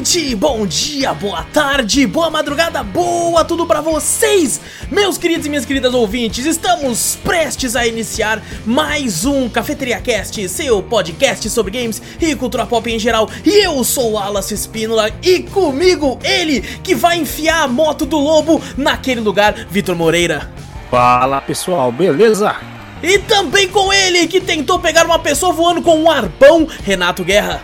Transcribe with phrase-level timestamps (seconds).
[0.00, 4.58] noite, bom dia, boa tarde, boa madrugada, boa tudo para vocês,
[4.90, 6.46] meus queridos e minhas queridas ouvintes.
[6.46, 12.90] Estamos prestes a iniciar mais um Cafeteria Cast, seu podcast sobre games e cultura pop
[12.90, 13.28] em geral.
[13.44, 18.18] E eu sou o Alas Espínola e comigo ele que vai enfiar a moto do
[18.18, 20.50] lobo naquele lugar, Vitor Moreira.
[20.90, 22.56] Fala pessoal, beleza?
[23.02, 27.60] E também com ele que tentou pegar uma pessoa voando com um arpão, Renato Guerra.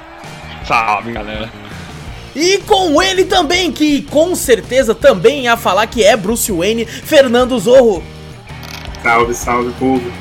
[0.67, 1.66] Salve, galera.
[2.37, 7.59] E com ele também, que com certeza também ia falar que é Bruce Wayne, Fernando
[7.59, 8.05] Zorro.
[9.03, 10.13] Salve, salve, povo.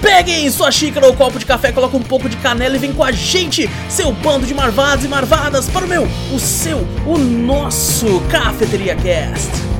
[0.00, 3.04] Peguem sua xícara ou copo de café, coloca um pouco de canela e vem com
[3.04, 8.18] a gente, seu bando de marvados e marvadas, para o meu, o seu, o nosso
[8.30, 9.77] Cafeteria Cast.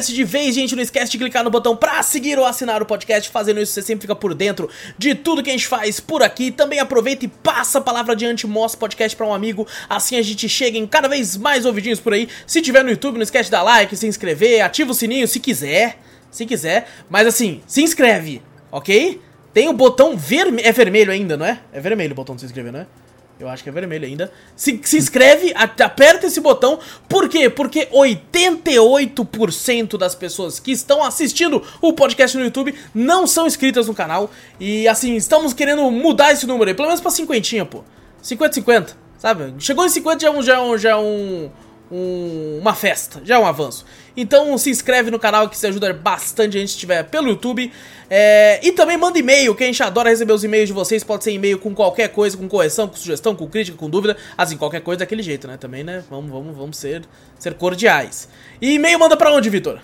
[0.00, 2.46] Começarmos o cast de vez, gente, não esquece de clicar no botão pra seguir ou
[2.46, 3.28] assinar o podcast.
[3.28, 6.50] Fazendo isso, você sempre fica por dentro de tudo que a gente faz por aqui.
[6.50, 9.66] Também aproveita e passa a palavra adiante, mostra o podcast pra um amigo.
[9.88, 12.28] Assim a gente chega em cada vez mais ouvidinhos por aí.
[12.46, 15.38] Se tiver no YouTube, não esquece de dar like, se inscrever, ativa o sininho se
[15.38, 15.98] quiser.
[16.30, 16.88] Se quiser.
[17.08, 18.40] Mas assim, se inscreve,
[18.70, 19.20] ok?
[19.52, 20.66] Tem o botão vermelho.
[20.66, 21.60] É vermelho ainda, não é?
[21.72, 22.86] É vermelho o botão de se inscrever, não é?
[23.40, 24.30] Eu acho que é vermelho ainda.
[24.54, 26.78] Se, se inscreve, aperta esse botão.
[27.08, 27.48] Por quê?
[27.48, 33.94] Porque 88% das pessoas que estão assistindo o podcast no YouTube não são inscritas no
[33.94, 34.30] canal.
[34.58, 37.84] E assim, estamos querendo mudar esse número aí, pelo menos pra 50, pô.
[38.22, 39.54] 50-50, sabe?
[39.58, 40.42] Chegou em 50 já é um.
[40.42, 41.50] Já é um, já é um
[41.92, 43.84] um- uma festa, já é um avanço.
[44.16, 47.72] Então se inscreve no canal que isso ajuda bastante a gente se estiver pelo YouTube.
[48.12, 51.04] É, e também manda e-mail, que a gente adora receber os e-mails de vocês.
[51.04, 54.16] Pode ser e-mail com qualquer coisa, com correção, com sugestão, com crítica, com dúvida.
[54.36, 55.56] Assim, qualquer coisa daquele jeito, né?
[55.56, 56.02] Também, né?
[56.10, 57.04] Vamos, vamos, vamos ser,
[57.38, 58.28] ser cordiais.
[58.60, 59.78] E e-mail manda pra onde, Vitor?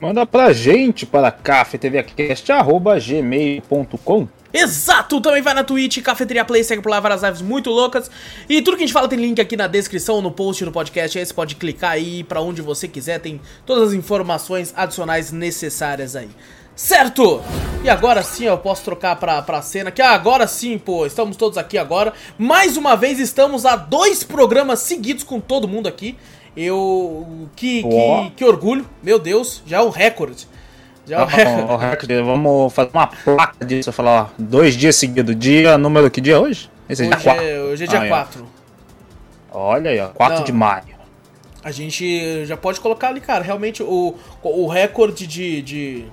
[0.00, 5.20] Manda pra gente para cafetvcast.gmail.com Exato!
[5.20, 8.10] Também vai na Twitch, Cafeteria Play, segue por lá várias lives muito loucas.
[8.48, 11.18] E tudo que a gente fala tem link aqui na descrição, no post do podcast.
[11.18, 16.14] Aí você pode clicar aí pra onde você quiser, tem todas as informações adicionais necessárias
[16.14, 16.28] aí.
[16.74, 17.42] Certo!
[17.84, 21.58] E agora sim eu posso trocar pra, pra cena, que agora sim, pô, estamos todos
[21.58, 22.12] aqui agora.
[22.38, 26.16] Mais uma vez estamos a dois programas seguidos com todo mundo aqui.
[26.56, 27.48] Eu.
[27.56, 30.46] Que, que, que orgulho, meu Deus, já é um recorde.
[31.06, 31.62] Já é um recorde.
[31.72, 35.36] Ó, recorde, Vamos fazer uma placa disso, eu falar, ó, dois dias seguidos.
[35.36, 36.70] Dia, número que dia é hoje?
[36.88, 37.44] Esse é dia Hoje 4.
[37.44, 38.08] é, hoje é dia Ah, é.
[38.08, 38.46] 4.
[39.50, 40.44] Olha aí, ó, 4 Não.
[40.44, 40.84] de maio.
[41.64, 45.62] A gente já pode colocar ali, cara, realmente o, o recorde de.
[45.62, 46.04] de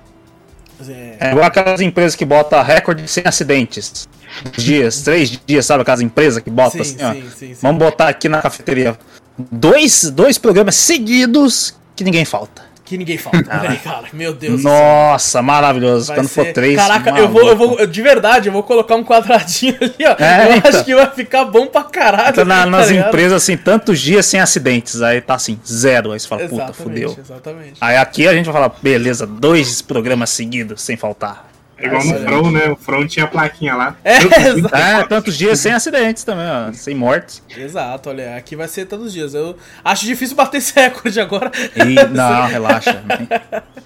[0.88, 4.08] é, igual aquelas empresas que botam recorde sem acidentes.
[4.56, 5.82] Dias, três dias, sabe?
[5.82, 7.58] Aquelas empresas que botam sim, assim, sim, sim.
[7.60, 8.96] Vamos botar aqui na cafeteria.
[9.36, 12.69] Dois, dois programas seguidos que ninguém falta.
[12.90, 13.20] Que ninguém.
[13.24, 14.06] Olha aí, cara.
[14.12, 14.72] Meu Deus do céu.
[14.72, 16.08] Nossa, maravilhoso.
[16.08, 16.74] Vai Quando ser- for três.
[16.74, 17.86] Caraca, eu vou, eu vou.
[17.86, 20.16] De verdade, eu vou colocar um quadradinho ali, ó.
[20.20, 20.70] É, eu então.
[20.72, 22.34] acho que vai ficar bom pra caralho.
[22.34, 23.06] Tá na- nas tá ligado?
[23.06, 25.00] empresas, assim, tantos dias sem acidentes.
[25.02, 26.10] Aí tá assim, zero.
[26.10, 27.16] Aí você fala, puta, Exatamente, fudeu.
[27.24, 27.74] exatamente.
[27.80, 31.48] Aí aqui a gente vai falar, beleza, dois programas seguidos sem faltar.
[31.80, 32.14] É igual no.
[32.20, 32.68] From, né?
[32.70, 33.96] O From tinha a plaquinha lá.
[34.04, 37.42] É, exa- É, tantos dias sem acidentes também, ó, sem mortes.
[37.56, 39.34] exato, olha, aqui vai ser todos os dias.
[39.34, 41.50] Eu acho difícil bater esse recorde agora.
[41.76, 43.02] E, não, relaxa.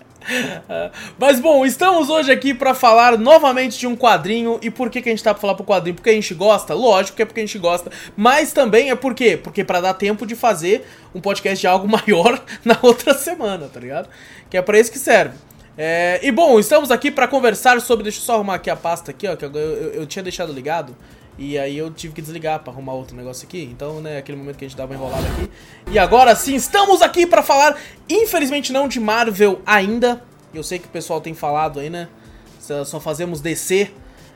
[1.19, 4.59] Mas bom, estamos hoje aqui pra falar novamente de um quadrinho.
[4.63, 5.95] E por que, que a gente tá pra falar pro quadrinho?
[5.95, 6.73] Porque a gente gosta?
[6.75, 7.91] Lógico que é porque a gente gosta.
[8.17, 9.39] Mas também é por quê?
[9.43, 13.79] Porque pra dar tempo de fazer um podcast de algo maior na outra semana, tá
[13.79, 14.09] ligado?
[14.49, 15.35] Que é pra isso que serve.
[15.77, 18.05] É, e bom, estamos aqui pra conversar sobre.
[18.05, 19.35] Deixa eu só arrumar aqui a pasta aqui, ó.
[19.37, 20.95] Que eu, eu, eu tinha deixado ligado.
[21.37, 23.69] E aí eu tive que desligar pra arrumar outro negócio aqui.
[23.73, 25.51] Então, né, aquele momento que a gente dava enrolada aqui.
[25.91, 27.77] E agora sim, estamos aqui pra falar,
[28.09, 30.23] infelizmente não de Marvel ainda.
[30.53, 32.09] Eu sei que o pessoal tem falado aí, né?
[32.61, 33.91] Só- Só fazemos DC.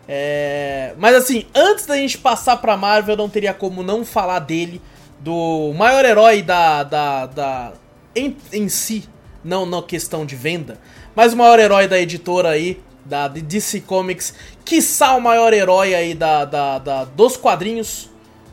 [0.08, 0.94] É...
[0.99, 4.82] Mas assim, antes da gente passar pra Marvel, não teria como não falar dele.
[5.20, 6.82] Do maior herói da.
[6.82, 7.73] da, da
[8.17, 9.05] em, em si,
[9.44, 10.79] não na questão de venda,
[11.19, 14.32] mas o maior herói da editora aí, da DC Comics,
[14.65, 18.09] quiçá o maior herói aí da, da, da- dos quadrinhos,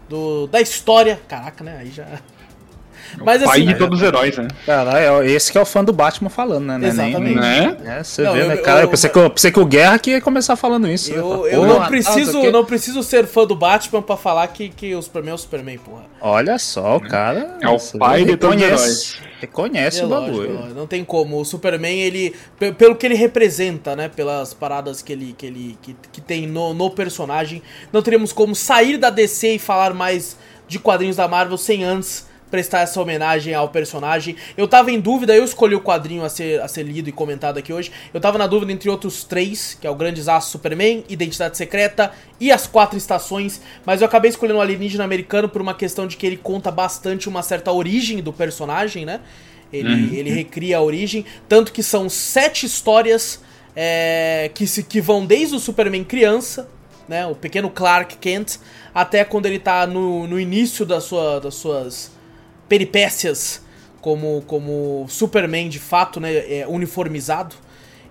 [0.10, 1.22] do, da história.
[1.28, 1.78] Caraca, né?
[1.80, 2.08] Aí já.
[3.24, 3.68] Mas Pai assim.
[3.68, 4.48] de todos os heróis, né?
[4.66, 6.80] Caralho, esse que é o fã do Batman falando, né?
[6.84, 7.36] É Exatamente.
[7.36, 7.78] Né?
[7.86, 8.58] É, você Não, vê, eu- né?
[8.58, 11.12] Cara, eu, eu- pensei, que, eu pensei que o Guerra que ia começar falando isso.
[11.12, 11.18] né?
[11.20, 12.52] Eu, Fala, eu não tal, preciso, sei o quê.
[12.52, 15.78] não preciso ser fã do Batman pra falar que, que o Superman é o Superman,
[15.78, 16.04] porra.
[16.22, 17.58] Olha só, o cara.
[17.62, 19.26] É o pai de todos os reconhece- heróis.
[19.42, 20.54] Reconhece É o lógico, bagulho.
[20.60, 21.40] lógico, não tem como.
[21.40, 22.34] O Superman, ele.
[22.58, 24.10] pe- Pelo que ele representa, né?
[24.10, 27.62] Pelas paradas que ele, que ele que, que tem no, no personagem,
[27.92, 30.38] não teríamos como sair da DC e falar mais
[30.68, 32.26] de quadrinhos da Marvel sem antes
[32.56, 34.38] prestar essa homenagem ao personagem.
[34.56, 37.58] Eu tava em dúvida, eu escolhi o quadrinho a ser, a ser lido e comentado
[37.58, 37.92] aqui hoje.
[38.14, 42.14] Eu tava na dúvida entre outros três, que é o Grande Aço Superman, Identidade Secreta
[42.40, 46.16] e As Quatro Estações, mas eu acabei escolhendo o Alienígena Americano por uma questão de
[46.16, 49.20] que ele conta bastante uma certa origem do personagem, né?
[49.74, 53.42] Ele, ele recria a origem, tanto que são sete histórias
[53.76, 56.70] é, que, se, que vão desde o Superman criança,
[57.06, 58.60] né, o pequeno Clark Kent,
[58.94, 62.15] até quando ele tá no, no início da sua, das suas
[62.68, 63.62] peripécias
[64.02, 67.56] como, como Superman de fato, né, é, uniformizado.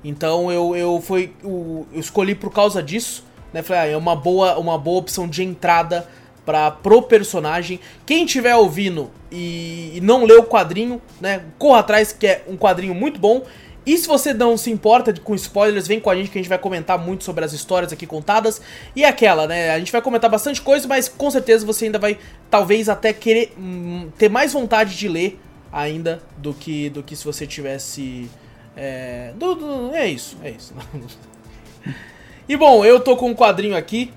[0.02, 4.14] Então eu, eu, foi, o- eu escolhi por causa disso, né, falei, ah, é uma
[4.16, 6.06] boa, uma boa opção de entrada
[6.44, 7.80] para pro personagem.
[8.04, 12.56] Quem tiver ouvindo e, e não leu o quadrinho, né, corra atrás que é um
[12.56, 13.42] quadrinho muito bom.
[13.86, 16.48] E se você não se importa com spoilers, vem com a gente que a gente
[16.48, 18.60] vai comentar muito sobre as histórias aqui contadas.
[18.96, 19.70] E é aquela, né?
[19.70, 22.18] A gente vai comentar bastante coisa, mas com certeza você ainda vai,
[22.50, 25.38] talvez até querer hum, ter mais vontade de ler
[25.72, 28.30] ainda do que do que se você tivesse.
[28.76, 30.72] É, do- do- é isso, é isso.
[32.48, 34.12] e bom, eu tô com um quadrinho aqui.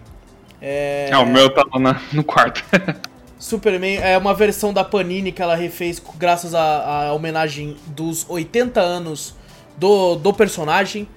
[0.61, 2.63] É, É, o meu tava na- no quarto.
[3.39, 8.79] Superman é uma versão da Panini que ela refez graças à, à homenagem dos 80
[8.81, 9.35] anos
[9.77, 11.07] do, do personagem.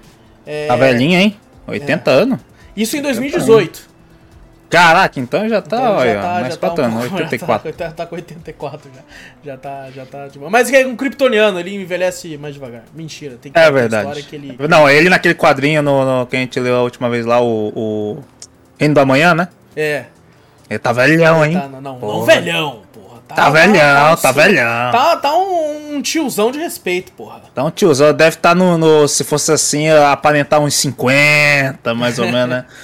[0.47, 1.37] É, Tá velhinho, hein?
[1.67, 2.41] 80 anos.
[2.77, 3.91] Isso em 2018.
[4.69, 7.11] Caraca, então já tá, Então olha, já tá, mais já tá um 4 anos, pouco-
[7.19, 7.73] já 84.
[7.73, 9.01] Tá, tá com 84 já.
[9.45, 10.29] Já tá, já tá.
[10.29, 12.85] Tipo, mas é um kryptoniano, ele envelhece mais devagar.
[12.95, 14.23] Mentira, tem que É verdade.
[14.23, 14.57] que ele.
[14.69, 17.73] Não, ele naquele quadrinho no, no- que a gente leu a última vez lá, o,
[17.75, 18.19] o
[18.79, 19.49] Reino da Manhã, né?
[19.77, 20.05] É.
[20.69, 21.55] Ele tá velhão, hein?
[21.55, 22.27] Tá, não, não, não Porra.
[22.27, 22.83] velhão,
[23.35, 23.43] porra.
[23.45, 24.35] Tá velhão, tá sim.
[24.41, 24.93] velhão.
[24.93, 27.41] Tá, tá um, um tiozão de respeito, porra.
[27.53, 32.49] Então, tiozão, deve estar no, no- Se fosse assim, aparentar uns 50, mais ou menos,
[32.49, 32.65] né?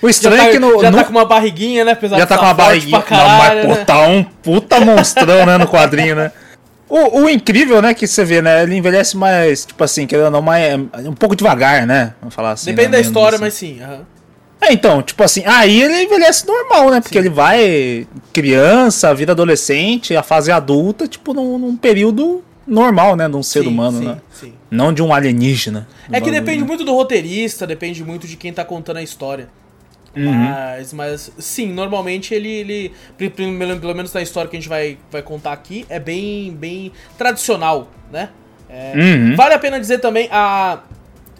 [0.00, 0.80] O estranho tá, é que no.
[0.80, 1.90] já no- tá com uma barriguinha, né?
[1.90, 3.00] Apesar já tá tá com uma barriguinha.
[3.00, 3.84] pra Não, caralho, mas pô, né?
[3.84, 6.30] tá um puta monstrão, né, no quadrinho, né?
[6.88, 8.62] O, o incrível, né, que você vê, né?
[8.62, 10.72] Ele envelhece mais, tipo assim, querendo ou não, mais,
[11.04, 12.14] um pouco devagar, né?
[12.20, 12.66] Vamos falar assim.
[12.70, 13.44] Depende né, da história, assim.
[13.44, 13.82] mas sim.
[13.82, 14.00] aham.
[14.60, 17.00] É, então, tipo assim, aí ele envelhece normal, né?
[17.00, 23.28] Porque ele vai criança, vida adolescente, a fase adulta, tipo, num, num período normal, né?
[23.28, 24.18] De um ser Sim, humano, sim, né?
[24.32, 24.52] sim.
[24.70, 25.88] Não de um alienígena.
[26.10, 29.48] É que depende muito do roteirista, depende muito de quem tá contando a história.
[30.16, 30.32] Uhum.
[30.32, 32.92] Mas, mas, sim, normalmente ele, ele
[33.30, 37.88] pelo menos na história que a gente vai, vai contar aqui, é bem, bem tradicional,
[38.12, 38.30] né?
[38.68, 39.36] É, Uhum.
[39.36, 40.80] Vale a pena dizer também, a,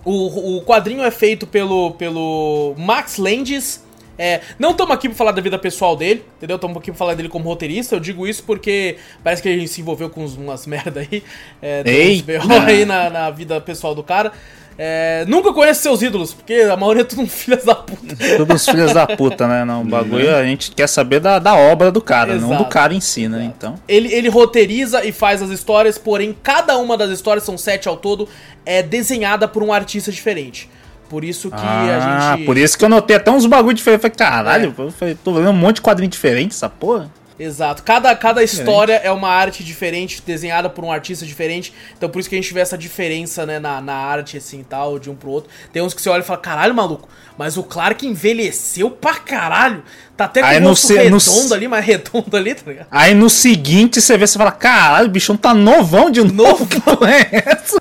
[0.09, 3.85] o, o quadrinho é feito pelo, pelo Max Landis.
[4.17, 6.57] É, não estamos aqui pra falar da vida pessoal dele, entendeu?
[6.57, 7.95] Estamos aqui pra falar dele como roteirista.
[7.95, 11.23] Eu digo isso porque parece que gente se envolveu com umas merda aí.
[11.61, 11.83] É!
[12.23, 14.33] BO aí na, na vida pessoal do cara.
[14.81, 18.17] É, nunca conheço seus ídolos, porque a maioria é tudo um filho da puta.
[18.37, 19.65] Todos os filhos da puta, né?
[19.65, 22.71] Não, o bagulho a gente quer saber da, da obra do cara, não Exato, do
[22.71, 23.39] cara em si, né?
[23.39, 23.55] exato.
[23.57, 23.75] Então.
[23.89, 27.97] Ele, ele roteiriza e faz as histórias, porém, cada uma das histórias, são sete ao
[27.97, 28.29] todo,
[28.65, 30.71] é desenhada por um artista diferente.
[31.09, 32.47] Por isso que ah, a gente.
[32.47, 34.03] por isso que eu notei até uns bagulho diferentes.
[34.03, 34.83] Falei, caralho, É.
[34.83, 37.11] eu falei, tô vendo um monte de quadrinho diferente, essa porra.
[37.39, 37.83] Exato.
[37.85, 41.73] Cada, cada história é uma arte diferente, desenhada por um artista diferente.
[41.97, 44.99] Então por isso que a gente vê essa diferença, né, na, na arte, assim, tal,
[44.99, 45.51] de um pro outro.
[45.73, 49.85] Tem uns que você olha e fala, caralho, maluco, mas o Clark envelheceu pra caralho.
[50.17, 52.63] Tá até com Aí o no se- no redondo se- ali, mas redondo ali, tá
[52.71, 52.87] ligado?
[52.91, 56.67] Aí no seguinte você vê, você fala, caralho, o bichão tá novão de novo.
[56.69, 57.81] Que porra é essa?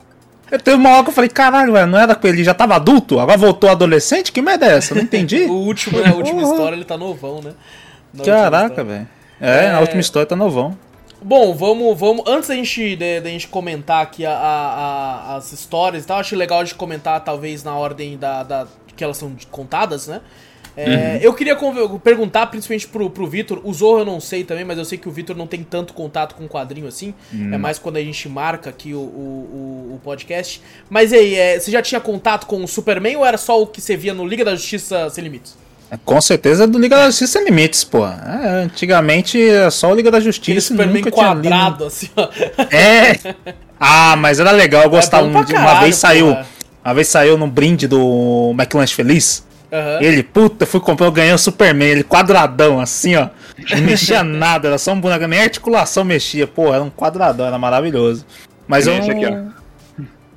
[0.51, 2.75] Eu teve uma hora que eu falei, caralho, velho, não era com ele, já tava
[2.75, 3.19] adulto?
[3.19, 4.31] Agora voltou adolescente?
[4.31, 4.93] Que merda é essa?
[4.95, 5.43] Não entendi.
[5.49, 7.51] O último, né, a última história, ele tá novão, né?
[8.13, 9.07] Na Caraca, velho.
[9.39, 9.71] É, É.
[9.71, 10.77] na última história tá novão.
[11.21, 12.23] Bom, vamos, vamos.
[12.27, 14.73] Antes da gente, de, da gente comentar aqui a, a-
[15.33, 19.03] a- as histórias e tal, acho legal de comentar, talvez, na ordem da, da- que
[19.03, 20.21] elas são contadas, né?
[20.79, 21.57] É, Eu queria
[22.03, 25.09] perguntar, principalmente pro, pro Vitor, o Zorro eu não sei também, mas eu sei que
[25.09, 27.15] o Vitor não tem tanto contato com o quadrinho assim.
[27.51, 30.61] É mais quando a gente marca aqui o, o, o- o podcast.
[30.87, 33.65] Mas e aí, é, você já tinha contato com o Superman ou era só o
[33.65, 35.57] que você via no Liga da Justiça Sem Limites?
[36.03, 38.05] Com certeza é do Liga da Justiça Sem Limites, pô.
[38.05, 40.67] É, antigamente era só o Liga da Aquele Justiça.
[40.69, 42.27] Superman nunca tinha lido- quadrado, assim, ó.
[42.71, 43.17] É.
[43.79, 45.25] Ah, mas era legal, eu gostava.
[45.25, 46.27] bom pra de- uma caralho, vez saiu.
[46.27, 46.45] porra.
[46.83, 49.45] Uma vez saiu no brinde do McLanche Feliz.
[49.71, 49.97] Aham.
[50.01, 53.27] Ele, puta, fui comprar, eu ganhei o Superman, ele quadradão, assim, ó.
[53.71, 56.47] Não mexia nada, era só um boneco, nem articulação mexia.
[56.47, 58.25] Pô, era um quadradão, era maravilhoso.
[58.67, 59.09] Mas eu não...
[59.09, 59.43] aqui, Deixa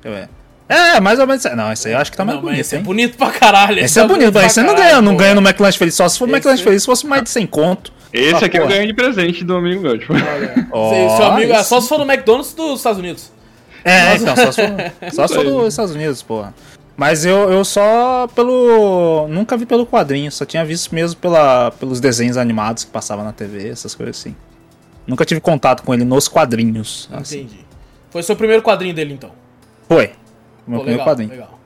[0.03, 0.29] eu ver.
[0.73, 1.43] É, mais ou menos.
[1.55, 2.83] Não, esse aí eu acho que tá mais não, mas bonito, esse é hein?
[2.83, 3.79] bonito pra caralho.
[3.79, 5.17] Esse é tá bonito, mas você não ganha, não pô.
[5.19, 5.95] ganha no McLanche Feliz.
[5.95, 7.91] Só se for Esse- McLanche Feliz, fosse mais de 100 conto.
[8.13, 8.73] Esse Ah, aqui eu porra.
[8.73, 10.13] ganhei de presente do amigo meu, tipo.
[10.17, 10.23] Seu,
[11.17, 11.69] seu amigo, é isso.
[11.69, 13.31] só se for no McDonald's dos Estados Unidos.
[13.83, 16.53] É, então, só se for, só se for dos Estados Unidos, porra.
[16.97, 19.27] Mas eu, eu só pelo.
[19.29, 23.31] Nunca vi pelo quadrinho, só tinha visto mesmo pela, pelos desenhos animados que passavam na
[23.33, 24.35] TV, essas coisas assim.
[25.07, 27.09] Nunca tive contato com ele nos quadrinhos.
[27.11, 27.39] Assim.
[27.41, 27.65] Entendi.
[28.11, 29.31] Foi seu primeiro quadrinho dele, então.
[29.87, 30.11] Foi.
[30.67, 31.29] O meu Pô, primeiro legal, quadrinho.
[31.31, 31.59] legal.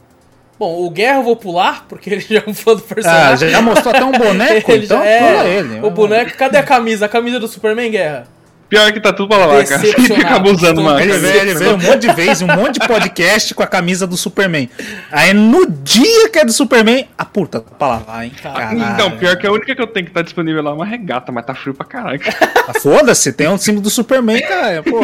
[0.57, 3.49] Bom, o Guerra eu vou pular, porque ele já é um fã do Ah, personagem.
[3.49, 5.79] já, já mostrou até um boneco, Ele então já é, pula ele.
[5.85, 7.05] O boneco, cadê a camisa?
[7.05, 8.27] A camisa do Superman, Guerra?
[8.67, 9.77] Pior que tá tudo pra lavar, cara.
[9.79, 10.25] Você Decepcionado.
[10.25, 10.99] acaba usando uma.
[10.99, 14.07] Ele veio, ele veio um monte de vezes, um monte de podcast com a camisa
[14.07, 14.67] do Superman.
[15.11, 18.31] Aí no dia que é do Superman, a puta, tá pra lavar, hein?
[18.41, 18.79] Caralho.
[18.93, 21.31] Então, pior que a única que eu tenho que tá disponível lá é uma regata,
[21.31, 22.19] mas tá frio pra caralho.
[22.67, 24.81] Ah, Foda-se, tem um símbolo do Superman, cara.
[24.81, 24.99] Pô,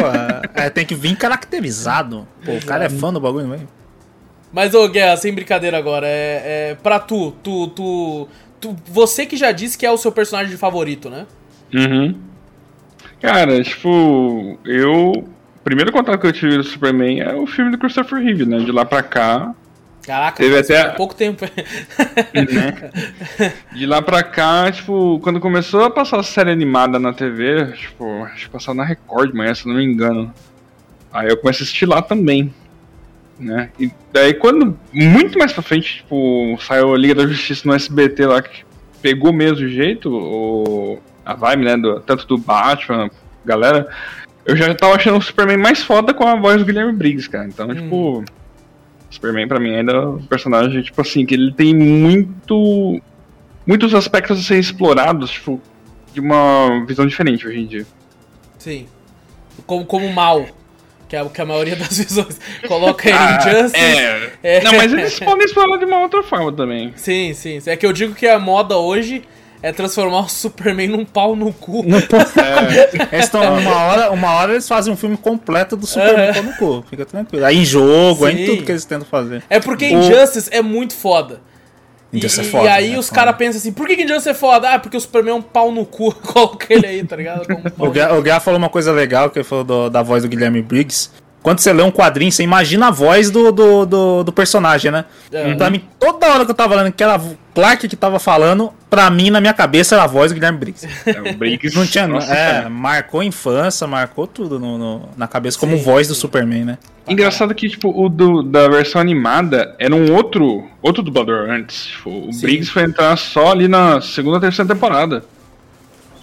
[0.54, 2.26] é, tem que vir caracterizado.
[2.44, 3.68] Pô, o cara é fã do bagulho mesmo.
[4.52, 8.28] Mas, ô Guerra, sem brincadeira agora, é, é pra tu, tu, tu,
[8.60, 11.26] tu, você que já disse que é o seu personagem favorito, né?
[11.74, 12.14] Uhum.
[13.20, 15.12] Cara, tipo, eu.
[15.12, 18.58] O primeiro contato que eu tive do Superman é o filme do Christopher Reeve, né?
[18.58, 19.54] De lá pra cá.
[20.04, 21.44] Caraca, Teve até- pouco tempo.
[22.34, 22.90] né?
[23.72, 28.24] De lá pra cá, tipo, quando começou a passar a série animada na TV, tipo,
[28.24, 30.34] acho que passava na Record manhã, se eu não me engano.
[31.12, 32.52] Aí eu comecei a assistir lá também.
[33.42, 33.70] Né?
[33.78, 38.26] E daí quando, muito mais pra frente, tipo, saiu a Liga da Justiça no SBT
[38.26, 38.64] lá, que
[39.02, 43.10] pegou mesmo o jeito, o, a vibe, né, do, tanto do Batman,
[43.44, 43.88] galera,
[44.44, 47.46] eu já tava achando o Superman mais foda com a voz do Guilherme Briggs, cara.
[47.46, 48.24] Então, tipo,
[49.10, 53.00] Superman pra mim ainda é um personagem, tipo assim, que ele tem muito.
[53.66, 55.60] muitos aspectos a serem explorados, tipo,
[56.12, 57.86] de uma visão diferente hoje em dia.
[58.58, 58.86] Sim.
[59.66, 60.46] Como, como mal.
[61.12, 63.84] Que é o que a maioria das visões coloca ele Ah, em Justice.
[63.84, 64.32] é.
[64.42, 64.62] É.
[64.62, 66.90] Não, mas eles podem explorar de uma outra forma também.
[66.96, 67.60] Sim, sim.
[67.66, 69.22] É que eu digo que a moda hoje
[69.62, 71.82] é transformar o Superman num pau no cu.
[71.86, 72.24] Não pode-
[73.12, 76.32] Eles estão uma hora, uma hora eles fazem um filme completo do Superman Aham.
[76.32, 76.84] pau no cu.
[76.88, 77.44] Fica tranquilo.
[77.44, 78.42] Aí em jogo, aí Sim.
[78.42, 79.42] em tudo que eles tentam fazer.
[79.50, 81.42] É porque O- Injustice é muito foda.
[82.12, 82.98] E, Injustice é e foda, aí né?
[82.98, 84.74] os caras pensam assim, por que que Injustice é foda?
[84.74, 86.12] Ah, porque o Superman é um pau no cu.
[86.20, 87.46] Coloca ele aí, tá ligado?
[87.78, 90.22] Um O Gá, o Gá falou uma coisa legal, que ele falou do- da voz
[90.22, 91.10] do Guilherme Briggs.
[91.42, 95.04] Quando você lê um quadrinho, você imagina a voz do, do, do, do personagem, né?
[95.32, 95.54] É.
[95.56, 97.20] Pra mim, toda hora que eu tava lendo que era
[97.52, 100.88] Clark que tava falando, pra mim, na minha cabeça, era a voz do Guilherme Briggs.
[101.04, 102.06] É, o Briggs, Não tinha.
[102.06, 102.70] nossa, é, cara.
[102.70, 106.20] marcou a infância, marcou tudo no, no- na cabeça como Sim, voz do sim.
[106.20, 106.78] Superman, né?
[107.08, 111.86] Engraçado que, tipo, o do, da versão animada era um outro, outro dublador antes.
[111.86, 112.42] Tipo, o Sim.
[112.42, 115.24] Briggs foi entrar só ali na segunda, terceira temporada.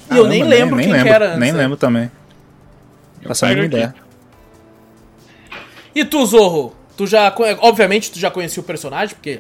[0.10, 1.58] E eu nem lembro quem que lembro, era antes, Nem né?
[1.60, 2.10] lembro também.
[3.22, 4.00] Pra saber pego uma aqui.
[6.00, 6.74] E tu, Zorro?
[6.96, 7.34] Tu já.
[7.60, 9.40] Obviamente, tu já conhecia o personagem, porque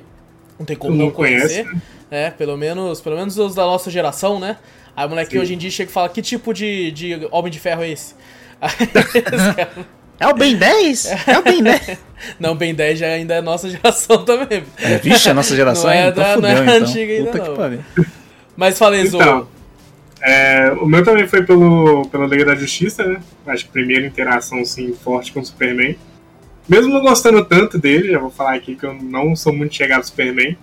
[0.60, 1.82] não tem como Todo não mundo conhece, conhecer.
[2.12, 4.58] É, pelo menos, pelo menos os da nossa geração, né?
[4.96, 5.40] Aí o moleque Sim.
[5.40, 8.16] hoje em dia chega e fala: que tipo de, de Homem de Ferro é esse?
[8.60, 9.70] Aí, esse cara-
[10.20, 11.06] É o Ben 10?
[11.28, 11.98] É o Ben 10.
[12.40, 14.64] não, Ben 10 já ainda é nossa geração também.
[14.78, 16.12] É, vixe, a nossa geração Não é ainda.
[16.12, 16.88] da- Então não é fudeu, então.
[16.90, 17.52] antiga ainda, Puta não.
[17.54, 17.80] que pariu.
[18.58, 19.50] Mas falei, Então, Zorro.
[20.22, 23.22] é, o meu também foi pelo, pela Liga da Justiça, né?
[23.48, 25.96] Acho que primeira interação assim, forte com o Superman.
[26.70, 30.00] Mesmo não gostando tanto dele, já vou falar aqui que eu não sou muito chegado
[30.00, 30.56] ao Superman.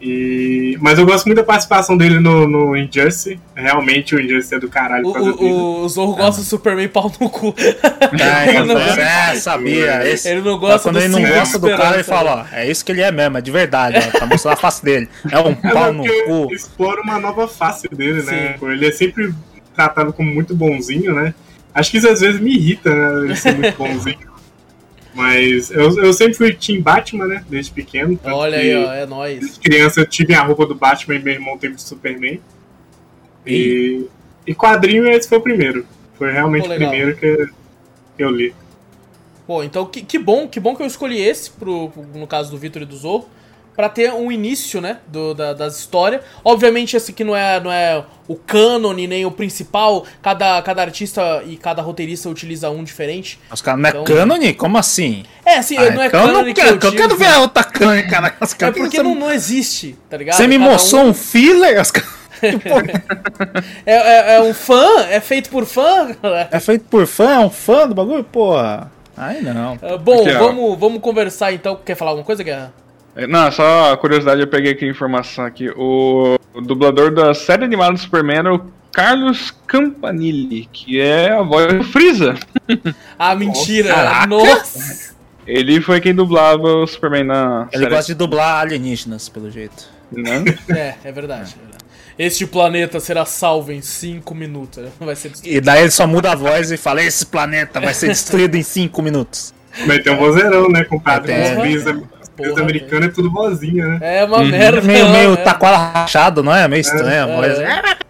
[0.00, 0.78] E...
[0.80, 3.38] Mas eu gosto muito da participação dele no, no Injustice.
[3.54, 7.12] Realmente o Injustice é do caralho O, o, o, o Zorro gosta do Superman pau
[7.20, 7.52] no cu.
[7.58, 10.08] É, Ele não- é, sabia.
[10.08, 12.70] Esse, Ele não gosta quando do ele não gosta do cara, ele fala, ó, é
[12.70, 15.08] isso que ele é mesmo, é de verdade, ó, tá mostrando a face dele.
[15.32, 16.54] É um É, pau no cu.
[16.54, 18.56] explora uma nova face dele, né?
[18.56, 18.66] Sim.
[18.70, 19.34] Ele é sempre
[19.74, 21.34] tratado como muito bonzinho, né?
[21.74, 23.24] Acho que isso às vezes me irrita, né?
[23.24, 24.28] Ele ser muito bonzinho.
[25.18, 27.44] Mas eu, eu sempre fui Team Batman, né?
[27.48, 28.16] Desde pequeno.
[28.22, 29.40] Olha aí, ó, é nóis.
[29.40, 32.40] Desde criança eu tive a roupa do Batman e meu irmão teve de Superman.
[33.44, 34.06] E,
[34.46, 35.84] e quadrinho esse foi o primeiro.
[36.16, 37.48] Foi realmente Pô, o primeiro que
[38.16, 38.54] eu li.
[39.44, 42.56] Pô, então que, que bom, que bom que eu escolhi esse, pro- no caso do
[42.56, 43.28] Vitor e do Zorro,
[43.78, 46.20] pra ter um início, né, do, da, das histórias.
[46.44, 51.44] Obviamente esse aqui não é, não é o cânone, nem o principal, cada, cada artista
[51.46, 53.38] e cada roteirista utiliza um diferente.
[53.52, 54.52] Os caras, não é Então- cânone?
[54.52, 55.22] Como assim?
[55.46, 56.96] É, assim, Ah, não é então eu cânone que quero, eu eu digo.
[56.96, 58.34] quero ver a outra cânone, cara.
[58.40, 60.34] Os É caras- porque não, não existe, tá ligado?
[60.36, 61.80] você me Cada mostrou um filler?
[61.80, 62.18] Os caras-
[63.86, 65.02] É, é, é um fã?
[65.08, 66.16] É feito por fã?
[66.50, 67.30] É feito por fã?
[67.34, 68.24] É um fã do bagulho?
[68.24, 68.90] Porra.
[69.16, 69.78] Aí não.
[69.82, 71.78] Ah, Bom, Aqui, vamos, vamos conversar então.
[71.84, 72.72] Quer falar alguma coisa, Guerra?
[73.18, 75.68] É, Não, só curiosidade, eu peguei aqui a informação aqui.
[75.76, 81.42] O, o dublador da série animada do Superman era o Carlos Campanile, que é a
[81.42, 82.34] voz do Freeza.
[83.18, 83.92] Ah, mentira!
[83.94, 84.26] Caraca.
[84.26, 85.14] Nossa!
[85.46, 87.94] Ele foi quem dublava o Superman na Ele série.
[87.96, 89.88] gosta de dublar alienígenas, pelo jeito.
[90.12, 90.44] né?
[90.68, 91.54] É, é verdade.
[91.56, 91.84] é verdade.
[92.18, 94.84] Este planeta será salvo em 5 minutos.
[95.00, 95.56] Vai ser destruído.
[95.56, 98.62] E daí ele só muda a voz e fala: Esse planeta vai ser destruído em
[98.62, 99.54] 5 minutos.
[99.86, 100.80] Mas tem um vozeirão, né?
[100.80, 101.62] É, com os tem.
[101.62, 101.84] bis
[102.38, 104.20] Porra, os americanos é tudo vozinha, né?
[104.20, 104.80] É uma merda.
[104.80, 105.36] meio não, meio é.
[105.36, 106.68] taquara rachado, não é?
[106.68, 107.58] Meio estranho a voz.
[107.58, 107.98] é.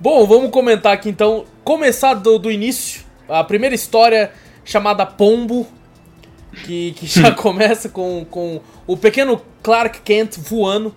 [0.00, 1.44] Bom, vamos comentar aqui então.
[1.62, 3.02] Começar do, do início.
[3.28, 4.32] A primeira história
[4.64, 5.66] chamada Pombo.
[6.64, 10.94] Que, que já começa com, com o pequeno Clark Kent voando.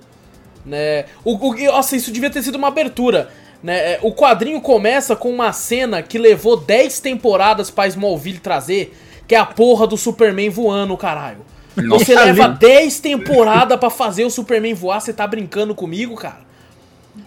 [0.65, 1.05] Né?
[1.25, 3.29] O, o, nossa, isso devia ter sido uma abertura.
[3.61, 3.93] Né?
[3.93, 8.95] É, O quadrinho começa com uma cena que levou 10 temporadas pra Smallville trazer.
[9.27, 11.39] Que é a porra do Superman voando, caralho.
[11.75, 16.15] Você Nossa, leva ali- 10 temporadas pra fazer o Superman voar, você tá brincando comigo,
[16.15, 16.49] cara?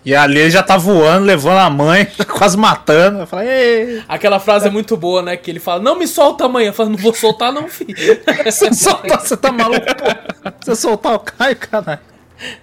[0.04, 2.06] E ali ele já tá voando, levando a mãe,
[2.38, 3.20] quase matando.
[3.20, 5.36] Eu falei: Ei, Aquela frase é muito boa, né?
[5.36, 6.68] Que ele fala, não me solta amanhã.
[6.68, 7.94] Eu falo, não vou soltar não, filho.
[8.44, 10.50] você, tá maluco, pô?
[10.62, 12.00] Você soltar o Caio, caralho.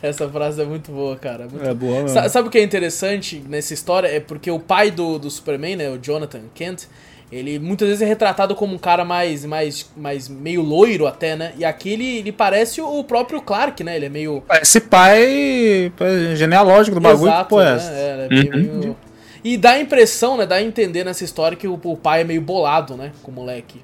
[0.04, 1.48] Essa frase é muito boa, cara.
[1.50, 4.08] muito É boa, Sa- Sabe o que é interessante nessa história?
[4.08, 6.84] É porque o pai do, do Superman, né, o Jonathan Kent,
[7.32, 11.54] ele muitas vezes é retratado como um cara mais, mais, mais meio loiro até, né?
[11.58, 13.96] E aqui ele, ele parece o próprio Clark, né?
[13.96, 14.44] Ele é meio...
[14.62, 17.82] Esse pai pai genealógico do bagulho, Exato, pô é né?
[17.82, 18.98] É, ele é meio- meio-
[19.44, 20.46] E dá a impressão, né?
[20.46, 23.12] Dá a entender nessa história que o, o pai é meio bolado, né?
[23.24, 23.82] Com o moleque.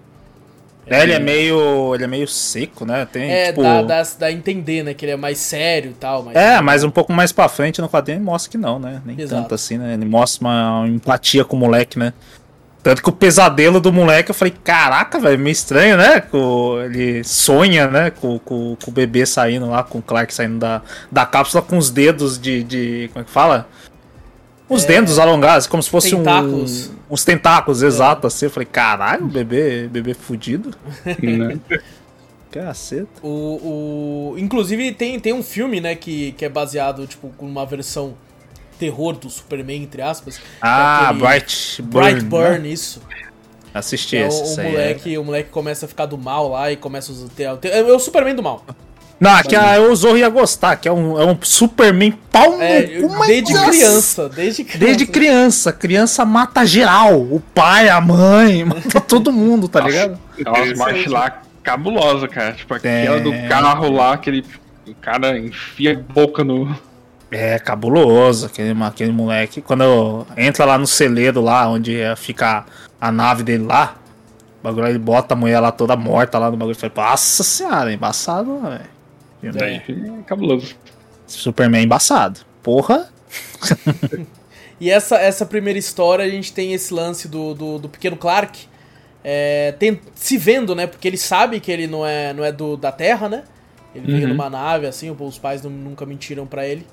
[0.89, 1.93] É, ele é meio.
[1.95, 3.05] Ele é meio seco, né?
[3.11, 3.61] Tem, É, tipo.
[3.61, 4.93] dá, dá, dá a entender, né?
[4.93, 6.23] Que ele é mais sério e tal.
[6.23, 9.01] Mas É, mas um pouco mais pra frente no quadrinho ele mostra que não, né?
[9.05, 9.41] Nem Exato.
[9.41, 9.95] tanto assim, né?
[9.95, 12.13] Ele mostra uma empatia com o moleque, né?
[12.87, 16.21] Tanto que o pesadelo do moleque, eu falei, caraca, velho, meio estranho, né?
[16.21, 18.11] Com, ele sonha, né?
[18.11, 21.77] Com, com, com o bebê saindo lá, com o Clark saindo da, da cápsula com
[21.77, 22.63] os dedos de.
[22.63, 23.67] de como é que fala?
[24.69, 26.87] Os dedos alongados, como se fosse Tentáculos.
[26.87, 27.13] um.
[27.13, 28.45] Uns tentáculos, exato, assim.
[28.45, 30.73] Eu falei, caralho, bebê, bebê fudido.
[31.21, 31.59] né?
[32.49, 33.19] Caceta.
[33.21, 37.65] O, o, inclusive tem, tem um filme, né, que, que é baseado, tipo, com uma
[37.65, 38.15] versão
[38.79, 40.37] terror do Superman, entre aspas.
[40.37, 42.09] que é Ah, Bright Burn.
[42.11, 42.67] Bright Burn, né?
[42.69, 43.01] isso.
[43.73, 44.41] Assisti Que é o, esse.
[44.41, 44.71] o isso aí, é.
[44.71, 47.55] moleque, o moleque começa a ficar do mal lá e começa a ter.
[47.57, 48.63] ter- É o Superman do mal.
[49.19, 52.61] Não, aqui a o Zorro ia gostar, que é um, é um Superman pau no
[52.61, 54.29] É, cu, mas desde nossa, criança.
[54.29, 54.85] Desde criança.
[54.85, 55.73] Desde criança.
[55.73, 57.19] Criança mata geral.
[57.19, 60.19] O pai, a mãe, mata todo mundo, tá ligado?
[60.37, 62.53] É umas marchas lá cabulosa, cara.
[62.53, 63.47] Tipo, aquela do É.
[63.47, 64.45] carro lá, aquele.
[64.87, 66.73] O cara enfia a boca no.
[67.29, 69.61] É cabuloso aquele, aquele moleque.
[69.61, 72.65] Quando entra lá no celeiro lá, onde fica
[73.01, 73.95] a nave dele lá,
[74.61, 76.75] o bagulho ele bota a mulher lá toda morta lá no bagulho.
[76.75, 79.59] Falei, nossa senhora, embaçado, velho.
[79.61, 79.75] É.
[79.75, 79.81] É
[80.25, 80.75] cabuloso.
[81.27, 82.39] Superman embaçado.
[82.63, 83.09] Porra.
[84.79, 88.67] E essa, essa primeira história, a gente tem esse lance do, do, do pequeno Clark
[89.23, 90.85] é, tem- se vendo, né?
[90.85, 93.43] Porque ele sabe que ele não é, não é do, da Terra, né?
[93.95, 94.33] Ele veio Uhum.
[94.33, 96.85] numa nave, assim, os pais não- nunca mentiram pra ele.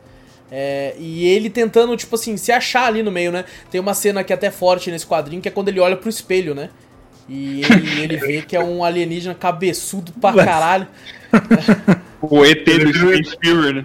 [0.51, 3.45] É, e ele tentando, tipo assim, se achar ali no meio, né?
[3.71, 6.09] Tem uma cena que é até forte nesse quadrinho, que é quando ele olha pro
[6.09, 6.71] espelho, né?
[7.29, 10.87] E ele, ele vê que é um alienígena cabeçudo pra caralho.
[12.31, 13.85] O ET do Fever, né?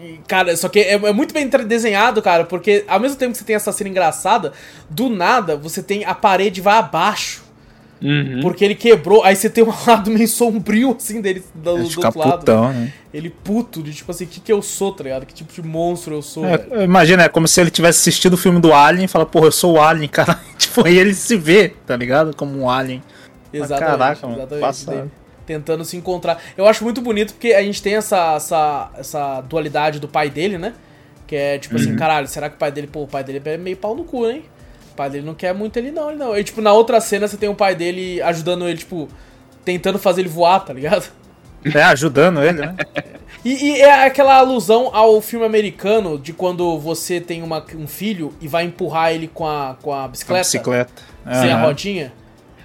[0.00, 3.38] E, Cara, só que é, é muito bem desenhado, cara, porque ao mesmo tempo que
[3.38, 4.52] você tem essa cena engraçada,
[4.90, 7.45] do nada você tem a parede vai abaixo.
[8.02, 8.40] Uhum.
[8.42, 12.18] Porque ele quebrou, aí você tem um lado meio sombrio, assim, dele do, do outro
[12.18, 12.38] lado.
[12.40, 12.92] putão, né?
[13.12, 15.24] Ele puto, de tipo assim, o que, que eu sou, tá ligado?
[15.24, 18.36] Que tipo de monstro eu sou, É, imagina, é como se ele tivesse assistido o
[18.36, 20.38] filme do Alien e fala, porra, eu sou o Alien, cara.
[20.58, 22.36] Tipo, aí ele se vê, tá ligado?
[22.36, 23.02] Como um Alien.
[23.52, 24.60] Exatamente, caraca, mano, exatamente.
[24.60, 25.10] passado.
[25.46, 26.42] Tentando se encontrar.
[26.56, 30.58] Eu acho muito bonito porque a gente tem essa, essa, essa dualidade do pai dele,
[30.58, 30.74] né?
[31.26, 31.80] Que é tipo Uhum.
[31.80, 34.04] assim, caralho, será que o pai dele, pô, o pai dele é meio pau no
[34.04, 34.44] cu, hein?
[34.96, 36.34] O pai dele não quer muito ele não, ele não.
[36.34, 39.08] E tipo, na outra cena você tem o pai dele ajudando ele, tipo,
[39.62, 41.04] tentando fazer ele voar, tá ligado?
[41.74, 42.74] É, ajudando ele, né?
[43.44, 48.32] E, e é aquela alusão ao filme americano de quando você tem uma, um filho
[48.40, 50.92] e vai empurrar ele com a, com a Com a bicicleta, bicicleta.
[51.24, 51.66] sem a Aham.
[51.66, 52.12] rodinha.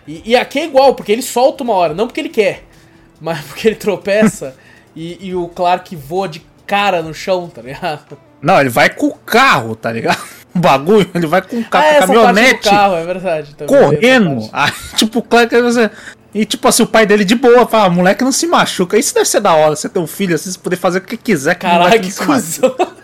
[0.08, 2.63] E, e aqui é igual, porque ele solta uma hora, não porque ele quer,
[3.20, 4.56] mas porque ele tropeça
[4.96, 8.17] e, e o Clark voa de cara no chão, tá ligado?
[8.41, 10.22] Não, ele vai com o carro, tá ligado?
[10.54, 13.56] O bagulho, ele vai com o carro, ah, a do caminhonete, carro, é verdade.
[13.58, 14.50] essa correndo.
[14.52, 15.90] Aí, tipo, o Clark, você...
[16.34, 18.98] E tipo assim, o pai dele de boa, fala, moleque não se machuca.
[18.98, 21.18] Isso deve ser da hora, você ter um filho assim, você poder fazer o que
[21.18, 21.56] quiser.
[21.56, 22.26] que Caralho, que machuca.
[22.26, 22.76] cuzão.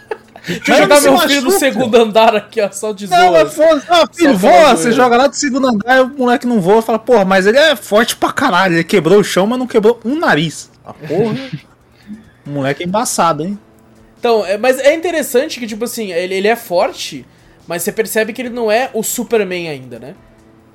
[0.48, 3.68] Deixa eu jogar meu filho no segundo andar aqui, ó, só de Não, mas zoa.
[3.68, 6.62] foda ah, filho, Só voa, você joga lá do segundo andar e o moleque não
[6.62, 9.68] voa, fala, porra, mas ele é forte pra caralho, ele quebrou o chão, mas não
[9.68, 10.72] quebrou um nariz.
[10.86, 11.36] Ah, porra.
[12.46, 13.60] o moleque é embaçado, hein?
[14.18, 17.26] Então, é- mas é interessante que, tipo assim, ele, ele é forte,
[17.68, 20.16] mas você percebe que ele não é o Superman ainda, né?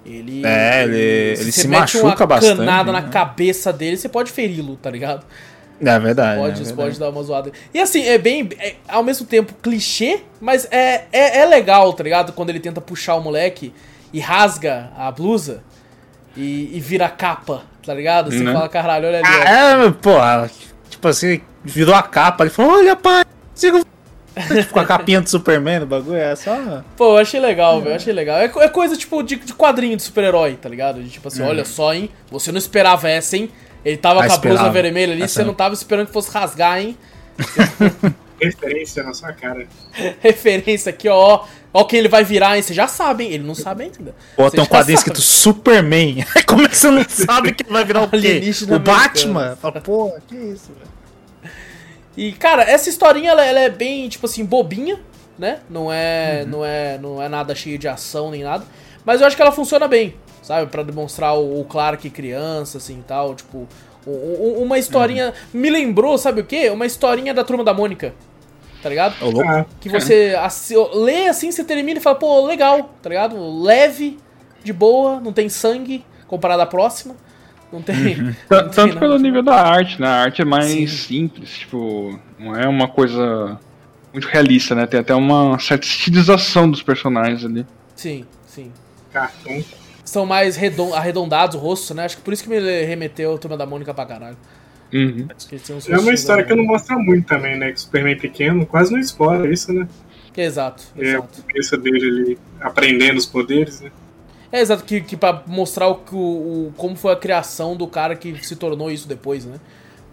[0.04, 0.42] Ele.
[0.44, 0.96] É, ele-
[1.40, 3.08] ele se mete machuca uma bastante, canada na né?
[3.10, 5.24] cabeça dele, você pode feri-lo, tá ligado?
[5.84, 6.40] É verdade.
[6.40, 6.76] Pode, é você verdade.
[6.88, 7.52] pode dar uma zoada.
[7.74, 8.48] E assim, é bem.
[8.58, 12.32] é, ao mesmo tempo clichê, mas é, é, é legal, tá ligado?
[12.32, 13.72] Quando ele tenta puxar o moleque
[14.12, 15.62] e rasga a blusa
[16.36, 18.30] e, e vira a capa, tá ligado?
[18.30, 18.52] Você Né?
[18.52, 19.26] fala, caralho, olha ali.
[19.28, 20.50] Ah, é, porra,
[20.88, 23.24] tipo assim, virou a capa, ele falou, olha, pai,
[23.54, 23.82] siga
[24.34, 26.82] Tipo, com a capinha do Superman no bagulho, é só.
[26.96, 27.92] Pô, eu achei legal, velho.
[27.92, 28.38] eu Achei legal.
[28.38, 31.02] É, é coisa tipo de, de quadrinho de super-herói, tá ligado?
[31.02, 32.08] De, tipo assim, olha só, hein?
[32.30, 33.50] Você não esperava essa, hein?
[33.84, 35.48] Ele tava Ah, com a blusa vermelha ali, Essa você não.
[35.48, 36.96] não tava esperando que fosse rasgar, hein?
[38.40, 39.66] Referência na sua cara.
[40.20, 41.44] Referência aqui, ó.
[41.72, 42.62] Ó quem ele vai virar, hein?
[42.62, 43.32] Você já sabe, hein?
[43.32, 44.14] Ele não sabe ainda.
[44.36, 46.24] Pô, tem um quadrinho escrito Superman.
[46.46, 48.40] Como é que você não sabe que ele vai virar o quê?
[48.70, 49.56] O Batman?
[49.60, 50.91] Fala, pô, que isso, velho.
[52.16, 55.00] E, cara, essa historinha, ela, ela é bem, tipo assim, bobinha,
[55.38, 55.60] né?
[55.70, 58.64] Não é, não é não é nada cheio de ação nem nada.
[59.04, 60.70] Mas eu acho que ela funciona bem, sabe?
[60.70, 63.34] Pra demonstrar o, o Clark criança, assim, e tal.
[63.34, 63.66] Tipo,
[64.06, 65.32] uma historinha...
[65.52, 66.68] Me lembrou, sabe o quê?
[66.70, 68.14] Uma historinha da Turma da Mônica,
[68.82, 69.14] tá ligado?
[69.24, 69.48] Ô, louco.
[69.48, 73.62] Ah, Que você assi- lê assim, você termina e fala, pô, legal, tá ligado?
[73.62, 74.18] Leve,
[74.62, 77.16] de boa, não tem sangue, comparado à próxima.
[77.72, 78.16] Não tem...
[78.16, 80.06] não T- tem Tanto nada pelo nível da arte, né?
[80.06, 80.86] A arte é mais Sim.
[80.86, 83.58] simples, tipo, não é uma coisa
[84.12, 84.86] muito realista, né?
[84.86, 87.66] Tem até uma certa estilização dos personagens ali.
[87.96, 88.70] Sim, sim.
[89.12, 89.64] cartão.
[90.04, 92.04] são mais redon- arredondados o rosto, né?
[92.04, 94.36] Acho que por isso que me remeteu a Turma da Mônica pra caralho.
[94.92, 95.26] Uhum.
[95.88, 97.68] É uma história que não mostra muito também, né?
[97.68, 99.88] Que o Superman pequeno quase não explora isso, né?
[100.36, 101.42] Exato, É o exato.
[101.42, 103.90] começo dele ali aprendendo os poderes, né?
[104.52, 106.16] É exato, que, que pra mostrar o, o,
[106.68, 109.56] o- como foi a criação do cara que se tornou isso depois, né?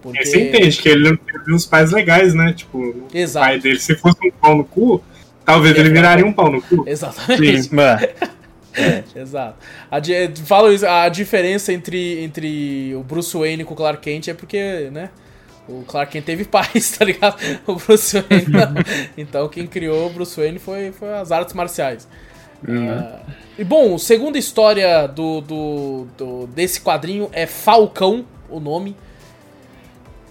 [0.02, 0.18] Porque...
[0.22, 2.54] E você entende que ele não teve uns pais legais, né?
[2.54, 3.46] Tipo, o Exato.
[3.46, 5.04] pai dele, se fosse um pau no cu,
[5.44, 6.86] talvez ele viraria um pau no cu.
[6.88, 7.64] Exatamente.
[7.64, 7.76] Sim.
[7.76, 8.00] Mano,
[9.16, 9.58] Exato.
[9.92, 10.14] A, di-
[10.46, 14.90] falo isso, a diferença entre, entre o Bruce Wayne com o Clark Kent é porque,
[14.92, 15.10] né?
[15.68, 17.38] O Clark Kent teve pais, tá ligado?
[17.68, 18.74] O Bruce Wayne não.
[19.18, 22.08] Então quem criou o Bruce Wayne foi, foi as artes marciais.
[22.68, 23.20] Ah,
[23.58, 28.96] e bom, a segunda história do, do, do- desse quadrinho é Falcão, o nome.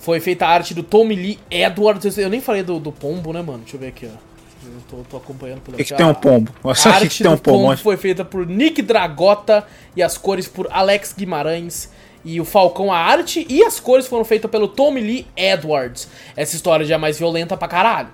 [0.00, 2.16] Foi feita a arte do Tommy Lee Edwards.
[2.16, 3.58] Eu nem falei do, do pombo, né, mano?
[3.58, 4.28] Deixa eu ver aqui, ó.
[4.66, 6.52] Eu tô, tô acompanhando pelo o que, que tem um pombo?
[6.62, 7.76] Eu a arte que tem um do pombo pombo.
[7.78, 9.64] foi feita por Nick Dragota
[9.96, 11.90] e as cores por Alex Guimarães.
[12.24, 16.08] E o Falcão, a arte e as cores foram feitas pelo Tommy Lee Edwards.
[16.36, 18.08] Essa história já é mais violenta pra caralho.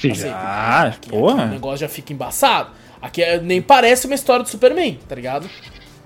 [0.00, 0.10] Sim.
[0.12, 1.46] Assim, Ah, aqui- aqui o porra.
[1.46, 2.70] negócio já fica embaçado.
[3.04, 5.48] Aqui é- nem parece uma história do Superman, tá ligado?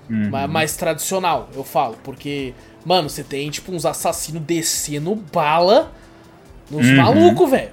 [0.09, 0.29] Uhum.
[0.29, 1.97] Ma- Mais tradicional, eu falo.
[2.03, 2.53] Porque,
[2.85, 5.93] mano, você tem, tipo, uns assassinos descendo bala
[6.69, 6.95] nos Uhum.
[6.97, 7.69] malucos, velho.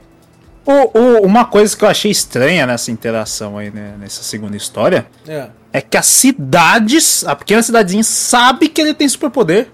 [0.64, 5.06] O- o- uma coisa que eu achei estranha nessa interação aí, né, nessa segunda história,
[5.26, 5.48] É.
[5.72, 9.68] é que as cidades, a pequena cidadezinha, sabe que ele tem superpoder.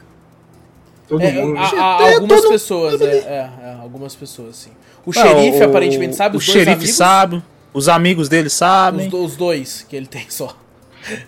[1.08, 1.58] Todo É, mundo.
[1.58, 1.62] a-
[1.98, 4.70] a- É, algumas todo- pessoas, é, é, é, algumas pessoas, sim.
[5.04, 6.94] O Ah, xerife, o- aparentemente, sabe, O os dois xerife amigos.
[6.94, 9.08] sabe, os amigos dele Os, sabem.
[9.08, 10.56] do- os dois que ele tem só.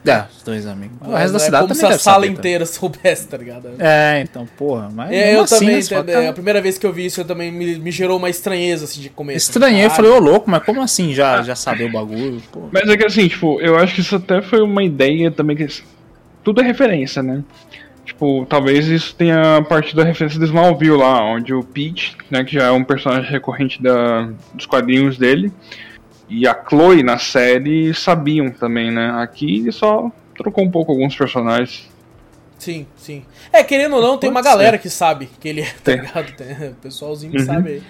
[0.06, 0.96] É, os dois amigos.
[1.00, 3.36] O Mas resto da é cidade como também se a sala saber, inteira soubesse, tá
[3.36, 3.62] ligado?
[3.62, 3.78] também.
[3.80, 4.88] É, então, porra.
[4.94, 6.04] Mas É, eu assim, também, entendeu?
[6.14, 8.84] cara, a primeira vez que eu vi isso, eu também me, me gerou uma estranheza,
[8.84, 9.50] assim, de começo.
[9.50, 10.10] Estranhei, eu Caralho.
[10.10, 12.40] falei, ô louco, mas como assim já, já sabia o bagulho?
[12.52, 12.68] Pô.
[12.70, 15.66] Mas é que assim, tipo, eu acho que isso até foi uma ideia também que.
[16.44, 17.42] Tudo é referência, né?
[18.04, 22.52] Tipo, talvez isso tenha partido da referência do Smallville lá, onde o Pete, né, que
[22.52, 25.50] já é um personagem recorrente da, dos quadrinhos dele,
[26.40, 29.10] e a Chloe na série sabiam também, né?
[29.22, 31.88] Aqui ele só trocou um pouco alguns personagens.
[32.58, 33.24] Sim, sim.
[33.52, 34.48] É, querendo ou não, tem Pode uma ser.
[34.48, 36.00] galera que sabe que ele é, tá Tem.
[36.00, 36.32] ligado?
[36.36, 37.44] Tem, o pessoalzinho que Uhum.
[37.44, 37.82] sabe aí.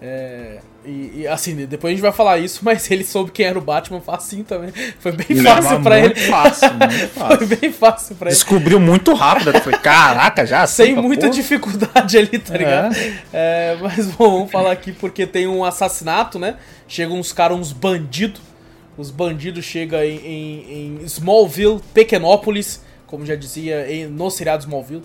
[0.00, 3.58] É, e, e, assim, depois a gente vai falar isso, mas ele soube quem era
[3.58, 4.72] o Batman facinho também.
[5.00, 6.08] Foi bem fácil Mas pra ele.
[6.14, 7.46] muito Fácil, muito Foi fácil.
[7.56, 8.34] bem fácil pra ele.
[8.34, 9.50] Descobriu muito rápido.
[9.50, 11.32] Eu falei, caraca, já Sem assim, muita porra.
[11.34, 12.96] dificuldade ali, tá ligado?
[13.32, 16.56] É, mas bom, vamos falar aqui porque tem um assassinato, né?
[16.88, 18.40] Chegam uns caras, uns bandidos.
[18.96, 25.02] Os bandidos chegam em, em- em Smallville, Pequenópolis, como já dizia em- no seriado Smallville.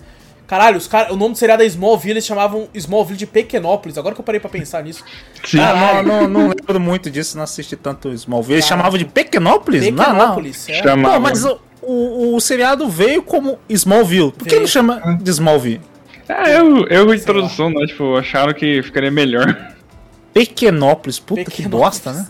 [0.51, 3.97] Caralho, os cara, o nome do seriado é Smallville, eles chamavam Smallville de Pequenópolis.
[3.97, 5.01] Agora que eu parei pra pensar nisso.
[5.45, 5.61] Sim.
[5.61, 8.55] Ah, não, não, não lembro muito disso, não assisti tanto Smallville.
[8.55, 9.85] Eles chamavam de Pequenópolis?
[9.85, 10.03] Não, não.
[10.03, 10.73] Pequenópolis, é.
[10.83, 14.33] Chama- Pô, mas o, o, o seriado veio como Smallville.
[14.33, 14.59] Por que Veio.
[14.63, 15.79] não chama de Smallville?
[16.27, 17.85] É, eu, eu introdução, né?
[17.87, 19.73] Tipo, acharam que ficaria melhor.
[20.33, 21.17] Pequenópolis.
[21.17, 21.81] Puta que Pequenópolis.
[21.99, 22.27] bosta, né?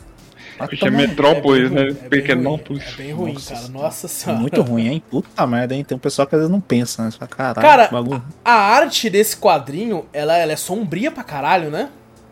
[0.65, 1.81] Vai Acho que é Metrópolis, É né?
[1.81, 2.83] é bem Pequenópolis.
[2.83, 3.65] ruim, É bem ruim, Nossa cara.
[3.65, 3.83] senhora.
[3.85, 4.41] Nossa É senhora.
[4.41, 5.03] muito ruim, hein?
[5.09, 5.83] Puta merda, hein?
[5.83, 7.11] Tem um pessoal que às vezes não pensa, né?
[7.11, 8.23] Fala, Caralho, Cara, que bagulho.
[8.43, 11.89] A arte desse quadrinho, ela, ela é sombria pra caralho, né?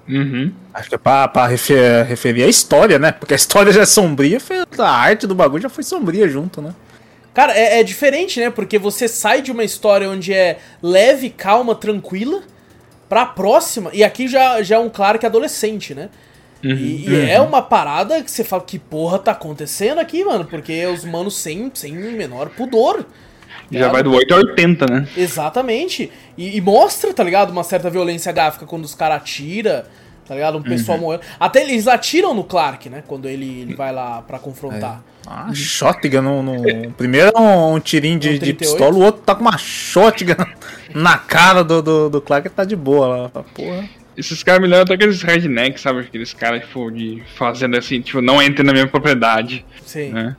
[0.08, 0.52] Uhum.
[0.74, 3.12] Acho que é pra, pra refer- referir a história, né?
[3.12, 4.40] Porque a história já é sombria,
[4.80, 6.74] a arte do bagulho já foi sombria junto, né?
[7.34, 8.50] Cara, é, é diferente, né?
[8.50, 12.42] Porque você sai de uma história onde é leve, calma, tranquila,
[13.08, 16.10] pra próxima, e aqui já, já é um claro que é adolescente, né?
[16.64, 20.46] E, e é uma parada que você fala, que porra tá acontecendo aqui, mano?
[20.46, 23.06] Porque os manos sem, sem menor pudor.
[23.72, 25.08] Já vai do 8 a 80, né?
[25.16, 26.12] Exatamente.
[26.38, 27.52] E, e mostra, tá ligado?
[27.52, 29.84] Uma certa violência gráfica quando os caras atiram,
[30.28, 30.58] tá ligado?
[30.58, 31.24] Um pessoal morrendo.
[31.40, 33.04] Até eles atiram no Clark, né?
[33.08, 35.04] Quando ele, ele vai lá pra confrontar.
[35.28, 38.58] Ah, shotgun no, no- Primeiro é um, um tirinho de, de 38.
[38.58, 40.34] pistola, o outro tá com uma shotgun
[40.96, 43.30] na cara do, do, do Clark e tá de boa lá.
[43.30, 43.88] Porra.
[44.20, 46.02] Esses caras me lembram até aqueles rednecks, sabe?
[46.02, 50.10] Aqueles caras, tipo, de fazenda assim, tipo, não entre na minha propriedade, Sim.
[50.10, 50.36] né?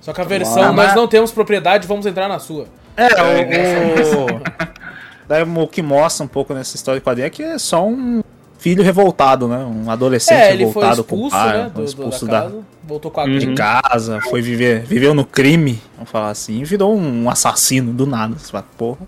[0.00, 2.66] Só que a versão, Ah, nós mas- não temos propriedade, vamos entrar na sua.
[2.96, 4.40] É, o, o,
[5.26, 8.22] daí o que mostra um pouco nessa história de quadrinho é que é só um
[8.58, 9.58] filho revoltado, né?
[9.58, 11.70] Um adolescente É, revoltado com o expulso, pai, né?
[11.72, 13.38] foi Do, expulso da, casa, voltou com a Uhum.
[13.38, 18.06] de casa, foi viver, viveu no crime, vamos falar assim, e virou um assassino do
[18.06, 18.34] nada.
[18.36, 18.98] Você fala, porra.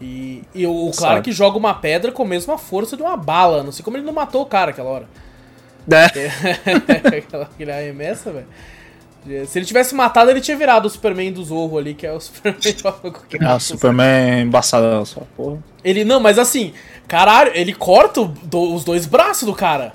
[0.00, 3.62] E, e o o Clark joga uma pedra com a mesma força de uma bala.
[3.62, 5.08] Não sei como ele não matou o cara aquela hora.
[5.90, 7.16] É.
[7.18, 8.46] Aquela que ele arremessa, velho.
[9.46, 12.20] Se ele tivesse matado, ele tinha virado o Superman do Zorro ali, que é o
[12.20, 12.60] Superman
[13.40, 15.58] É, o Superman embaçadão, só, porra.
[15.84, 16.72] Ele não, mas assim,
[17.06, 19.92] caralho, ele corta do- os dois braços do cara.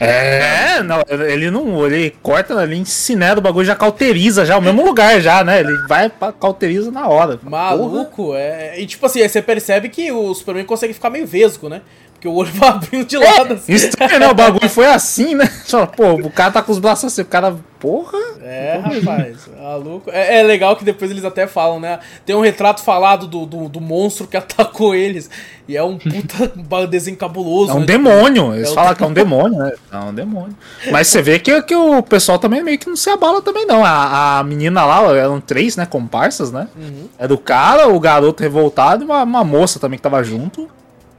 [0.00, 1.86] É, não, ele não.
[1.86, 5.60] Ele corta ali, incinera o bagulho, já cauteriza já, o mesmo lugar já, né?
[5.60, 7.36] Ele vai pra cauteriza na hora.
[7.36, 7.50] Porra.
[7.50, 8.80] Maluco, é.
[8.80, 11.82] E tipo assim, aí você percebe que o Superman consegue ficar meio vesgo, né?
[12.20, 13.72] Porque o olho vai abrindo de lado assim.
[13.72, 14.28] Estranho, né?
[14.28, 15.50] O bagulho foi assim, né?
[15.64, 17.56] Só, Pô, o cara tá com os braços assim, o cara.
[17.80, 18.18] Porra!
[18.42, 20.10] É, rapaz, maluco.
[20.10, 21.98] É, é legal que depois eles até falam, né?
[22.26, 25.30] Tem um retrato falado do, do, do monstro que atacou eles.
[25.66, 26.52] E é um puta
[26.86, 27.72] desenho cabuloso.
[27.72, 27.86] É um né?
[27.86, 28.54] demônio.
[28.54, 29.72] Eles É falam que é um demônio, né?
[29.90, 30.54] É um demônio.
[30.90, 33.82] Mas você vê que, que o pessoal também meio que não se abala também, não.
[33.82, 35.86] A, a menina lá, eram três, né?
[35.86, 36.68] Comparsas, né?
[36.76, 37.08] Uhum.
[37.18, 40.68] Era o cara, o garoto revoltado e uma, uma moça também que tava junto.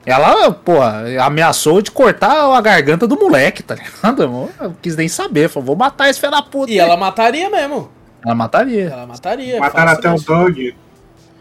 [0.05, 4.23] Ela, porra, ameaçou de cortar a garganta do moleque, tá ligado?
[4.23, 5.47] Eu não quis nem saber.
[5.49, 6.71] Falou, vou matar esse filho da puta.
[6.71, 7.89] E ela mataria mesmo.
[8.25, 8.89] Ela mataria.
[8.91, 9.59] Ela mataria.
[9.59, 10.75] Mataram até o dog.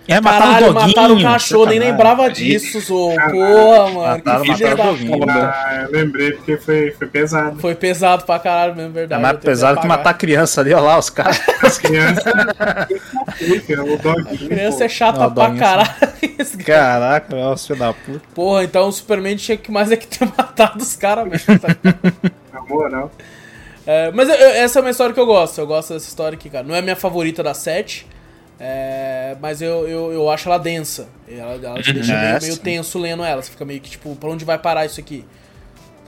[0.09, 3.11] É, Caralho, mataram o cachorro, nem lembrava disso, Zô.
[3.31, 4.01] Porra, mano.
[4.01, 5.21] Mataram- que filha mataram da o doguinho.
[5.21, 5.33] puta.
[5.33, 7.61] Ah, eu lembrei porque foi, foi pesado.
[7.61, 9.23] Foi pesado pra caralho mesmo, É verdade.
[9.23, 9.99] mais eu tenho pesado que apagar.
[9.99, 11.41] matar criança ali, ó lá, os caras.
[11.63, 12.25] As crianças.
[13.45, 14.49] o doguinho.
[14.49, 14.85] Criança pô.
[14.85, 15.91] é chata Não, pra doguinho, caralho.
[16.65, 18.23] Caraca, nossa, filho da puta.
[18.35, 21.59] Porra, então o Superman tinha que mais é que ter matado os caras mesmo.
[21.59, 21.69] tá?
[22.53, 23.11] Na moral.
[23.87, 25.59] É, mas eu- eu- essa é uma história que eu gosto.
[25.59, 26.65] Eu gosto dessa história aqui, cara.
[26.67, 28.07] Não é a minha favorita das sete.
[28.59, 31.09] é, mas eu, eu, eu acho ela densa.
[31.29, 32.61] Ela, ela te deixa É, meio, meio sim.
[32.61, 33.41] tenso lendo ela.
[33.43, 35.25] Você fica meio que tipo, pra onde vai parar isso aqui?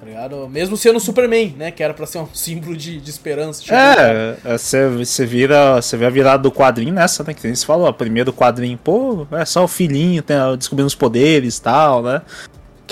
[0.02, 0.48] Tá ligado?
[0.48, 1.70] Mesmo sendo Superman, né?
[1.70, 3.62] Que era pra ser um símbolo de, de esperança.
[3.62, 7.32] Tipo, É, é, você vira, você vê a virada do quadrinho nessa, né?
[7.32, 10.96] Que nem você falou, ó, primeiro quadrinho, pô, é só o filhinho tem, descobrindo os
[10.96, 12.20] poderes e tal, né?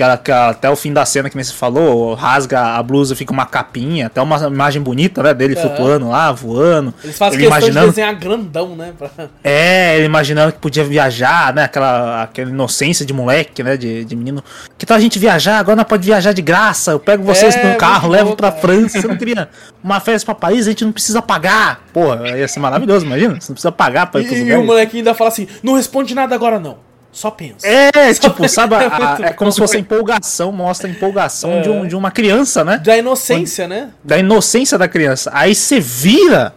[0.01, 3.15] Que, ela- que ela- até o fim da cena, que você falou, rasga a blusa,
[3.15, 5.35] fica uma capinha, até uma imagem bonita, né?
[5.35, 5.69] Dele Aham.
[5.69, 6.95] flutuando lá, voando.
[7.05, 8.95] Eles fazem ele questão imaginando- de desenhar grandão, né?
[8.99, 9.11] Pra...
[9.45, 11.65] É, ele imaginando que podia viajar, né?
[11.65, 13.77] Aquela, aquela inocência de moleque, né?
[13.77, 14.43] De, de menino.
[14.79, 15.59] Que tal a gente viajar?
[15.59, 16.93] Agora não pode viajar de graça.
[16.93, 18.63] Eu pego vocês É, no carro, levo pra cara.
[18.63, 19.03] França.
[19.03, 19.51] Você não queria
[19.85, 20.67] uma férias pra Paris?
[20.67, 21.83] A gente não precisa pagar.
[21.93, 23.39] Porra, ia ser maravilhoso, imagina.
[23.39, 25.75] Você não precisa pagar pra ir pros E, e o moleque ainda fala assim: não
[25.75, 26.89] responde nada agora, não.
[27.13, 27.67] Só pensa.
[27.67, 28.75] É, tipo, sabe?
[28.77, 31.61] a- É a- é como se fosse a empolgação, mostra a empolgação É.
[31.61, 32.79] de, um, de uma criança, né?
[32.79, 33.91] Da inocência, né?
[34.05, 35.31] Da inocência da criança.
[35.35, 36.55] Aí você vira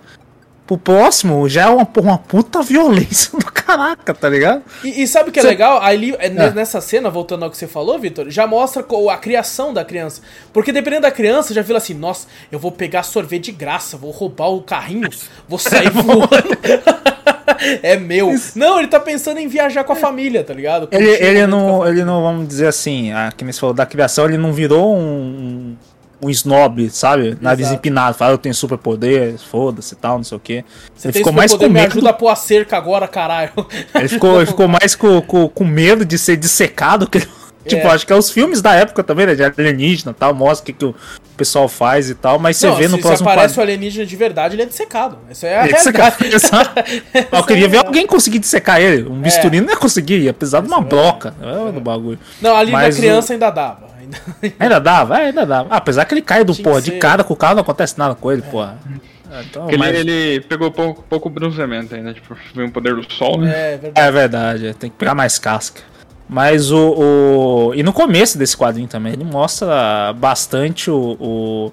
[0.68, 4.62] pro próximo, já é uma, uma puta violência do caraca, tá ligado?
[4.84, 5.82] E, e sabe o que é Cê- legal?
[5.82, 6.52] Ali, é, É.
[6.52, 10.22] nessa cena, voltando ao que você falou, Vitor, já mostra a criação da criança.
[10.54, 14.12] Porque dependendo da criança, já vira assim, nossa, eu vou pegar sorvete de graça, vou
[14.12, 15.10] roubar o carrinho,
[15.50, 16.30] vou sair voando.
[17.82, 18.34] é meu.
[18.56, 20.88] Não, ele tá pensando em viajar com a família, tá ligado?
[20.92, 23.86] Ele, ele, com não, ele não, vamos dizer assim, a, que nem você falou da
[23.86, 25.76] criação, ele não virou um,
[26.22, 27.38] um snob, sabe?
[27.42, 27.76] Nariz Exato.
[27.76, 30.66] empinado, fala eu tenho superpoderes, foda-se e tal, não sei o quê.
[30.96, 31.92] Você Ele ficou mais com poder, me medo.
[31.92, 33.52] ajuda a pôr a cerca agora, caralho.
[33.94, 37.08] Ele ficou, ele ficou mais com, com, com medo de ser dissecado.
[37.08, 37.20] Que,
[37.68, 37.92] tipo, É.
[37.92, 39.36] acho que é os filmes da época também, né?
[39.36, 40.96] De alienígena e tal, mostra o que, que o
[41.38, 44.06] pessoal faz e tal, mas você vê no se, se próximo aparece quadro- o alienígena
[44.06, 45.18] de verdade, ele é dissecado.
[45.30, 46.36] Isso é a Esse realidade.
[46.36, 46.72] Exato.
[47.32, 49.08] Eu queria ver alguém conseguir dissecar ele.
[49.10, 51.34] Um bisturi não ia conseguir, ia precisar de uma broca.
[51.42, 52.20] É do bagulho.
[52.42, 53.88] Não, ali Mas na criança ainda dava.
[54.00, 54.18] Ainda...
[54.60, 55.18] Ainda dava?
[55.20, 55.70] É, ainda dava.
[55.72, 58.14] Ah, apesar que ele cai do porra de cara com o carro, não acontece nada
[58.16, 58.78] com ele, porra.
[59.32, 63.12] É, Então, mas- ele, ele pegou pouco, pouco bronzeamento ainda, tipo, veio um poder do
[63.12, 63.50] sol, né?
[63.50, 64.08] É, verdade.
[64.08, 65.82] É verdade, é, tem que pegar mais casca.
[66.28, 66.78] Mas o,
[67.70, 71.18] o- E no começo desse quadrinho também, ele mostra bastante o.
[71.20, 71.72] o-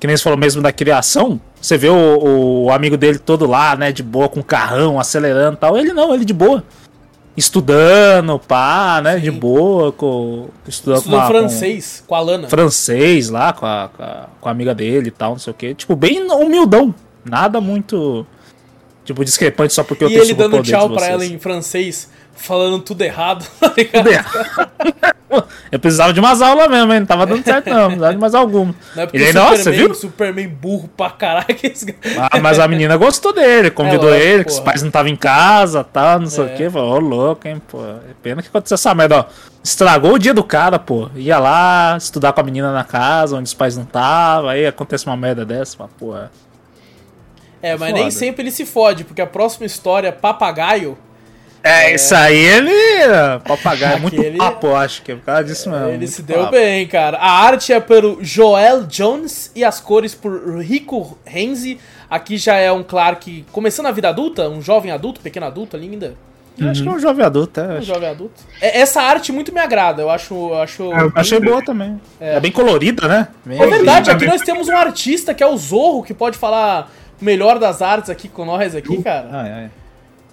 [0.00, 1.40] que nem você falou mesmo da criação.
[1.60, 5.54] Você vê o, o amigo dele todo lá, né, de boa, com o carrão, acelerando
[5.56, 5.76] e tal.
[5.76, 6.62] Ele não, ele de boa.
[7.36, 9.38] Estudando, pá, né, de Sim.
[9.38, 12.44] boa, com, estudando Estudou com a- francês, com a Lana.
[12.44, 15.52] com francês lá, com a, com a, com a amiga dele e tal, não sei
[15.52, 15.72] o que.
[15.74, 16.92] Tipo, bem humildão.
[17.24, 18.26] Nada muito.
[19.04, 21.12] Tipo, discrepante só porque eu E tenho ele dando tchau de pra vocês.
[21.14, 24.08] ela em francês, falando tudo errado, tá ligado?
[25.70, 27.00] Eu precisava de umas aulas mesmo, hein?
[27.00, 27.86] Não tava dando certo, não.
[27.88, 28.74] Precisava de mais alguma.
[28.96, 29.94] Não é porque E aí, nossa, viu?
[29.94, 31.54] Superman burro pra caralho.
[31.54, 34.64] que esse Ah, mas a menina gostou dele, convidou É, lógico, ele, que os porra.
[34.70, 36.46] pais não estavam em casa, tal, não sei É.
[36.46, 36.70] o que.
[36.70, 37.82] Falou, ô louco, hein, pô.
[37.84, 39.24] É pena que aconteceu essa merda, ó.
[39.62, 41.10] Estragou o dia do cara, pô.
[41.14, 45.04] Ia lá estudar com a menina na casa, onde os pais não estavam, aí acontece
[45.06, 46.30] uma merda dessa, mas, porra.
[47.60, 48.00] É, mas Foda.
[48.00, 50.96] nem sempre ele se fode, porque a próxima história, Papagaio,
[51.62, 52.70] É, isso aí ele.
[53.46, 55.88] Papagaio, é muito Aquele- papo, acho que é por causa disso mesmo.
[55.88, 56.52] ele se deu papo.
[56.52, 57.18] bem, cara.
[57.18, 61.78] A arte é pelo Joel Jones e as cores por Rico Renzi.
[62.08, 65.90] Aqui já é um Clark começando a vida adulta, um jovem adulto, pequeno adulto ali
[65.90, 66.14] ainda.
[66.58, 67.78] Eu Acho que é um jovem adulto, é.
[67.78, 68.42] Um jovem adulto.
[68.60, 70.34] É, essa arte muito me agrada, eu acho.
[70.34, 70.92] Eu acho...
[70.92, 72.00] É, eu Achei boa também.
[72.18, 73.28] É, bem colorida, né?
[73.44, 76.90] Bem- É verdade, aqui nós temos um artista que é o Zorro, que pode falar
[77.20, 79.28] melhor das artes aqui com nós aqui, cara.
[79.30, 79.70] Ai, ai.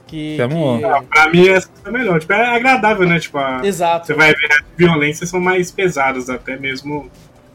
[0.08, 2.20] Que, que- Ah, pra mim essa é melhor.
[2.20, 3.20] Tipo, é agradável, né?
[3.20, 4.08] Tipo, a- Exato.
[4.08, 7.10] você vai ver as violências são mais pesadas, até mesmo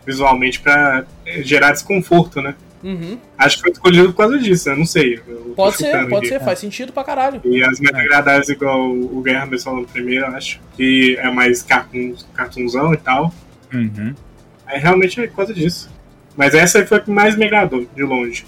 [0.04, 1.04] visualmente, pra
[1.42, 2.54] gerar desconforto, né?
[2.82, 3.18] Uhum.
[3.36, 5.20] Acho que foi escolhido por causa disso, eu não sei.
[5.28, 6.28] eu Pode ser, pode aqui.
[6.28, 7.40] ser, faz sentido pra caralho.
[7.44, 10.58] E as mais agradáveis, igual o Guerra mesmo falando primeiro, acho.
[10.76, 13.32] Que é mais cartoon, cartoonzão e tal.
[13.72, 14.14] Uhum.
[14.66, 15.90] É realmente é por causa disso.
[16.36, 18.46] Mas essa aí foi a que mais me agradou, de longe.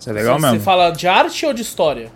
[0.00, 0.60] Isso é legal Você mesmo.
[0.60, 2.10] fala de arte ou de história?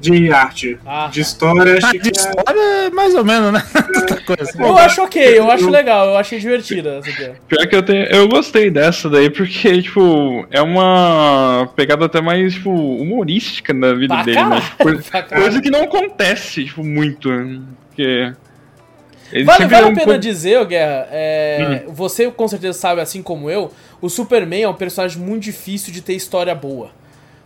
[0.00, 0.78] De arte.
[0.84, 3.62] Ah, de história, Ah, de é- história é mais ou menos, né?
[4.58, 7.30] Eu acho ok, eu acho legal, eu achei divertida essa aqui.
[7.48, 8.04] Pior que eu tenho.
[8.06, 14.14] Eu gostei dessa daí, porque, tipo, é uma pegada até mais, tipo, humorística da vida
[14.14, 14.60] Pra dele, né?
[14.60, 17.30] Tipo, coisa, que não acontece, tipo, muito.
[17.30, 17.60] né?
[17.88, 18.32] Porque.
[19.44, 21.92] Vale, vale é a pena dizer, Guerra, é, Hum.
[21.92, 26.00] você com certeza sabe, assim como eu, o Superman é um personagem muito difícil de
[26.02, 26.90] ter história boa.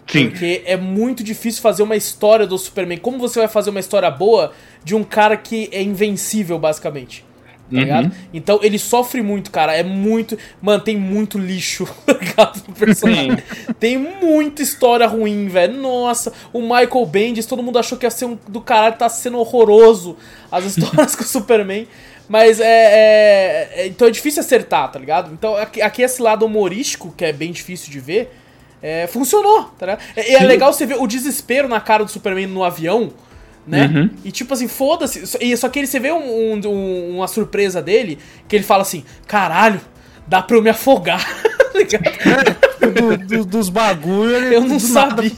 [0.08, 0.30] Sim.
[0.30, 2.98] Porque é muito difícil fazer uma história do Superman.
[2.98, 7.24] Como você vai fazer uma história boa de um cara que é invencível, basicamente?
[7.70, 8.10] Tá Uhum.
[8.32, 9.76] Então ele sofre muito, cara.
[9.76, 10.38] É muito.
[10.62, 13.36] Mano, tem muito lixo tá ligado, no personagem.
[13.78, 15.74] Tem muita história ruim, velho.
[15.74, 19.38] Nossa, o Michael Bendis, todo mundo achou que ia ser um do caralho, tá sendo
[19.38, 20.16] horroroso
[20.50, 21.86] as histórias com o Superman.
[22.26, 25.30] Mas é, é- é- Então é difícil acertar, tá ligado?
[25.32, 28.30] Então aqui, aqui esse lado humorístico, que é bem difícil de ver,
[28.82, 30.02] é, funcionou, tá ligado?
[30.16, 33.10] E é, legal você ver o desespero na cara do Superman no avião,
[33.66, 33.86] né?
[33.94, 34.10] Uhum.
[34.24, 35.26] E tipo assim, foda-se.
[35.26, 38.64] Só- e Só que ele, você vê um- um- um- uma surpresa dele, que ele
[38.64, 39.80] fala assim: caralho,
[40.26, 41.22] dá pra eu me afogar.
[41.72, 42.56] tá?
[42.88, 45.32] Do- do- dos bagulho, ele eu não do nada- sabia.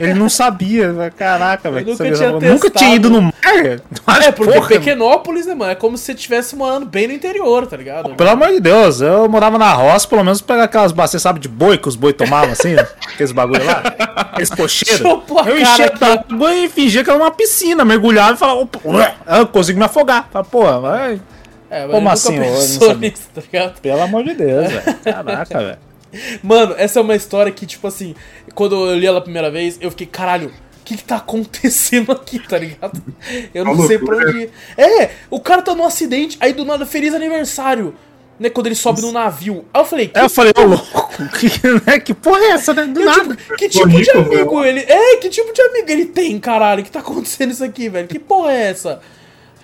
[0.00, 1.86] Ele não sabia, caraca, velho.
[1.88, 3.34] nunca tinha nunca tinha ido no mar.
[3.44, 5.72] É, porque Porra, Pequenópolis, né, mano?
[5.72, 8.14] É como se você estivesse morando bem no interior, tá ligado?
[8.14, 11.48] Pelo amor de Deus, eu morava na roça, pelo menos pegar aquelas bacias, sabe, de
[11.48, 12.76] boi que os boi tomavam assim,
[13.06, 13.82] aqueles bagulho lá,
[14.16, 15.00] aqueles cocheiros.
[15.46, 15.98] Eu enchia aqui.
[15.98, 18.68] d'água e fingia que era uma piscina, mergulhava e falava,
[19.38, 20.28] eu consigo me afogar.
[20.32, 21.20] Fala, porra, vai.
[21.70, 23.80] É, mas Como assim, pensou nisso, tá ligado?
[23.80, 24.96] Pelo amor de Deus, velho.
[25.04, 25.87] Caraca, velho.
[26.42, 28.14] Mano, essa é uma história que, tipo assim,
[28.54, 32.12] quando eu li ela a primeira vez, eu fiquei, caralho, o que que tá acontecendo
[32.12, 33.02] aqui, tá ligado?
[33.54, 34.30] Eu não Uma sei pra loucura.
[34.30, 34.50] onde ir.
[34.76, 37.94] É, o cara tá num acidente, aí do nada, feliz aniversário,
[38.40, 39.64] né, quando ele sobe no navio.
[39.74, 41.46] Aí eu falei, que, Aí eu falei, ô louco, que,
[41.86, 42.84] né, que porra é essa, né?
[42.86, 43.34] Do que nada.
[43.36, 44.80] tipo, que tipo de amigo ele...
[44.80, 46.82] É, que tipo de amigo ele tem, caralho?
[46.84, 48.06] Que tá acontecendo isso aqui, velho?
[48.08, 49.00] Que porra é essa?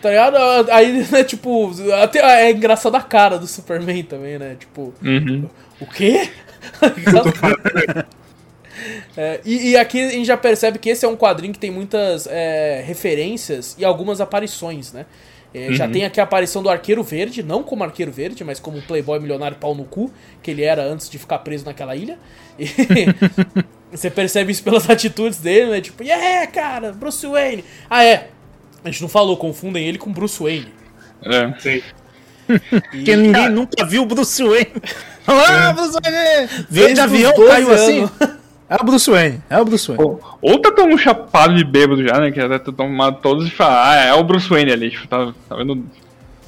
[0.02, 0.36] Tá ligado?
[0.70, 1.70] Aí, né, tipo,
[2.02, 4.56] até é engraçado a cara do Superman também, né?
[4.58, 5.48] Tipo, Uhum.
[5.80, 6.30] O quê?
[9.16, 11.70] É, e, e aqui a gente já percebe que esse é um quadrinho que tem
[11.70, 15.06] muitas é, referências e algumas aparições, né?
[15.54, 18.78] É, Já tem aqui a aparição do Arqueiro Verde, não como Arqueiro Verde, mas como
[18.78, 20.12] um playboy milionário pau no cu,
[20.42, 22.18] que ele era antes de ficar preso naquela ilha.
[22.58, 22.66] E
[23.96, 25.80] você percebe isso pelas atitudes dele, né?
[25.80, 27.64] Tipo, yeah, cara, Bruce Wayne.
[27.88, 28.30] Ah, é.
[28.82, 30.74] A gente não falou, confundem ele com Bruce Wayne.
[31.22, 31.60] É.
[31.60, 31.82] Sim.
[32.48, 34.72] E- Porque ninguém nunca viu o Bruce Wayne.
[35.26, 36.66] Ah, Bruce Wayne!
[36.68, 38.10] Veio de avião, 12 caiu assim.
[38.66, 40.02] É o Bruce Wayne, é o Bruce Wayne.
[40.02, 42.30] Ou, ou tá tão chapado de bêbado já, né?
[42.30, 45.32] Que até tá tomado todos e fala, ah, é o Bruce Wayne ali, tipo, tá,
[45.48, 45.84] tá vendo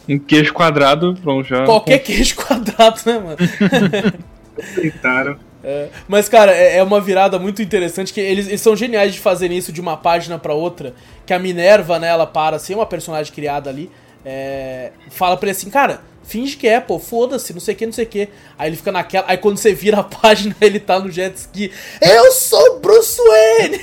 [0.09, 1.64] Um queijo quadrado, pronto, já.
[1.64, 3.37] Qualquer queijo quadrado, né, mano?
[4.74, 5.39] Tentaram.
[5.62, 9.20] É, mas, cara, é, é uma virada muito interessante que eles, eles são geniais de
[9.20, 10.95] fazer isso de uma página pra outra.
[11.27, 13.91] Que a Minerva, né, ela para assim, uma personagem criada ali,
[14.24, 17.87] é, fala pra ele assim, cara, finge que é, pô, foda-se, não sei o que,
[17.87, 18.29] não sei o que.
[18.59, 19.24] Aí ele fica naquela.
[19.29, 21.72] Aí quando você vira a página, ele tá no jet ski.
[22.03, 23.81] Eu sou Bruce Wayne!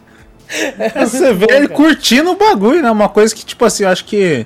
[0.78, 2.90] É, você vê ele curtindo o bagulho, né?
[2.90, 4.44] Uma coisa que, tipo assim, eu acho que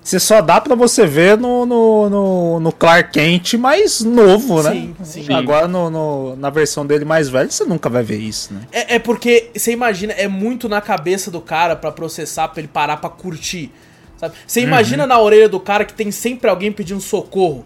[0.00, 4.70] você só dá pra você ver no, no, no, no Clark Kent mais novo, né?
[4.70, 5.32] Sim, sim.
[5.34, 8.60] Agora no, no- na versão dele mais velho, você nunca vai ver isso, né?
[8.70, 12.68] É, é porque, você imagina, é muito na cabeça do cara pra processar, pra ele
[12.68, 13.72] parar pra curtir.
[14.20, 14.34] Sabe?
[14.46, 17.64] Você imagina na orelha do cara que tem sempre alguém pedindo socorro.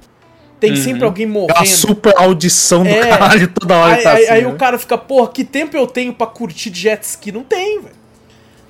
[0.60, 1.66] Tem sempre alguém Aquela morrendo.
[1.66, 3.08] super audição do É.
[3.08, 4.48] caralho toda hora Aí, tá aí- assim, aí né?
[4.48, 7.32] o cara fica, porra, que tempo eu tenho pra curtir jet ski?
[7.32, 7.94] Não tem, velho.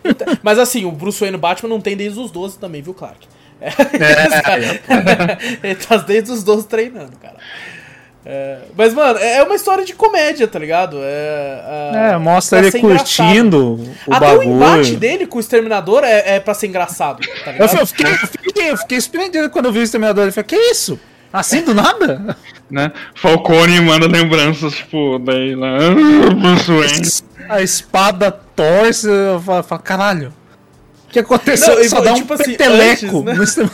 [0.43, 3.29] Mas assim, o Bruce Wayne Batman não tem desde os 12 também, viu, Clark?
[3.63, 3.71] É,
[5.69, 7.37] Ele tá desde os 12 treinando, cara.
[8.27, 10.97] É, mas, mano, é uma história de comédia, tá ligado?
[11.03, 12.97] É, a- É, mostra ele engraçado.
[13.27, 13.75] curtindo
[14.07, 14.49] o Até bagulho.
[14.49, 17.79] o embate dele com o Exterminador é, é pra ser engraçado, tá Eu, ligado?
[17.81, 20.25] eu fiquei, eu, fiquei, eu fiquei surpreendido quando eu vi o Exterminador.
[20.27, 20.99] Eu falei, que isso?
[21.31, 22.37] Assim do nada?
[22.71, 22.93] Né?
[23.17, 25.77] Falcone manda lembranças, tipo, daí lá.
[27.49, 27.55] "Ah.
[27.57, 30.33] A espada torce, eu falo, caralho.
[31.15, 31.77] O que aconteceu?
[31.77, 33.71] Não, e, Só dá um tipo assim, peteleco antes, né?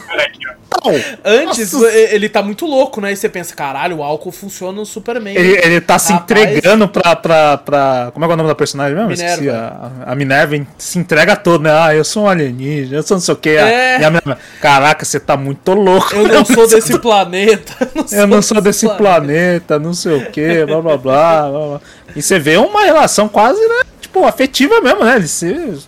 [1.24, 3.12] Antes, ele tá muito louco, né?
[3.12, 5.34] E você pensa, caralho, o álcool funciona no Superman.
[5.34, 6.30] Ele, ele tá se Rapaz.
[6.30, 8.11] entregando pra, pra, pra.
[8.12, 9.09] Como é que é o nome da personagem mesmo?
[9.09, 9.32] Minerva.
[9.32, 11.70] Esqueci, a, a Minerva se entrega todo, né?
[11.72, 13.51] Ah, eu sou um alienígena, eu sou não sei o que.
[13.51, 14.01] É.
[14.01, 16.14] E a Minerva, caraca, você tá muito louco.
[16.14, 17.88] Eu não sou desse planeta.
[18.12, 21.80] Eu não sou desse planeta, não sei o que, blá blá blá, blá blá.
[22.14, 23.82] E você vê uma relação quase, né?
[24.11, 25.16] Tipo, afetiva mesmo, né?
[25.16, 25.46] Eles, se,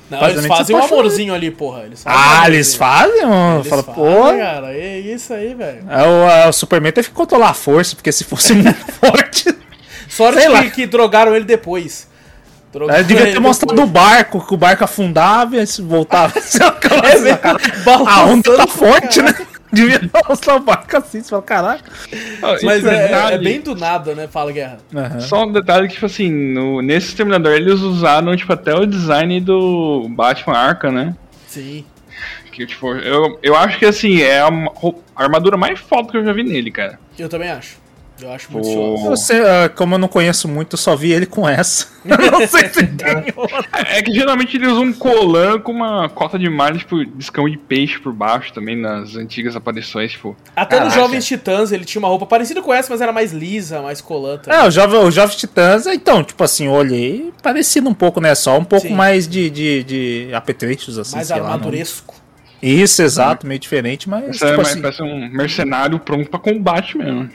[0.09, 1.83] Não, eles fazem um amorzinho ali, porra.
[1.83, 3.57] Eles Ah, eles fazem, mano.
[3.57, 5.85] Eles Fala, fazem, cara, é isso aí, velho.
[5.91, 9.53] É, o, é, o Superman teve que controlar a força, porque se fosse muito forte.
[10.09, 12.07] Sorte que, que drogaram ele depois.
[12.73, 13.91] Drogaram É, devia ter mostrado o depois.
[13.91, 16.33] barco, que o barco afundava e voltava.
[17.05, 17.39] É mesmo,
[18.07, 19.47] a onda tá forte, pra né?
[19.75, 21.81] Devia mostrar o barco assim, você fala, caralho.
[22.43, 24.29] Ah, Mas é, é- é bem do nada, né?
[24.29, 24.79] Fala, Guerra.
[24.95, 25.21] Aham.
[25.21, 29.41] Só um detalhe que, tipo assim, no, nesse Exterminador eles usaram, tipo, até o design
[29.41, 31.17] do Batman Arkham, né?
[31.47, 31.85] Sim.
[32.53, 36.25] Que, tipo, eu, eu acho que, assim, é a, a armadura mais foda que eu
[36.25, 36.99] já vi nele, cara.
[37.19, 37.82] Eu também acho.
[38.23, 38.69] Eu acho muito.
[38.69, 41.87] Eu sei, ah, como eu não conheço muito, eu só vi ele com essa.
[42.05, 43.65] Eu não sei se tem outra.
[43.89, 47.49] É que geralmente eles usam um colã com uma cota de malha, tipo, de escama
[47.51, 50.37] de peixe por baixo também, nas antigas aparições, tipo.
[50.57, 51.01] Até nos Caraca.
[51.01, 54.53] Jovens Titãs ele tinha uma roupa parecida com essa, mas era mais lisa, mais colanta.
[54.53, 58.35] É, o Jovem, o Jovem Titãs, então, tipo assim, eu olhei parecido um pouco, né?
[58.35, 58.95] Só um pouco Sim.
[58.95, 61.45] mais de, de, de apetrechos, assim, mais sei lá.
[61.53, 62.15] armaduresco.
[62.61, 64.81] Isso, exato, meio diferente, mas, Essa é tipo mais- assim...
[64.83, 67.29] parece um mercenário pronto pra combate mesmo.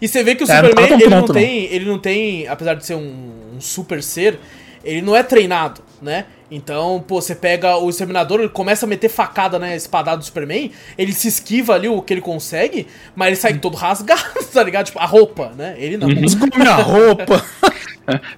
[0.00, 2.84] E você vê que o É, Superman, ele, não tem, ele não tem, apesar de
[2.84, 4.38] ser um, um super ser,
[4.84, 6.26] ele não é treinado, né?
[6.50, 10.70] Então, pô, você pega o Exterminador, ele começa a meter facada na espadada do Superman,
[10.98, 14.22] ele se esquiva ali o que ele consegue, mas ele sai todo rasgado,
[14.52, 14.86] tá ligado?
[14.86, 15.74] Tipo, a roupa, né?
[15.78, 16.08] Ele não.
[16.08, 17.42] Mas com a minha roupa...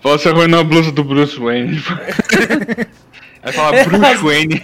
[0.01, 1.83] Fala, você arruinou a blusa do Bruce Wayne.
[3.43, 4.63] Aí fala É, Bruce Wayne.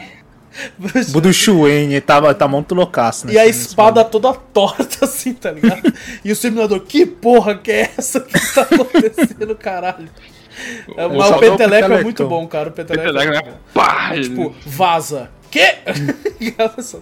[1.12, 3.32] Bruce Wayne tava, tá muito loucaço, né?
[3.34, 5.92] E a espada toda torta, assim, tá ligado?
[6.24, 10.08] E o Exterminador, que porra que é essa que tá acontecendo, caralho?
[10.96, 12.68] É, mas o Peteleco é muito bom, cara.
[12.68, 13.52] O Peteleco, Peteleco, é né?
[13.52, 13.58] bom.
[13.72, 14.10] Pá!
[14.20, 15.30] Tipo, vaza.
[15.50, 15.78] Quê?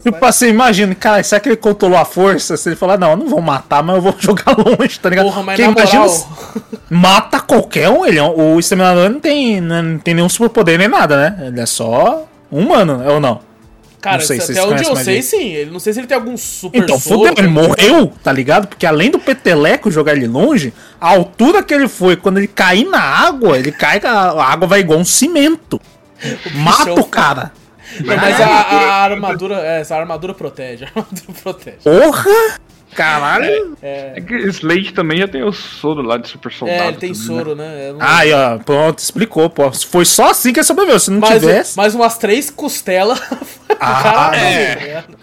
[0.03, 2.57] Tipo assim, imagina, cara, será que ele controlou a força?
[2.57, 5.27] Se ele falar, não, eu não vou matar, mas eu vou jogar longe, tá ligado?
[5.27, 6.29] Porra, mas Porque na imagina moral...
[6.89, 10.89] mata qualquer um, ele é um- o Exterminador não tem, não tem nenhum superpoder nem
[10.89, 11.47] nada, né?
[11.49, 13.41] Ele é só humano, é ou não?
[14.09, 15.53] Cara, Não sei até onde eu sei, mais sim.
[15.53, 18.67] Ele não sei se ele tem algum super Então, fudeu, ele morreu, tá ligado?
[18.67, 22.87] Porque além do peteleco jogar ele longe, a altura que ele foi, quando ele cair
[22.87, 25.81] na água, ele cai, a água vai igual um cimento.
[26.55, 27.53] Mata o cara.
[28.01, 29.61] Não, mas a, a armadura...
[29.61, 30.85] É, essa armadura protege.
[30.85, 31.79] A armadura protege.
[31.85, 32.59] Porra!
[32.95, 33.77] Caralho!
[33.83, 36.83] É que Slade também já tem o soro lá de super soldado.
[36.83, 37.89] É, ele tem também, soro, né?
[37.91, 39.71] Eu não- Aí, ó, pronto, explicou, pô.
[39.73, 40.99] Foi só assim que ele sobreviveu.
[40.99, 41.77] Se não mais, tivesse.
[41.77, 43.21] mais umas três costelas.
[43.81, 44.75] Ah, o cara é.
[44.75, 45.19] ligado?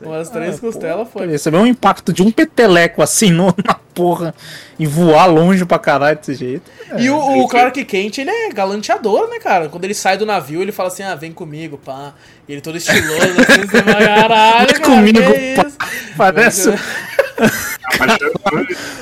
[0.00, 1.26] Umas três Ah, costelas foi.
[1.36, 4.34] Você vê um impacto de um peteleco assim no- na porra
[4.78, 6.62] e voar longe pra caralho desse jeito.
[6.96, 9.68] E o, o Clark Kent, ele é galanteador, né, cara?
[9.68, 12.14] Quando ele sai do navio, ele fala assim, ah, vem comigo, pá.
[12.48, 15.20] E ele todo estiloso, assim, você caralho, Vem cara, comigo,
[15.56, 15.86] pá.
[16.16, 16.70] Parece.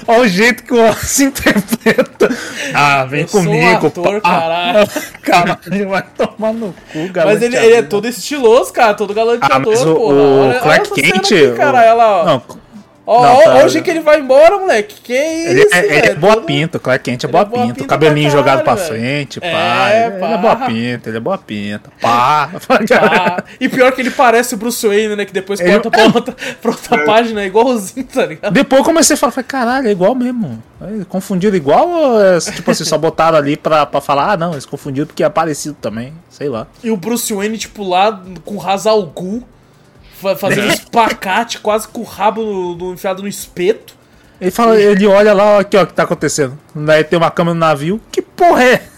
[0.07, 2.28] Olha o jeito que o Wallace interpreta.
[2.74, 4.30] Ah, vem Eu sou comigo, ator, pá.
[4.41, 4.89] caralho.
[5.22, 7.34] Cara, ele vai tomar no cu, galera.
[7.34, 10.14] Mas ele, ele é todo estiloso, cara, todo galanteador, Ah, mas o, porra.
[10.14, 11.16] o Olha- Clark Kent.
[11.16, 12.24] aqui, cara, o- ela, ó.
[12.24, 12.43] Não,
[13.09, 14.97] Ó, Não, tá- hoje que ele vai embora, moleque.
[15.01, 17.63] Que ele, isso, é, ele é boa pinta, Clark Kent é Ele boa é boa
[17.63, 17.75] pinta.
[17.75, 19.01] pinta cabelinho pra jogado pra caralho, velho.
[19.05, 19.91] frente, É, pá.
[19.93, 20.27] ele, ele pá.
[20.31, 21.91] é boa pinta, ele é boa pinta.
[22.01, 22.51] Pá.
[23.01, 25.25] Ah, e pior que ele parece o Bruce Wayne, né?
[25.25, 28.53] Que depois Ele- corta pra outra, pra outra página, é igualzinho, tá ligado?
[28.53, 30.63] Depois eu comecei a falar, falei, caralho, é igual mesmo.
[31.09, 34.67] Confundiram igual ou é, tipo assim, só botaram ali pra, pra falar, ah não, eles
[34.67, 36.67] confundiram porque é parecido também, sei lá.
[36.83, 39.47] E o Bruce Wayne, tipo, lá com Hazal Gu, fa-
[40.37, 43.95] fazendo espacate, quase com o rabo no, no- enfiado no espeto.
[44.41, 46.59] Ele fala, ele olha lá, ó, aqui ó, o que tá acontecendo.
[46.75, 48.89] Daí tem uma câmera no navio, que porra é?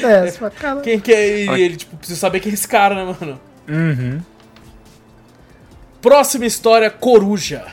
[0.02, 0.80] é, cara.
[0.80, 1.62] Quem que é ele?
[1.62, 3.40] Ele, tipo, precisa saber quem é esse cara, né, mano?
[3.68, 4.20] Uhum.
[6.00, 7.66] Próxima história, Coruja.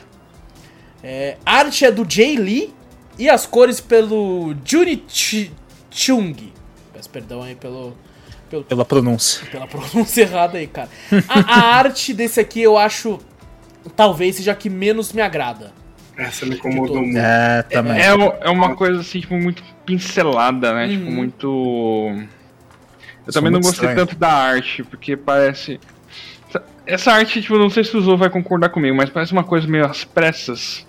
[1.03, 2.74] É, arte é do Jay Lee
[3.17, 5.51] e as cores pelo Juni Ch-
[5.89, 6.36] Chung.
[6.93, 7.95] Peço perdão aí pelo,
[8.49, 9.45] pelo, Pela pronúncia.
[9.51, 10.89] pela pronúncia errada aí, cara.
[11.27, 13.19] A, a arte desse aqui eu acho
[13.95, 15.71] talvez seja a que menos me agrada.
[16.17, 17.17] Essa me incomodou muito.
[17.17, 17.99] É, também.
[18.01, 18.07] É,
[18.41, 20.89] é uma coisa assim, tipo, muito pincelada, né?
[20.89, 21.11] Tipo, Uhum.
[21.11, 21.47] muito.
[22.11, 22.27] Eu
[23.27, 23.95] Isso também é não gostei estranho.
[24.07, 25.79] tanto da arte, porque parece.
[26.85, 29.65] Essa- arte, tipo, não sei se o Zou vai concordar comigo, mas parece uma coisa
[29.67, 30.85] meio às pressas.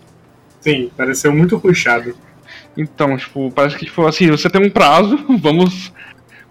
[0.61, 2.17] Sim, pareceu muito ruxado.
[2.77, 5.93] Então, tipo, parece que, tipo, assim, você tem um prazo, vamos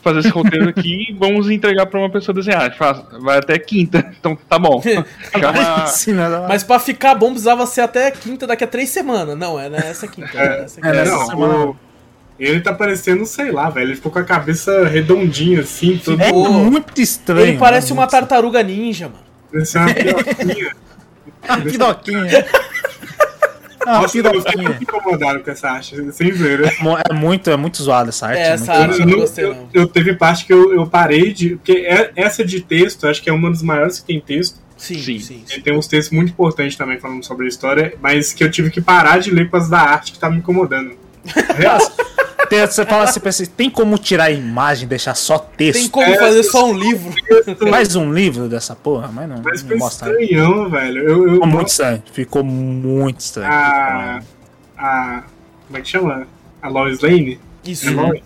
[0.01, 2.75] fazer esse roteiro aqui e vamos entregar pra uma pessoa desenhar.
[2.79, 4.81] Ah, vai até quinta, então tá bom.
[4.81, 6.27] Chama- Sim, né?
[6.47, 9.37] Mas pra ficar bom precisava ser até quinta daqui a três semanas.
[9.37, 10.29] Não, é nessa quinta.
[10.37, 10.93] É, nessa É, quinta.
[10.95, 11.75] nessa não, semana- o-
[12.39, 13.87] ele tá parecendo, sei lá, velho.
[13.87, 15.99] Ele ficou com a cabeça redondinha, assim.
[16.19, 17.45] É Ficou- muito estranho.
[17.47, 17.99] Ele parece né?
[17.99, 19.19] uma tartaruga ninja, mano.
[19.51, 20.75] Parecia uma piroquinha.
[21.69, 22.45] Piroquinha.
[23.85, 26.71] Ah, Nossa, eu fiquei incomodado com essa arte, sem zoeira.
[26.81, 28.39] Mo- É muito, é muito zoado essa arte.
[28.39, 29.69] É, é essa muito arte eu não Eu, gostei, eu- não.
[29.73, 31.55] eu teve parte que eu, eu parei de.
[31.55, 34.59] Porque é- essa de texto, acho que é uma das maiores que tem texto.
[34.77, 35.19] Sim, Sim.
[35.19, 35.43] sim.
[35.45, 35.57] sim.
[35.57, 38.69] E tem uns textos muito importantes também falando sobre a história, mas que eu tive
[38.69, 40.91] que parar de ler por causa da arte que tá me incomodando.
[41.57, 41.77] Real,
[42.49, 45.79] Tem- Você fala assim, pensa tem como tirar a imagem, deixar só texto?
[45.79, 47.13] Tem como É, fazer só um livro.
[47.69, 50.09] Mais um livro dessa porra, mas não, mas não mostra.
[50.11, 51.03] estranhão, velho.
[51.03, 52.03] Eu, eu, Ficou muito estranho.
[52.11, 53.51] Ficou muito estranho.
[53.51, 54.19] a,
[54.77, 55.23] a.
[55.67, 56.27] Como é que chama?
[56.61, 57.39] A Lois Lane?
[57.63, 57.87] Isso.
[57.87, 58.21] É Lois?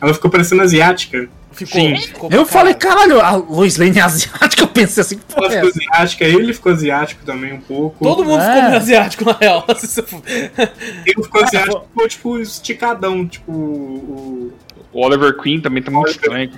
[0.00, 1.28] Ela ficou parecendo asiática.
[1.66, 1.96] Ficou, Sim.
[1.96, 3.20] ficou Eu falei, caralho.
[3.20, 4.62] a Lois Lane é asiática.
[4.62, 8.02] Eu pensei assim, Ela porra, é ficou asiática, ele ficou asiático também um pouco.
[8.04, 8.46] Todo mundo É.
[8.46, 9.64] ficou meio asiático, na real.
[11.06, 14.52] Ele ficou asiático, ficou tipo esticadão, tipo o,
[14.92, 16.50] O Oliver Queen também tá muito Oliver- estranho.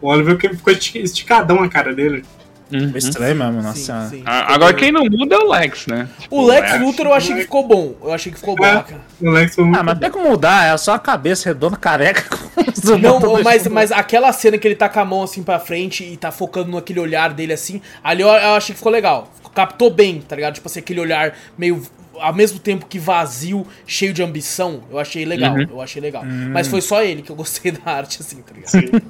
[0.00, 2.24] o Oliver que ficou esti- esticadão a cara dele.
[2.72, 2.92] Uhum.
[2.96, 4.08] Estranho mesmo, nossa Sim, senhora.
[4.08, 4.22] sim.
[4.24, 6.08] Agora quem não muda é o Lex, né?
[6.18, 7.94] Tipo, O Lex Luthor eu achei que ficou bom.
[8.02, 8.82] Eu achei que ficou bom, É.
[8.82, 9.00] cara.
[9.20, 12.24] O Lex foi muito Ah, mas tem como mudar, é só a cabeça redonda, careca.
[13.00, 16.02] Não, botões mas, mas aquela cena que ele tá com a mão assim pra frente
[16.04, 19.28] e tá focando naquele olhar dele assim, ali eu, eu achei que ficou legal.
[19.54, 20.54] Captou bem, tá ligado?
[20.54, 21.82] Tipo assim, aquele olhar meio.
[22.22, 25.54] Ao mesmo tempo que vazio, cheio de ambição, eu achei legal.
[25.54, 25.66] Uhum.
[25.70, 26.24] Eu achei legal.
[26.24, 29.02] Mas foi só ele que eu gostei da arte, assim, tá ligado?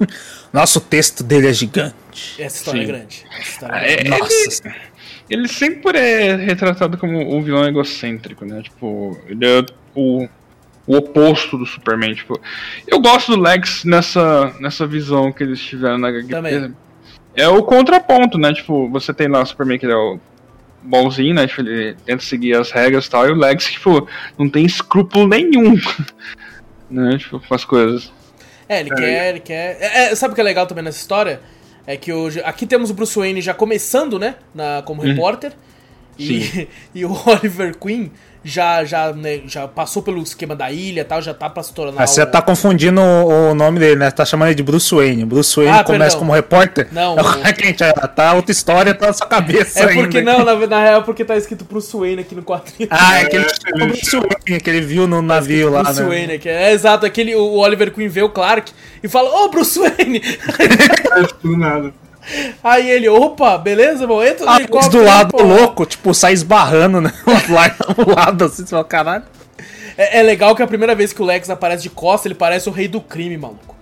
[0.51, 1.93] Nossa, o texto dele é gigante.
[2.39, 2.87] Essa história é Sim.
[2.87, 3.25] grande.
[3.31, 4.19] Essa história é É, grande.
[4.19, 4.93] Nossa
[5.29, 8.61] ele, sempre é retratado como um vilão egocêntrico, né?
[8.61, 10.27] Tipo, ele é o,
[10.85, 12.13] o oposto do Superman.
[12.13, 12.39] Tipo,
[12.87, 16.27] eu gosto do Lex nessa, nessa visão que eles tiveram na HQ.
[16.27, 16.75] Também.
[17.35, 18.53] É o contraponto, né?
[18.53, 20.19] Tipo, você tem lá o Superman que ele é o
[20.83, 21.47] bonzinho, né?
[21.47, 24.07] Tipo, ele tenta seguir as regras e tal, e o Lex, tipo,
[24.37, 25.75] não tem escrúpulo nenhum.
[26.89, 27.17] né?
[27.17, 28.11] Tipo, com as coisas.
[28.67, 28.95] É, ele É.
[28.95, 29.77] quer, ele quer.
[29.79, 31.41] É, é, sabe o que é legal também nessa história?
[31.85, 32.41] É que hoje.
[32.43, 34.35] Aqui temos o Bruce Wayne já começando, né?
[34.53, 35.53] Na, como repórter.
[36.17, 38.11] E, e o Oliver Queen
[38.43, 41.73] já, já, né, já passou pelo esquema da ilha e tal, já tá pra se
[41.73, 41.93] tornar.
[42.01, 44.11] Mas você o- tá confundindo o, o nome dele, né?
[44.11, 45.23] Tá chamando ele de Bruce Wayne.
[45.25, 46.19] Bruce Wayne Ah, começa perdão.
[46.19, 46.87] como repórter.
[46.91, 50.01] Não, É já tá outra história, tá na sua cabeça É ainda.
[50.03, 52.89] porque não, na, na real, é porque tá escrito Bruce Wayne aqui no quadrinho.
[52.91, 56.07] Ah, é aquele É, Bruce Wayne que ele viu no navio lá, Bruce né?
[56.09, 56.49] Wayne aqui.
[56.49, 58.71] É exato, aquele, o Oliver Queen vê o Clark
[59.01, 60.21] e fala, ô Bruce Wayne!
[61.15, 61.93] É, tudo nada.
[62.63, 65.03] Aí ele, opa, beleza, bom, entra no Ah, helicóptero.
[65.03, 65.43] do lado pô.
[65.43, 67.11] louco, tipo, sai esbarrando, né?
[67.49, 69.23] Lá do lado, assim, você fala, caralho.
[69.97, 72.69] É, é legal que a primeira vez que o Lex aparece de costa, ele parece
[72.69, 73.75] o rei do crime, maluco.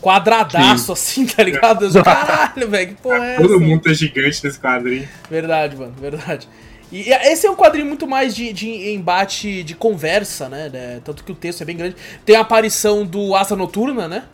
[0.00, 1.84] Quadradaço, assim, tá ligado?
[1.86, 3.42] Eu, Caralho, velho, que porra é essa?
[3.42, 5.08] Todo mundo tá gigante nesse quadrinho.
[5.30, 6.48] Verdade, mano, verdade.
[6.90, 10.68] E esse é um quadrinho muito mais de, de embate, de conversa, né?
[10.70, 11.00] né?
[11.04, 11.96] Tanto que o texto é bem grande.
[12.24, 14.24] Tem a aparição do Asa Noturna, né?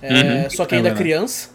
[0.00, 1.48] É, Só que ainda É é criança.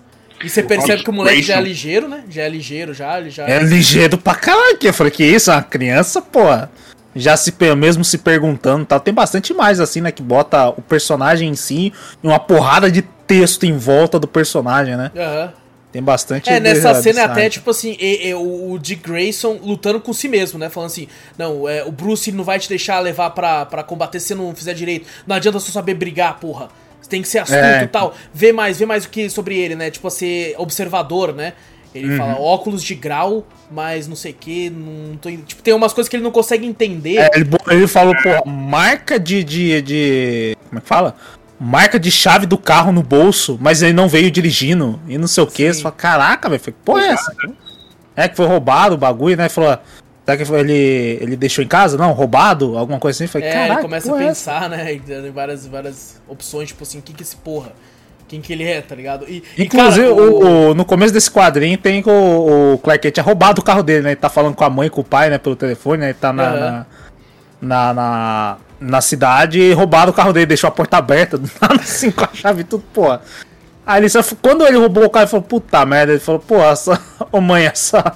[0.44, 2.24] E você percebe que o moleque já é ligeiro, né?
[2.30, 3.20] Já é ligeiro, já.
[3.20, 4.78] Ele já É ligeiro pra caralho.
[4.78, 5.52] que Eu falei, que isso?
[5.52, 6.72] Uma criança, porra.
[7.16, 9.00] já se mesmo se perguntando tal.
[9.00, 10.12] Tem bastante mais assim, né?
[10.12, 11.92] Que bota o personagem em si
[12.24, 15.12] e uma porrada de texto em volta do personagem, né?
[15.16, 15.54] Aham.
[15.92, 16.50] Tem bastante.
[16.50, 17.98] É, nessa cena é até, tipo assim,
[18.36, 20.70] o, Dick Grayson lutando com si mesmo, né?
[20.70, 24.28] Falando assim, não, é, o Bruce não vai te deixar levar pra, pra combater se
[24.28, 25.08] você não fizer direito.
[25.26, 26.70] Não adianta só saber brigar, porra.
[27.10, 27.84] Tem que ser astuto É.
[27.84, 28.14] e tal.
[28.34, 29.90] Vê mais, vê mais o que sobre ele, né?
[29.90, 31.54] Tipo, ser observador, né?
[31.94, 32.44] Ele fala Uhum.
[32.44, 35.32] óculos de grau, mas não sei o que, não tô...
[35.32, 37.18] Tipo, tem umas coisas que ele não consegue entender.
[37.18, 40.58] É, ele, ele falou, pô, marca de, de, de.
[40.70, 41.16] Como é que fala?
[41.60, 45.44] Marca de chave do carro no bolso, mas ele não veio dirigindo e não sei
[45.44, 45.74] o que.
[45.74, 47.34] Você fala, caraca, velho, que porra é essa?
[48.16, 49.50] É que foi roubado o bagulho, né?
[49.50, 49.78] Falou,
[50.38, 51.98] será que ele, ele deixou em casa?
[51.98, 52.78] Não, roubado?
[52.78, 53.28] Alguma coisa assim.
[53.28, 54.94] Falei, É, caraca, ele começa a é pensar, né?
[54.94, 57.72] Em várias, várias opções, tipo assim, quem que é esse porra?
[58.28, 59.26] Quem que ele é, tá ligado?
[59.28, 63.02] E, e, Inclusive, cara, o, o- no começo desse quadrinho tem que o, o Clark
[63.02, 64.10] Kent tinha roubado o carro dele, né?
[64.10, 65.40] Ele tá falando com a mãe e com o pai, né?
[65.40, 66.06] Pelo telefone, né?
[66.10, 66.86] Ele tá na, na,
[67.62, 71.76] na, na, na cidade e roubaram o carro dele, deixou a porta aberta, do nada
[71.82, 73.22] assim, com a chave e tudo, porra.
[73.84, 76.62] Aí ele só, quando ele roubou o carro, ele falou, puta merda, ele falou, pô,
[76.62, 77.02] essa,
[77.32, 78.16] ô mãe, essa,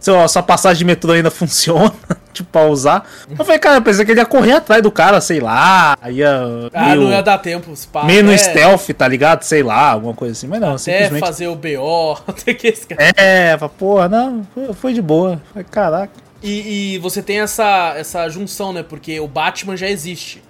[0.00, 1.92] sua, sua passagem de metrô ainda funciona,
[2.32, 3.08] tipo, pra usar.
[3.28, 6.30] Eu falei, cara, eu pensei que ele ia correr atrás do cara, sei lá, ia...
[6.72, 7.74] Ah, meio- não ia dar tempo.
[7.76, 9.42] se pá, Meio no até- stealth, tá ligado?
[9.42, 10.46] Sei lá, alguma coisa assim.
[10.48, 11.20] Mas não, Até simplesmente.
[11.20, 15.40] fazer o BO, até que esse cara- É, porra, não, foi, de boa.
[15.52, 16.12] Falei, Caraca.
[16.42, 18.82] E, e você tem essa, essa junção, né?
[18.82, 20.42] Porque o Batman já existe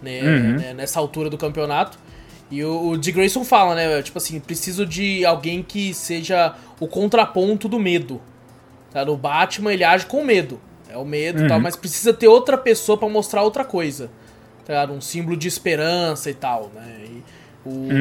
[0.00, 0.52] né, Uhum.
[0.58, 1.98] né, nessa altura do campeonato.
[2.48, 4.00] E o, o Dick Grayson fala, né?
[4.02, 8.20] Tipo assim, preciso de alguém que seja o contraponto do medo.
[8.92, 9.04] Tá?
[9.04, 10.60] No Batman ele age com medo.
[10.88, 14.10] É o medo e tal, mas precisa ter outra pessoa pra mostrar outra coisa.
[14.64, 14.84] Tá?
[14.86, 17.00] Um símbolo de esperança e tal, né?
[17.04, 17.22] E
[17.68, 17.92] o-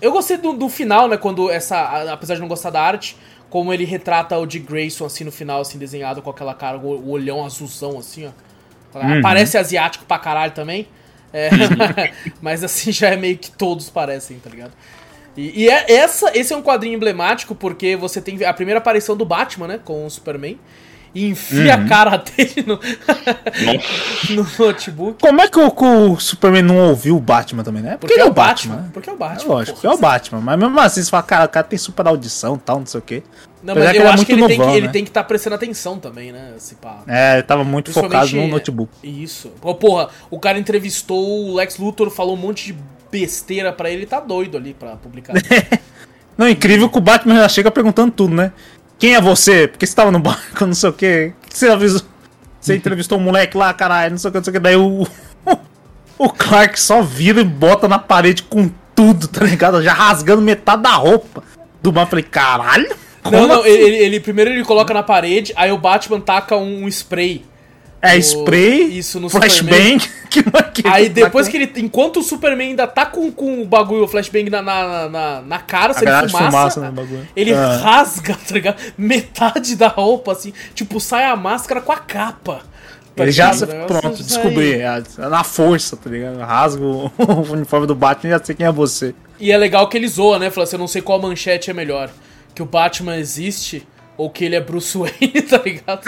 [0.00, 1.16] Eu gostei do, do final, né?
[1.16, 2.12] Quando essa.
[2.12, 3.16] Apesar de não gostar da arte,
[3.50, 7.10] como ele retrata o Dick Grayson assim no final, assim, desenhado com aquela cara, o,
[7.10, 8.30] olhão azulzão, assim, ó.
[9.22, 10.86] Parece asiático pra caralho também.
[11.32, 11.50] É,
[12.40, 14.72] mas assim já é meio que todos parecem, tá ligado?
[15.36, 19.16] E, e é essa, esse é um quadrinho emblemático porque você tem a primeira aparição
[19.16, 19.80] do Batman, né?
[19.82, 20.58] Com o Superman.
[21.14, 22.80] E enfia a cara dele no,
[24.34, 25.20] no notebook.
[25.20, 25.72] Como é que o,
[26.12, 27.96] o Superman não ouviu o Batman também, né?
[27.96, 28.76] Porque, é o Batman.
[28.76, 28.90] né?
[28.92, 29.44] Porque é o Batman.
[29.44, 29.80] É lógico, porra.
[29.80, 30.40] que é o Batman.
[30.40, 32.98] Mas mesmo assim, você fala, cara, o cara tem super audição e tal, não sei
[32.98, 33.22] o quê.
[33.62, 34.92] Não, Apesar mas eu ele é acho que muito ele tem que novão, ele né?
[34.92, 36.52] tem que estar prestando atenção também, né?
[36.58, 37.02] Se pá.
[37.06, 38.90] É, ele tava muito focado no notebook.
[39.02, 39.52] Isso.
[39.60, 42.78] Pô, Porra, o cara entrevistou o Lex Luthor, falou um monte de
[43.14, 45.34] besteira pra ele, tá doido ali pra publicar.
[46.36, 48.50] Não, incrível que o Batman já chega perguntando tudo, né?
[48.98, 49.68] Quem é você?
[49.68, 51.32] Por que você tava no barco, não sei o quê?
[51.48, 52.02] Que você avisou?
[52.60, 54.58] Você entrevistou um moleque lá, caralho, não sei o que, não sei o que.
[54.60, 55.06] Daí o,
[56.18, 59.80] o Clark só vira e bota na parede com tudo, tá ligado?
[59.82, 61.44] Já rasgando metade da roupa
[61.80, 62.10] do Batman.
[62.10, 62.88] Falei, caralho?
[63.22, 63.68] não, Como não, assim?
[63.68, 67.44] ele, ele- primeiro ele coloca na parede, aí o Batman taca um spray.
[68.04, 69.98] É o- spray, isso no flashbang.
[70.30, 70.42] que-
[70.82, 71.72] que- Aí depois que ele.
[71.76, 75.58] Enquanto o Superman ainda tá com, com o bagulho, o flashbang na, na, na, na
[75.60, 77.28] cara, se ele fumaça, fumaça no bagulho.
[77.34, 77.76] ele Ah.
[77.78, 78.76] rasga, tá ligado?
[78.98, 80.52] Metade da roupa, assim.
[80.74, 82.62] Tipo, sai a máscara com a capa.
[83.16, 83.86] Ele já, Tá ligado?
[83.86, 84.72] pronto, Sai- descobri.
[84.80, 86.38] É, na força, tá ligado?
[86.40, 89.14] Rasgo o uniforme do Batman e já sei quem é você.
[89.38, 90.50] E é legal que ele zoa, né?
[90.50, 92.10] Fala assim, eu não sei qual manchete é melhor.
[92.54, 93.86] Que o Batman existe
[94.16, 96.02] ou que ele é Bruce Wayne, tá ligado?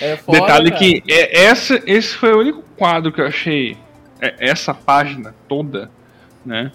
[0.00, 0.78] É foda, Detalhe cara.
[0.78, 3.76] que é, essa, esse foi o único quadro que eu achei.
[4.20, 5.90] é, essa página toda,
[6.44, 6.70] né?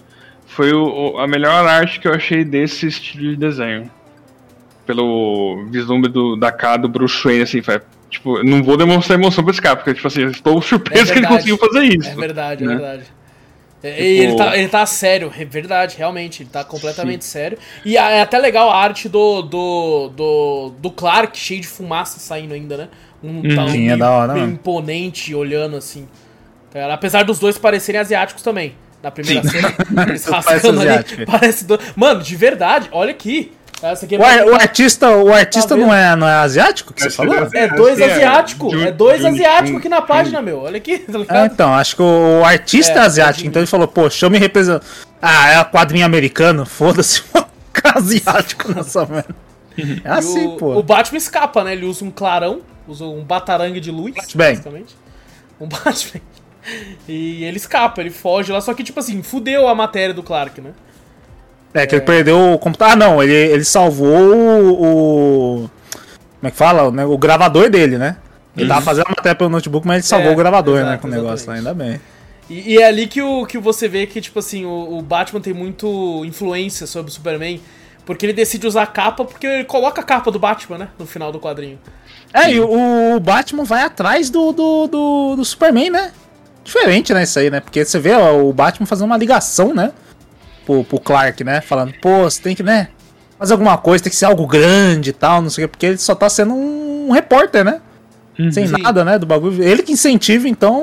[0.46, 3.90] Foi o, a melhor arte que eu achei desse estilo de desenho.
[4.86, 9.44] Pelo vislumbre do, da cara do Bruce Wayne, assim, foi, tipo, não vou demonstrar emoção
[9.44, 11.34] pra esse cara, porque, tipo assim, estou surpreso É que ele verdade.
[11.50, 12.10] conseguiu fazer isso.
[12.10, 12.74] É verdade, é né?
[12.74, 13.04] verdade.
[13.82, 17.56] É, e ele, Tipo- tá, ele tá sério, é verdade, realmente, ele tá completamente sério.
[17.84, 22.20] E a- é até legal a arte do, do, do, do Clark, cheio de fumaça
[22.20, 22.88] saindo ainda, né?
[23.22, 26.06] Um tá Sim, é meio, da hora, meio imponente olhando assim.
[26.72, 28.74] Cara, apesar dos dois parecerem asiáticos também.
[29.02, 29.48] Na primeira Sim.
[29.48, 29.74] cena,
[30.08, 30.88] eles Parece rascando ali.
[30.90, 31.24] asiático.
[31.26, 31.80] Parece do...
[31.96, 33.50] Mano, de verdade, olha aqui.
[33.82, 36.92] Essa aqui é O, ar- o artista, o artista Tá não, é, não é asiático
[36.92, 37.34] que você falou?
[37.54, 38.72] É dois É, asiáticos.
[38.72, 40.60] Jun- É dois Jun- asiáticos Jun- aqui na página, meu.
[40.62, 41.52] Olha aqui, tá Ah, ligado?
[41.52, 44.30] então, acho que o, artista É, é asiático, é então ele falou, pô, deixa eu
[44.30, 44.84] me representar.
[45.22, 46.66] Ah, é quadrinho americano?
[46.66, 47.22] Foda-se,
[47.72, 49.34] cara asiático nessa merda.
[50.04, 50.74] É assim, o, pô.
[50.76, 51.72] o Batman escapa, né?
[51.72, 54.44] Ele usa um clarão, usa um batarangue de luz, Batman.
[54.44, 54.96] basicamente.
[55.58, 56.20] Um Batman.
[57.08, 60.60] E ele escapa, ele foge lá, só que, tipo assim, fudeu a matéria do Clark,
[60.60, 60.72] né?
[61.72, 62.92] É que ele perdeu o computador.
[62.92, 64.82] Ah, não, ele, ele salvou o,
[65.64, 65.70] o-
[66.40, 66.84] Como é que fala?
[66.88, 68.16] O, né, o gravador dele, né?
[68.56, 70.82] Ele tava fazendo a matéria pelo notebook, mas ele salvou É, o gravador, né?
[70.82, 72.00] exato, Com o negócio lá, ainda bem.
[72.48, 75.40] E, e é ali que, o, que você vê que, tipo assim, o, o Batman
[75.40, 77.60] tem muito influência sobre o Superman,
[78.04, 80.88] Porque ele decide usar a capa, porque ele coloca a capa do Batman, né?
[80.98, 81.78] No final do quadrinho.
[82.34, 86.10] É, e o, o Batman vai atrás do, do, do, do Superman, né?
[86.64, 87.60] Diferente, né, isso aí, né?
[87.60, 89.92] Porque você vê ó, o Batman fazendo uma ligação, né?
[90.66, 91.60] Pro, pro Clark, né?
[91.60, 92.88] Falando, pô, você tem que, né?
[93.38, 95.70] Fazer alguma coisa, tem que ser algo grande e tal, não sei o quê.
[95.72, 97.80] Porque ele só tá sendo um repórter, né?
[98.52, 98.74] Sem Sim.
[98.82, 99.18] nada, né?
[99.18, 99.62] Do bagulho.
[99.62, 100.78] Ele que incentiva, então,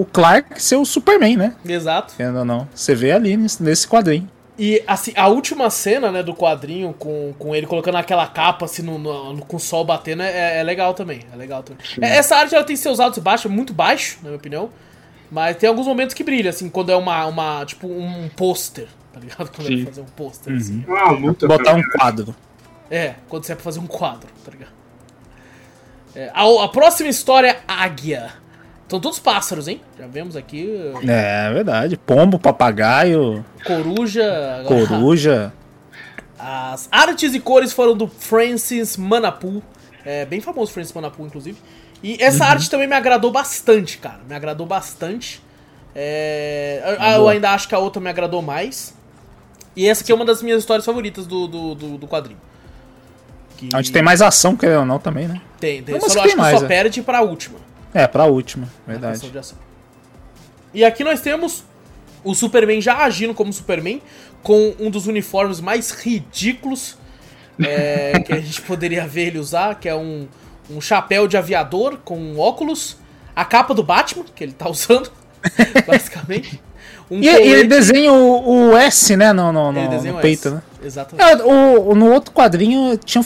[0.00, 1.54] o Clark ser o Superman, né?
[1.66, 2.12] Exato.
[2.14, 2.68] Entendeu ou não?
[2.74, 4.28] Você vê ali nesse, quadrinho.
[4.58, 8.82] E assim, a última cena, né, do quadrinho, com, com ele colocando aquela capa assim
[8.82, 11.20] no, no- no- com o sol batendo, é, é legal também.
[11.32, 11.82] É legal também.
[12.02, 14.68] É, Essa arte ela tem seus altos e baixos, muito baixo, na minha opinião.
[15.30, 17.26] Mas tem alguns momentos que brilha, assim, quando é uma.
[17.26, 19.50] uma tipo, um pôster, tá ligado?
[19.54, 19.82] Quando é Sim.
[19.84, 20.84] pra fazer um pôster, assim.
[20.86, 21.46] Uma luta.
[21.46, 22.34] Botar um quadro.
[22.90, 24.72] É, quando você é pra fazer um quadro, tá ligado?
[26.16, 28.32] É, a, a próxima história, Águia.
[28.88, 29.80] São todos pássaros, hein?
[29.96, 30.68] Já vemos aqui.
[31.06, 31.96] É, é verdade.
[31.96, 34.64] Pombo, papagaio, Coruja.
[34.66, 35.52] coruja.
[36.36, 39.62] As artes e cores foram do Francis Manapu.
[40.04, 41.56] É bem famoso Francis Manapu, inclusive.
[42.02, 44.20] E essa arte também me agradou bastante, cara.
[44.28, 45.42] Me agradou bastante.
[45.94, 47.32] É, eu- Boa.
[47.32, 48.94] ainda acho que a outra me agradou mais.
[49.76, 52.40] E essa aqui é uma das minhas histórias favoritas do, do, do, do quadrinho.
[53.56, 55.40] Que Onde tem mais ação, querendo ou não, também, né?
[55.58, 55.94] Tem, tem.
[55.94, 56.68] Não, Só tem acho que mais, só é.
[56.68, 57.58] perde pra última.
[57.92, 59.30] É, pra última, verdade.
[60.72, 61.64] E aqui nós temos
[62.24, 64.00] o Superman já agindo como Superman,
[64.42, 66.96] com um dos uniformes mais ridículos
[67.58, 70.28] é, que a gente poderia ver ele usar, que é um,
[70.70, 72.96] um chapéu de aviador com óculos,
[73.34, 75.10] a capa do Batman, que ele tá usando,
[75.86, 76.60] basicamente.
[77.10, 80.46] Um E, e ele desenha o, o S, né, no, no, no- no um peito,
[80.48, 80.54] S.
[80.54, 80.62] né?
[80.82, 81.28] Exatamente.
[81.28, 83.22] É, o, no outro quadrinho tinha,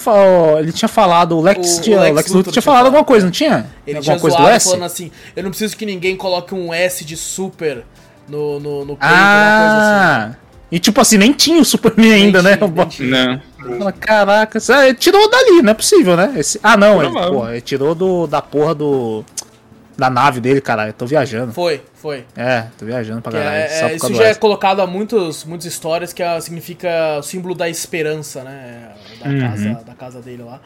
[0.59, 2.87] ele tinha falado, o Lex, O- tinha, o Lex Lex Luthor Luthor tinha falado falado.
[2.87, 3.67] alguma coisa, não tinha?
[3.87, 4.65] Ele alguma tinha coisa do S?
[4.71, 7.85] falando assim, eu não preciso que ninguém coloque um S de super
[8.27, 10.37] no, no, no peito, coisa assim.
[10.75, 10.77] Ah!
[10.77, 12.57] E tipo assim, nem tinha o Superman ainda, né?
[12.57, 13.27] tinha, nem tinha.
[13.29, 13.43] Né?
[13.79, 16.35] Fala, Caraca, é, tirou dali, não é possível, né?
[16.37, 19.25] Esse- ah, não, ele, porra, ele tirou do, da porra do.
[19.97, 20.89] Da nave dele, caralho.
[20.89, 21.53] Eu tô viajando.
[21.53, 22.25] Foi, foi.
[22.37, 23.57] É, tô viajando pra Que caralho.
[23.57, 26.89] é- é, isso já é colocado há muitos, muitas histórias que é- significa
[27.21, 28.89] o símbolo da esperança, né?
[29.23, 29.41] Da, Uhum.
[29.41, 30.61] casa, da casa dele lá.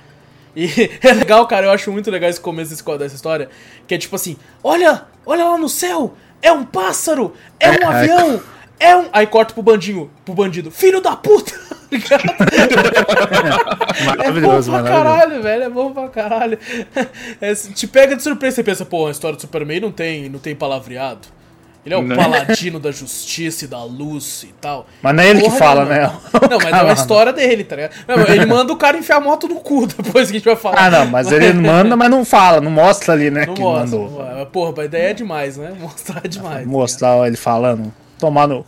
[0.57, 0.65] E
[1.07, 3.51] é legal, cara, eu acho muito legal esse começo desse- dessa história.
[3.87, 4.35] Que é tipo assim:
[4.65, 6.15] olha, olha lá no céu!
[6.41, 7.35] É um pássaro!
[7.61, 8.41] É um É, avião!
[8.81, 9.07] É um.
[9.13, 10.71] Aí corta pro bandinho, pro bandido.
[10.71, 11.53] Filho da puta!
[11.91, 12.23] Ligado?
[13.99, 15.05] É bom Maravilhoso, pra maravilhoso.
[15.19, 15.63] caralho, velho.
[15.65, 16.59] É bom pra caralho.
[17.41, 20.39] É, te pega de surpresa, você pensa, pô, a história do Superman não tem, não
[20.39, 21.21] tem palavreado.
[21.87, 22.15] Ele é o Né?
[22.17, 24.87] paladino da justiça e da luz e tal.
[25.01, 26.09] Mas não é ele que Porra fala, nenhuma.
[26.09, 26.21] né?
[26.51, 27.93] Não, mas é uma história dele, tá ligado?
[28.07, 30.57] Não, ele manda o cara enfiar a moto no cu depois que a gente vai
[30.57, 30.77] falar.
[30.87, 33.47] Ah, não, mas ele manda, mas não fala, não mostra ali, né?
[33.47, 33.99] Não que mostra.
[33.99, 34.25] mandou.
[34.37, 34.47] não.
[34.47, 35.73] Porra, mas daí é demais, né?
[35.81, 36.65] Mostrar é demais.
[36.65, 37.93] tá Mostrar ele falando.
[38.19, 38.65] Tomar no.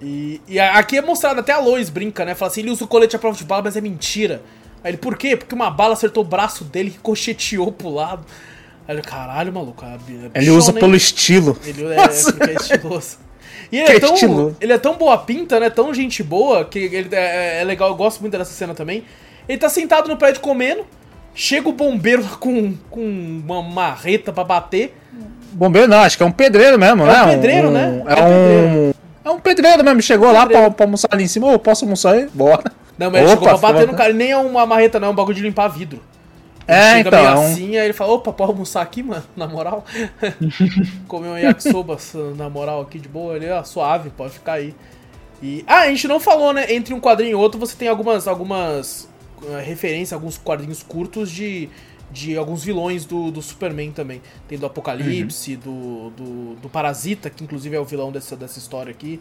[0.00, 2.34] E, e aqui é mostrado, até a Lois brinca, né?
[2.34, 4.42] Fala assim, ele usa o colete à prova de bala, mas é mentira.
[4.82, 5.36] Aí ele, por quê?
[5.36, 8.24] Porque uma bala acertou o braço dele e cocheteou pro lado.
[8.86, 9.84] Aí ele, caralho, maluco.
[9.84, 9.98] é
[10.34, 11.58] é Ele usa hein?" pelo estilo.
[11.64, 13.18] Ele é, é porque é estiloso.
[13.70, 15.68] E ele é, tão, ele é tão boa pinta, né?
[15.68, 19.04] Tão gente boa, que ele é, é legal, eu gosto muito dessa cena também.
[19.48, 20.86] Ele tá sentado no prédio comendo,
[21.34, 23.02] chega o bombeiro lá com, com
[23.44, 24.96] uma marreta pra bater.
[25.52, 27.32] Bombeiro não, acho que é um pedreiro mesmo, É um né?
[27.34, 28.02] pedreiro, né?
[28.06, 28.28] É, É um
[28.88, 28.94] um.
[29.24, 30.62] É um pedreiro mesmo, chegou lá Pedreiro.
[30.68, 31.52] pra, pra almoçar ali em cima.
[31.52, 32.28] Ô, posso almoçar aí?
[32.32, 32.72] Bora.
[32.96, 34.12] Não, mas ele Opa, chegou pra bater no cara.
[34.12, 36.00] Nem é uma marreta, não, é um bagulho de limpar vidro.
[36.66, 37.20] Ele É, chega então.
[37.22, 39.84] meio é um- assim, aí ele fala, opa, pode almoçar aqui, mano, na moral?
[41.06, 41.96] Comer um yakisoba
[42.36, 44.74] na moral aqui de boa, ele, ah, suave, pode ficar aí.
[45.42, 48.26] E, ah, a gente não falou, né, entre um quadrinho e outro você tem algumas,
[48.26, 49.08] algumas
[49.50, 51.68] eh, referências, alguns quadrinhos curtos de,
[52.10, 54.20] de alguns vilões do, do Superman também.
[54.46, 58.90] Tem do Apocalipse, do, do, do Parasita, que inclusive é o vilão dessa, dessa história
[58.90, 59.20] aqui.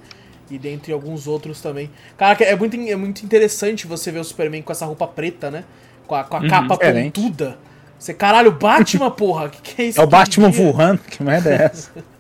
[0.50, 1.90] E dentre alguns outros também.
[2.18, 5.66] Cara, é muito, é muito interessante você ver o Superman com essa roupa preta, né?
[6.08, 7.20] Com a, com a capa diferente.
[7.20, 7.58] pontuda.
[8.00, 10.00] Você, caralho, Batman, porra, que que é isso?
[10.00, 11.92] É o Batman voando, que merda é essa?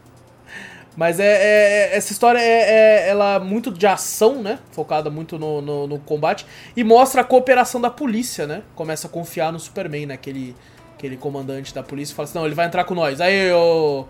[0.98, 2.44] Mas é, é- é- essa história é,
[3.06, 4.58] é- ela é muito de ação, né?
[4.72, 6.46] Focada muito no, no, no combate.
[6.76, 8.64] E mostra a cooperação da polícia, né?
[8.76, 10.16] Começa a confiar no Superman, né?
[10.16, 10.56] Aquele,
[10.96, 13.22] aquele comandante da polícia fala assim, não, ele vai entrar com nós.
[13.22, 14.06] Aí, ô...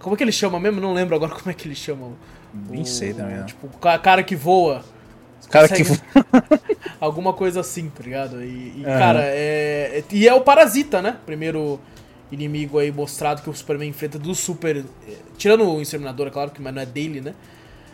[0.00, 0.80] Como é que ele chama mesmo?
[0.80, 2.08] Não lembro agora como é que ele chama.
[2.68, 3.46] Nem sei também, não.
[3.46, 4.82] Tipo, o ca- cara que voa.
[5.48, 6.02] Cara que consegue-
[7.00, 8.42] Alguma coisa assim, tá ligado?
[8.42, 8.98] E, e, Aham.
[8.98, 11.16] cara, é, é- E é o Parasita, né?
[11.24, 11.78] Primeiro
[12.32, 14.78] inimigo aí mostrado que o Superman enfrenta do Super.
[15.06, 17.34] é, Tirando o Exterminador, é claro, que mas não é dele, né?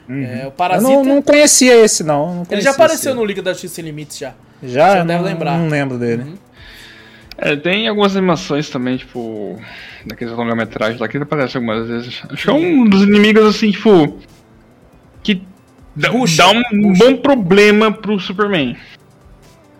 [0.08, 0.24] É, o Uhum.
[0.44, 0.90] Eu Parasita.
[0.90, 2.26] não, não conhecia esse, não.
[2.26, 3.18] não ele conhecia já apareceu esse.
[3.20, 4.32] no Liga da Justiça Sem Limites já.
[4.62, 5.58] Já, Você não, deve lembrar.
[5.58, 6.22] não lembro dele.
[6.22, 6.34] Uhum.
[7.36, 9.60] É, tem algumas animações também, tipo,
[10.06, 12.22] daqueles longa-metragens lá que aparece algumas vezes.
[12.30, 14.18] Acho que é um dos inimigos, assim, tipo,
[15.22, 15.42] que
[15.94, 17.04] dá, Puxa, dá um puxa.
[17.04, 18.76] bom problema pro Superman.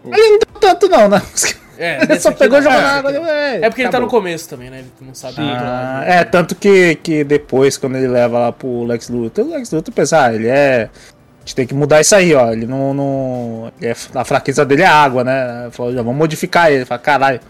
[0.05, 1.21] Ele não deu tanto não, né?
[1.79, 2.71] É, Ele só pegou e não.
[2.73, 3.13] jogou na É, água.
[3.13, 3.59] né?
[3.63, 4.79] É porque ele tá no começo também, né?
[4.81, 6.09] Ele não sabe Ah, controlar.
[6.09, 9.95] é, tanto que, que depois, quando ele leva lá pro Lex Luthor, o Lex Luthor
[9.95, 10.91] pensa, ah, ele é.
[10.93, 12.51] A gente tem que mudar isso aí, ó.
[12.53, 12.93] Ele não.
[12.93, 15.69] não ele é- a fraqueza dele é água, né?
[15.71, 16.85] Falou, já vamos modificar ele.
[16.85, 17.41] Fala, caralho.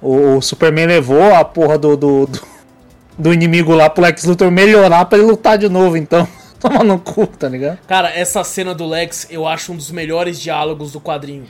[0.00, 2.40] O, o Superman levou a porra do, do, do,
[3.18, 6.26] do inimigo lá pro Lex Luthor melhorar pra ele lutar de novo, então.
[6.58, 7.78] Toma no cu, tá ligado?
[7.86, 11.44] Cara, essa cena do Lex eu acho um dos melhores diálogos do quadrinho.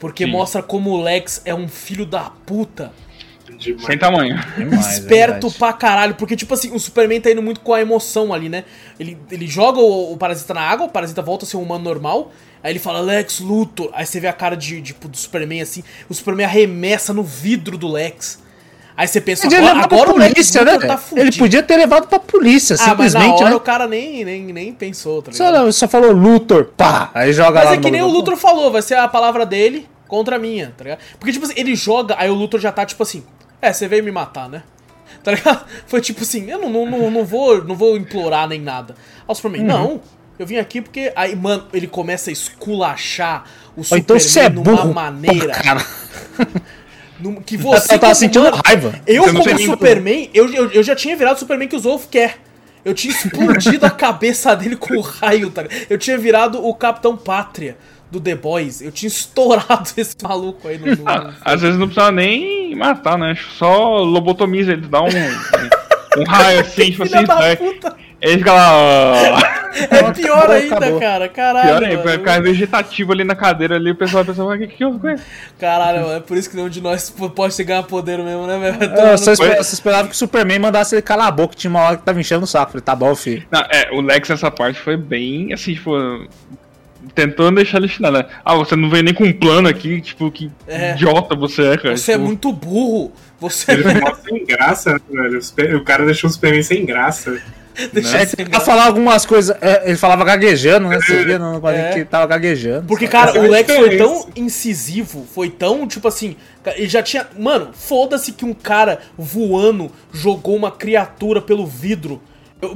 [0.00, 0.30] Porque Sim.
[0.30, 2.90] mostra como o Lex é um filho da puta.
[3.58, 3.84] Demais.
[3.84, 4.40] sem tamanho.
[4.56, 5.58] Demais, esperto verdade.
[5.58, 6.14] pra caralho.
[6.14, 8.64] Porque, tipo assim, o Superman tá indo muito com a emoção ali, né?
[8.98, 11.84] Ele, ele joga o, o parasita na água, o parasita volta a ser um humano
[11.84, 12.32] normal.
[12.62, 13.90] Aí ele fala, Lex Luthor.
[13.92, 15.84] Aí você vê a cara de, tipo, do Superman assim.
[16.08, 18.42] O Superman arremessa no vidro do Lex.
[18.96, 20.78] Aí você pensa, Podia agora, pra agora o Lex polícia, né?
[20.78, 23.56] tá ele podia ter levado pra polícia, Ah, mas na simplesmente, hora né?
[23.56, 25.64] o cara nem, nem, nem pensou, tá Só, ligado?
[25.64, 28.08] não, só falou Luthor, pá, aí joga lá Mas é que nem o.
[28.08, 31.00] Luthor falou, vai ser a palavra dele contra a minha, tá ligado?
[31.18, 33.24] Porque, tipo assim, ele joga, aí o Luthor já tá, tipo assim,
[33.62, 34.62] é, você veio me matar, né?
[35.22, 35.64] Tá ligado?
[35.86, 38.94] Foi tipo assim, eu não, não, não, não vou, não vou implorar nem nada.
[38.94, 39.34] Aí o Uhum.
[39.34, 40.00] Superman, não,
[40.38, 41.12] eu vim aqui porque.
[41.14, 43.44] Aí, mano, ele começa a esculachar
[43.76, 45.54] o Ou Superman então é numa burro, maneira.
[45.54, 45.86] Pô, cara.
[47.22, 47.94] num- que você.
[47.94, 48.94] Eu tava como- sentindo mano, raiva.
[49.06, 51.78] Eu, Você não como Superman, eu, eu, eu já tinha virado o Superman que o
[51.78, 52.36] Zolf quer.
[52.84, 55.86] Eu tinha explodido a cabeça dele com o raio, tá ligado?
[55.90, 57.76] Eu tinha virado o Capitão Pátria
[58.10, 58.80] do The Boys.
[58.80, 60.86] Eu tinha estourado esse maluco aí no.
[60.86, 63.36] no- Ah, Às vezes não precisa nem matar, né?
[63.58, 67.96] Só lobotomiza ele, dá um, um, raio assim, tipo assim, da puta!
[68.20, 68.70] Ele fica lá.
[68.72, 69.60] ó.
[69.72, 70.98] É pior Acabou, ainda, acabou.
[71.00, 71.28] cara.
[71.28, 71.68] Caralho.
[71.78, 72.02] Pior mano.
[72.02, 74.98] vai ficar vegetativo ali na cadeira ali, o pessoal pensa, "Mas o que que houve
[74.98, 75.20] com ele?
[75.60, 78.58] Caralho, mano, é por isso que nenhum de nós pode ter ganhar poder mesmo, né,
[78.58, 78.82] velho?
[78.82, 81.82] Eu tomar só no- esperava, que o Superman mandasse ele calar a boca, tinha uma
[81.82, 82.72] hora que tava enchendo o saco.
[82.72, 83.44] Falei, tá bom, filho.
[83.48, 85.92] Não, é, o Lex nessa parte foi bem, assim, tipo,
[87.14, 88.26] tentando deixar ele chinelo, né?
[88.44, 90.92] Ah, você não veio nem com um plano aqui, tipo, que É.
[90.94, 91.96] idiota você é, cara.
[91.96, 93.12] Você é Tipo, muito burro.
[93.38, 95.78] Você Ele ficou sem graça, né, velho.
[95.78, 97.40] O cara deixou o Superman sem graça.
[97.92, 98.64] deixa É, pra graça.
[98.66, 100.98] falar algumas coisas, é, ele falava gaguejando, né?
[101.00, 101.90] Você via no quadrinho É.
[101.92, 102.86] que ele tava gaguejando.
[102.86, 103.32] Porque, sabe?
[103.32, 106.36] cara, é o a Lex foi tão incisivo, foi tão, tipo assim,
[106.76, 107.26] ele já tinha.
[107.38, 112.20] Mano, foda-se que um cara voando jogou uma criatura pelo vidro.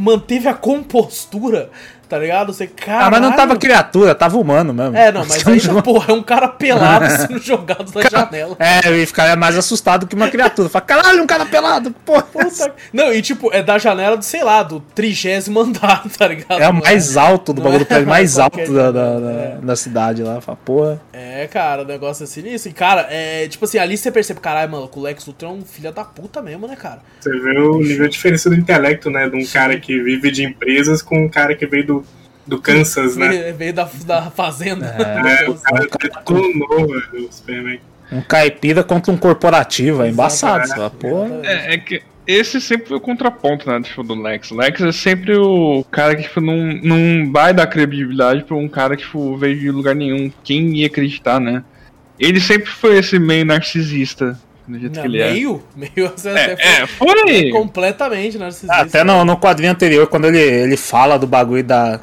[0.00, 1.68] Manteve a compostura,
[2.14, 2.52] tá ligado?
[2.52, 3.06] Você, cara.
[3.06, 4.96] Ah, mas não tava criatura, tava humano mesmo.
[4.96, 8.56] É, não, mas ainda, porra, é um cara pelado sendo jogado da janela.
[8.60, 10.68] É, eu ia ficar mais assustado que uma criatura.
[10.68, 12.22] Fala, caralho, um cara pelado, porra.
[12.22, 12.72] Puta...
[12.92, 16.60] Não, e tipo, é da janela do, sei lá, do trigésimo andar, tá ligado?
[16.60, 19.18] É o mais alto do não bagulho, é do prédio mais alto qualquer da, da,
[19.18, 20.40] da, da cidade lá.
[20.40, 21.02] Fala, porra.
[21.12, 22.70] É, cara, o negócio é sinistro.
[22.70, 25.64] E, cara, é tipo assim, ali você percebe, caralho, mano, o Lex Luthor é um
[25.64, 27.00] filho da puta mesmo, né, cara?
[27.18, 29.28] Você vê o nível de diferença do intelecto, né?
[29.28, 32.03] De um cara que vive de empresas com um cara que veio do,
[32.46, 33.28] do Kansas, né?
[33.28, 34.86] Veio, veio da, da fazenda.
[34.86, 37.80] É, o cara detonou velho, o Superman.
[38.12, 40.68] Um caipira contra um corporativo, é embaçado.
[40.68, 41.40] Fala, porra.
[41.42, 44.50] É, é que esse sempre foi o contraponto, né, tipo, do Lex.
[44.50, 48.96] Lex é sempre o cara que, tipo, não, não vai dar credibilidade pra um cara
[48.96, 50.30] que, tipo, veio de lugar nenhum.
[50.42, 51.62] Quem ia acreditar, né?
[52.18, 55.32] Ele sempre foi esse meio narcisista, do jeito Não, que ele é.
[55.32, 55.62] meio?
[55.76, 57.50] Meio você É, até é, foi!
[57.50, 58.74] completamente narcisista.
[58.74, 62.00] Até no, no quadrinho anterior, quando ele, ele fala do bagulho da.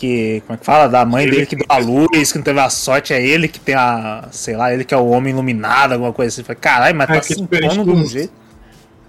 [0.00, 0.42] Que.
[0.46, 0.88] Como é que fala?
[0.88, 3.46] Da mãe Ele dele que deu a luz, que não teve a sorte, é ele
[3.48, 4.28] que tem a.
[4.30, 6.54] Sei lá, ele que é o homem iluminado, alguma coisa assim.
[6.58, 8.32] Caralho, mas Ah, tá impondo de um dos- jeito.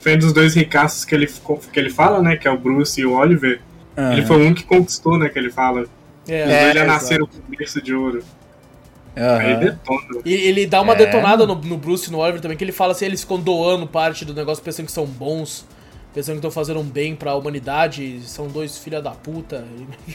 [0.02, 2.36] Foi um dos dois ricaços que ele, que ele fala, né?
[2.36, 3.62] Que é o Bruce e o Oliver.
[3.96, 5.30] Ele foi um que conquistou, né?
[5.30, 5.82] Que ele fala.
[5.82, 5.88] Os
[6.30, 6.88] É, dois já exato.
[6.88, 8.24] nasceram com berço de ouro.
[9.16, 9.38] Aham.
[9.38, 10.22] Aí detona.
[10.26, 10.96] E ele dá uma É.
[10.96, 13.86] detonada no, no Bruce e no Oliver também, que ele fala assim, eles ficam doando
[13.88, 15.66] parte do negócio pensando que são bons,
[16.14, 19.66] pensando que estão fazendo um bem pra humanidade, são dois filha da puta.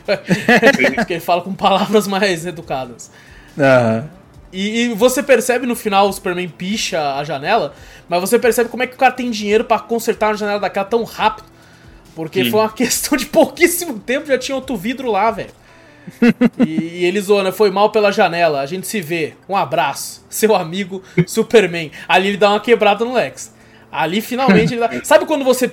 [1.07, 3.11] que ele fala com palavras mais educadas.
[3.59, 4.09] Aham.
[4.53, 7.75] E, e você percebe no final o Superman picha a janela,
[8.09, 10.87] mas você percebe como é que o cara tem dinheiro pra consertar uma janela daquela
[10.87, 11.47] tão rápido.
[12.15, 12.51] Porque Sim.
[12.51, 15.51] foi uma questão de pouquíssimo tempo, já tinha outro vidro lá, velho.
[16.65, 17.51] e, e ele zoou, né?
[17.51, 19.35] Foi mal pela janela, a gente se vê.
[19.49, 21.91] Um abraço, seu amigo Superman.
[22.09, 23.53] Ali ele dá uma quebrada no Lex.
[23.91, 24.91] Ali finalmente ele dá.
[25.05, 25.69] Sabe quando você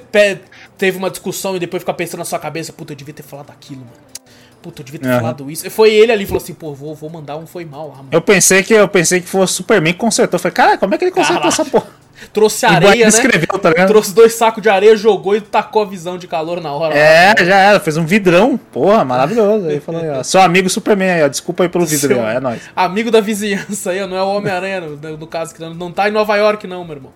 [0.78, 3.50] teve uma discussão e depois fica pensando na sua cabeça, puta, eu devia ter falado
[3.52, 4.14] aquilo, mano.
[4.62, 5.20] Puta, eu devia ter Aham.
[5.20, 5.70] falado isso.
[5.70, 8.10] Foi ele ali falou assim, pô, vou, vou mandar um foi mal lá, mano.
[8.12, 10.38] Eu pensei que eu pensei que fosse o Superman que consertou.
[10.38, 11.88] Eu Falei, cara, como é que ele consertou essa porra?
[12.32, 13.10] Trouxe areia, né?
[13.10, 13.88] escreveu, tá ligado?
[13.90, 16.96] Trouxe dois sacos de areia, jogou e tacou a visão de calor na hora.
[16.96, 18.58] É, já era, fez um vidrão.
[18.72, 19.68] Porra, maravilhoso.
[19.68, 21.28] Aí falou, aí, ó, seu amigo Superman aí, ó.
[21.28, 22.62] Desculpa aí pelo ó, é nóis.
[22.74, 25.92] Amigo da vizinhança aí, ó, não é o Homem-Aranha, no, no caso, que não, não
[25.92, 27.12] tá em Nova York, não, meu irmão.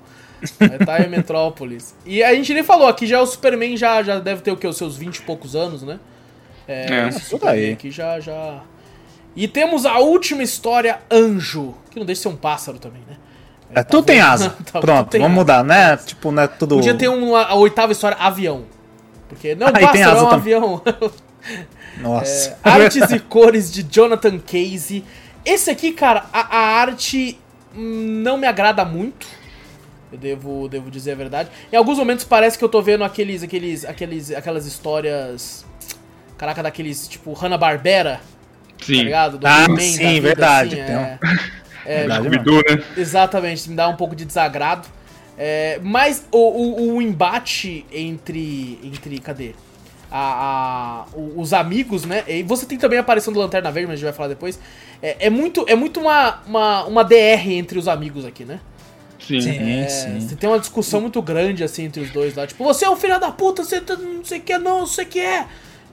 [0.86, 1.96] Tá em Metrópolis.
[2.06, 4.68] E a gente nem falou, aqui já o Superman já, já deve ter o quê?
[4.68, 6.00] Os seus 20 e poucos anos, né?
[6.68, 7.72] É, É, esse por Superman aí.
[7.74, 8.62] aqui já, já.
[9.36, 11.76] E temos a última história, Anjo.
[11.92, 13.16] Que não deixa de ser um pássaro também, né?
[13.74, 14.56] É, tudo tem asa.
[14.72, 15.36] Tá, Pronto, vamos asa.
[15.36, 15.98] mudar, né?
[15.98, 16.76] Tipo, não é tudo.
[16.76, 18.64] Podia ter uma, a oitava história, avião.
[19.30, 20.34] Porque não, Ah, pássaro é um também.
[20.56, 20.82] avião.
[22.00, 22.58] Nossa.
[22.64, 25.04] É, artes e cores de Jonathan Casey.
[25.46, 27.40] Esse aqui, cara, a, a arte
[27.76, 29.26] hum, não me agrada muito.
[30.12, 31.50] Eu devo, devo dizer a verdade.
[31.72, 35.66] Em alguns momentos parece que eu tô vendo aqueles, aqueles, aqueles, aquelas histórias.
[36.38, 38.22] Caraca, daqueles tipo Hanna-Barbera,
[38.80, 39.04] tá Sim.
[39.04, 39.38] ligado?
[39.38, 41.20] Do Ah, sim, da vida, verdade, assim, tem um- é,
[41.86, 42.44] é, Verdade mesmo.
[42.44, 42.84] Scooby-Doo, né?
[42.96, 44.88] Exatamente, me dá um pouco de desagrado.
[45.38, 48.80] É, mas o, o, o embate entre.
[48.84, 49.20] entre.
[49.20, 49.54] Cadê?
[50.10, 52.24] A, a- os amigos, né?
[52.28, 54.60] E você tem também a aparição do Lanterna Verde, mas a gente vai falar depois.
[55.02, 58.60] É, é muito, é muito uma, uma, uma DR entre os amigos aqui, né?
[59.28, 59.42] Sim.
[59.42, 60.20] Sim, É, sim.
[60.22, 62.48] Você tem uma discussão muito grande assim entre os dois lá.
[62.48, 64.88] Tipo, você é um filho da puta, você tá- não sei o que, não, não
[64.88, 65.46] sei o que é.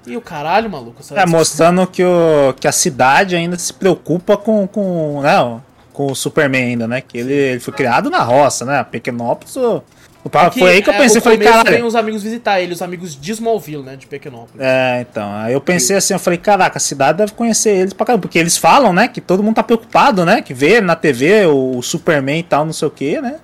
[0.06, 1.00] E o caralho, maluco.
[1.00, 5.60] essa É, mostrando que, o, que a cidade ainda se preocupa com, com, né,
[5.94, 7.00] com o Superman ainda, né?
[7.00, 8.84] Que ele, ele foi criado na roça, né?
[8.84, 9.56] Pequenópolis.
[9.56, 9.82] o-
[10.24, 11.70] o- Que, foi aí que eu é, pensei, o falei, caralho.
[11.70, 13.94] vem os amigos visitar ele, os amigos de Smallville, né?
[13.94, 14.58] De Pequenópolis.
[14.58, 18.06] É, então, aí eu pensei assim, eu falei, caraca, a cidade deve conhecer eles pra
[18.06, 21.46] caramba, porque eles falam, né, que todo mundo tá preocupado, né, que vê na TV
[21.46, 23.36] o, Superman e tal, não sei o que, né,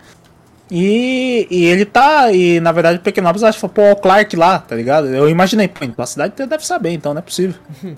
[0.71, 4.75] e, e ele tá, e na verdade o Pequenópolis acha, pô, o Clark lá, tá
[4.77, 5.09] ligado?
[5.09, 7.57] Eu imaginei, pô, então a cidade inteira deve saber, então não é possível.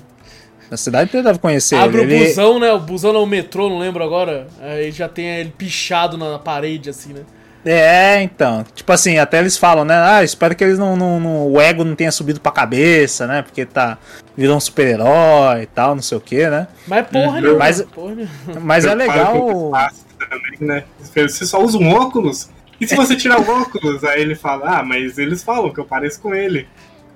[0.71, 2.15] A cidade inteira deve conhecer Abre ele.
[2.15, 2.29] o ele.
[2.29, 2.73] busão, né?
[2.73, 4.47] O busão não o metrô, não lembro agora.
[4.59, 7.21] Aí já tem ele pichado na parede, assim, né?
[7.65, 8.65] É, então.
[8.75, 9.95] Tipo assim, até eles falam, né?
[9.97, 13.43] Ah, espero que eles não, não, não- O ego não tenha subido pra cabeça, né?
[13.43, 13.99] Porque tá.
[14.37, 16.67] Virou um super-herói e tal, não sei o que, né?
[16.87, 17.59] Mas porra Uhum.
[17.59, 18.15] Mas- porra.
[18.61, 19.71] Mas é legal.
[20.19, 20.85] também, né?
[21.01, 22.49] Você só usa um óculos?
[22.81, 24.03] E se você tirar o óculos?
[24.05, 26.67] Aí ele fala, ah, mas eles falam que eu pareço com ele.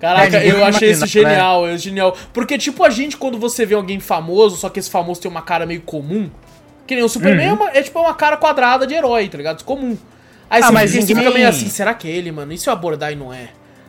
[0.01, 1.07] Caraca, É, eu achei isso né?
[1.07, 2.15] genial, é genial.
[2.33, 5.41] Porque, tipo, a gente, quando você vê alguém famoso, só que esse famoso tem uma
[5.43, 6.31] cara meio comum,
[6.87, 7.57] que nem o Superman, é, Uhum.
[7.57, 9.65] uma- é tipo uma cara quadrada de herói, tá ligado?
[9.65, 9.97] Comum.
[10.49, 12.53] Aí Ah, você, mas ninguém- fica meio assim, será que é ele, mano?
[12.53, 13.49] E se eu abordar e não é?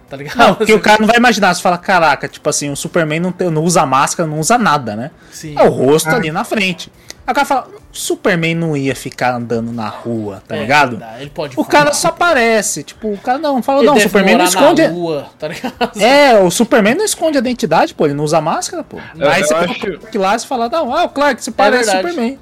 [0.10, 0.38] Tá ligado?
[0.38, 3.32] Não, porque o cara não vai imaginar, você fala, caraca, tipo assim, o Superman não,
[3.32, 5.12] tem- não usa máscara, não usa nada, né?
[5.32, 5.54] Sim.
[5.58, 6.16] É o rosto Ah.
[6.16, 6.92] ali na frente.
[7.28, 10.96] Aí o cara fala, o Superman não ia ficar andando na rua, tá É, ligado?
[10.96, 14.00] dá, Ele pode O cara só aparece, tipo, o cara não, fala, Ele não, o
[14.00, 14.88] Superman não esconde.
[14.88, 16.02] na lua, tá ligado?
[16.02, 18.98] É, o Superman não esconde a identidade, pô, ele não usa máscara, pô.
[19.20, 21.44] Eu- Aí eu você acho- o Clark lá e você fala, não, ah, o Clark,
[21.44, 22.08] você parece verdade.
[22.10, 22.40] Superman.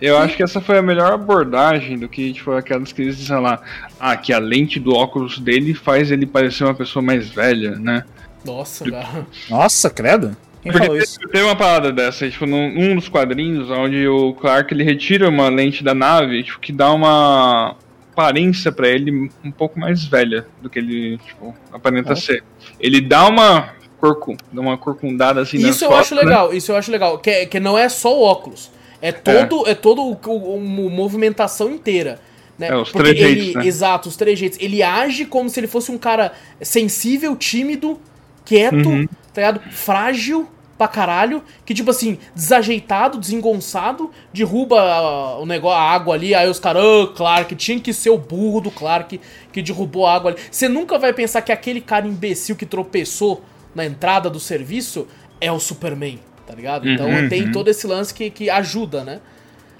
[0.00, 3.38] Eu acho que essa foi a melhor abordagem do que, tipo, aquelas que eles dizem
[3.40, 3.60] lá,
[3.98, 8.04] ah, que a lente do óculos dele faz ele parecer uma pessoa mais velha, né?
[8.44, 9.26] Nossa, cara.
[9.50, 10.36] Nossa, credo.
[10.62, 11.18] Quem Porque falou isso?
[11.20, 15.48] teve uma parada dessa, tipo, num, num dos quadrinhos, onde o Clark ele retira uma
[15.48, 17.76] lente da nave, tipo, que dá uma
[18.12, 22.16] aparência pra ele um pouco mais velha do que ele, tipo, aparenta Oh.
[22.16, 22.42] ser.
[22.78, 26.22] Ele dá uma corcu, dá uma corcundada assim nas Isso eu fotos, acho né?
[26.22, 27.18] legal, isso eu acho legal.
[27.18, 28.70] Que, é- que não é só o óculos.
[29.02, 29.74] É todo, é.
[29.74, 32.20] todo o, o- o- movimentação inteira.
[32.58, 32.68] Né?
[32.68, 33.66] É, os Porque trejeitos, ele, né?
[33.66, 34.58] Exato, os trejeitos.
[34.60, 37.98] Ele age como se ele fosse um cara sensível, tímido,
[38.44, 39.06] quieto, Uhum.
[39.32, 39.60] tá ligado?
[39.70, 40.46] Frágil
[40.76, 41.42] pra caralho.
[41.64, 47.12] Que, tipo assim, desajeitado, desengonçado, derruba o negócio, a água ali, aí os caras, ah,
[47.16, 49.18] Clark, tinha que ser o burro do Clark
[49.52, 50.40] que derrubou a água ali.
[50.50, 53.42] Você nunca vai pensar que aquele cara imbecil que tropeçou
[53.74, 55.06] na entrada do serviço
[55.40, 56.18] é o Superman,
[56.50, 56.88] tá ligado?
[56.88, 57.52] Então Uhum, tem uhum.
[57.52, 59.20] todo esse lance que, que ajuda, né?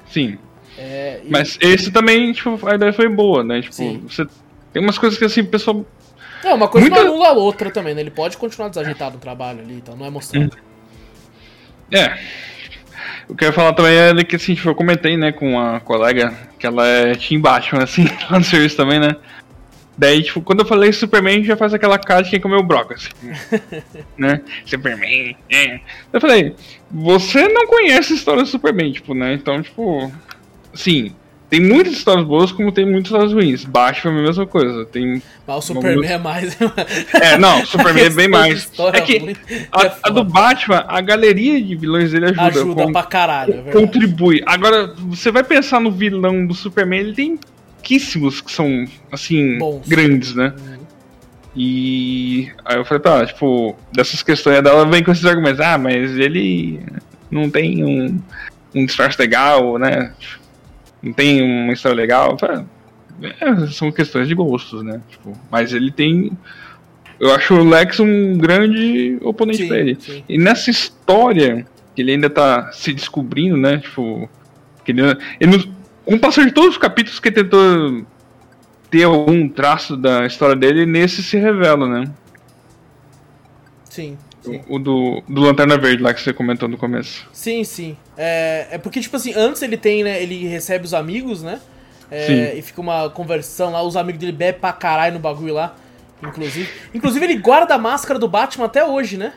[0.09, 0.39] Sim.
[0.79, 3.61] É, e- Mas esse também, tipo, a ideia foi boa, né?
[3.61, 4.05] Tipo, Sim.
[4.09, 4.25] você
[4.73, 5.85] tem umas coisas que assim, o pessoal
[6.45, 8.01] É, uma coisa Muita- não anula a outra também, né?
[8.01, 10.57] Ele pode continuar desajeitado no trabalho ali, então não é mostrado.
[11.91, 12.19] É.
[13.29, 16.67] Eu quero falar também é que assim, tipo, eu comentei, né, com uma colega que
[16.67, 19.17] ela é Team Batman, assim, lá no serviço também, né?
[20.01, 23.11] Daí, tipo, quando eu falei Superman, já faz aquela cara de quem comeu broca, assim.
[24.17, 24.41] né?
[24.65, 25.79] Superman, é.
[26.11, 26.55] Eu falei,
[26.91, 29.35] você não conhece a história do Superman, tipo, né?
[29.35, 30.11] Então, tipo,
[30.73, 31.15] assim,
[31.51, 33.65] tem muitas histórias boas como tem muitas histórias ruins.
[33.67, 34.87] Batman é a mesma coisa.
[34.87, 35.23] Tem.
[35.47, 36.57] Mas o Superman é mais.
[37.13, 38.73] É, não, Superman é bem mais.
[38.95, 39.37] É que
[39.71, 40.25] a, é a do.
[40.25, 42.47] Batman, a galeria de vilões dele ajuda.
[42.47, 44.43] ajuda com- pra caralho, é contribui.
[44.47, 47.39] Agora, você vai pensar no vilão do Superman, ele tem
[47.95, 49.87] pouquíssimos que são, assim, Bons.
[49.89, 50.55] grandes, né?
[51.57, 55.77] E aí eu falei pra ela, tipo, dessas questões dela vem com esses argumentos, ah,
[55.77, 56.81] mas ele
[57.31, 58.21] não tem um,
[58.75, 60.13] um disfarce legal, né?
[61.03, 62.39] Não tem uma história legal.
[62.39, 62.65] Falei,
[63.41, 65.01] "É, são questões de gostos, né?
[65.09, 66.31] Tipo, mas ele tem.
[67.19, 69.97] Eu acho o Lex um grande oponente Sim, pra ele.
[70.01, 70.23] sim.
[70.29, 71.67] E nessa história,
[71.97, 73.79] que ele ainda tá se descobrindo, né?
[73.79, 74.29] Tipo.
[74.85, 75.03] Que ele,
[75.41, 75.80] ele não-
[76.11, 78.05] com o passar de todos os capítulos que tentou
[78.91, 82.11] ter algum traço da história dele, nesse se revela, né?
[83.89, 84.19] Sim.
[84.45, 87.29] O, o do, do Lanterna Verde lá que você comentou no começo.
[87.33, 87.97] Sim, sim.
[88.19, 90.21] É, é porque, tipo assim, antes ele tem, né?
[90.21, 91.61] Ele recebe os amigos, né?
[92.11, 92.59] É, Sim.
[92.59, 95.77] e fica uma conversão lá, os amigos dele bebem pra caralho no bagulho lá.
[96.21, 96.69] Inclusive.
[96.93, 99.33] Inclusive, ele guarda a máscara do Batman até hoje, né?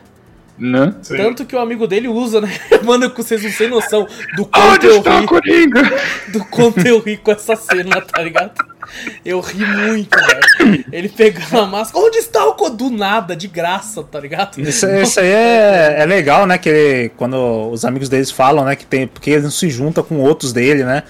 [0.56, 0.94] Né?
[1.08, 2.48] Tanto que o amigo dele usa, né?
[2.84, 5.82] Mano, vocês não têm noção do quanto Onde eu está ri, Coringa?
[6.28, 8.52] do quanto eu ri com essa cena, tá ligado?
[9.24, 10.84] Eu ri muito, velho.
[10.92, 12.04] Ele pegando a máscara.
[12.04, 12.70] Onde está o Co?
[12.70, 14.60] Do nada, de graça, tá ligado?
[14.60, 16.56] Isso, isso aí é, é legal, né?
[16.58, 18.76] Que ele- quando os amigos deles falam, né?
[18.76, 21.02] Que tem, porque ele não se junta com outros dele, né?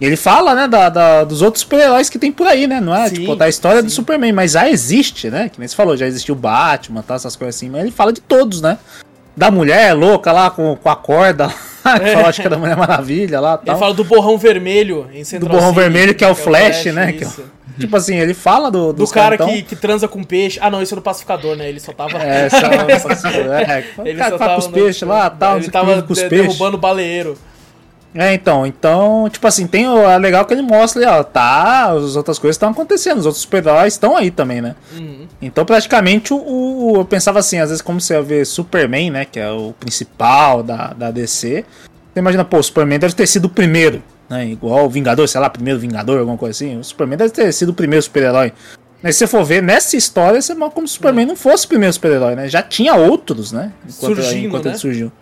[0.00, 2.80] E ele fala, né, da, da- dos outros super-heróis que tem por aí, né?
[2.80, 3.96] Não é Sim, tipo da história do sim.
[3.96, 5.50] Superman, mas já existe, né?
[5.50, 8.12] Que nem você falou, já existiu o Batman, tá, essas coisas assim, mas ele fala
[8.12, 8.78] de todos, né?
[9.36, 12.76] Da mulher louca lá com, com a corda, que fala, acho que é da Mulher
[12.76, 13.78] Maravilha lá Ele tal.
[13.78, 17.24] fala do borrão vermelho em Central borrão City, vermelho, que é o Flash, né, que
[17.24, 17.44] é o- isso.
[17.78, 20.58] Tipo assim, ele fala do, Do cara que, que transa com peixe.
[20.60, 21.66] Ah, não, isso é do pacificador, né?
[21.66, 22.18] Ele só tava.
[22.18, 26.02] é, só, é, Ele o cara só tá com os peixes lá, tal, Ele tava
[26.02, 26.46] com os de- peixes.
[26.48, 27.38] derrubando baleeiro.
[28.12, 31.90] É, então, então, tipo assim, tem o é legal que ele mostra ali, ó, tá,
[31.92, 34.74] as outras coisas estão acontecendo, os outros super-heróis estão aí também, né?
[34.96, 35.28] Uhum.
[35.40, 39.38] Então, praticamente, o, o- eu pensava assim, às vezes, como você vê Superman, né, que
[39.38, 41.64] é o principal da, da DC,
[42.12, 45.40] você imagina, pô, o Superman deve ter sido o primeiro, né, igual o Vingador, sei
[45.40, 48.52] lá, primeiro Vingador, alguma coisa assim, o Superman deve ter sido o primeiro super-herói.
[49.02, 51.64] Mas se você for ver, nessa história, você mostra como se o Superman não fosse
[51.64, 52.48] o primeiro super-herói, né?
[52.48, 53.72] Já tinha outros, né?
[53.88, 54.72] Surgindo, enquanto né?
[54.72, 55.12] ele surgiu.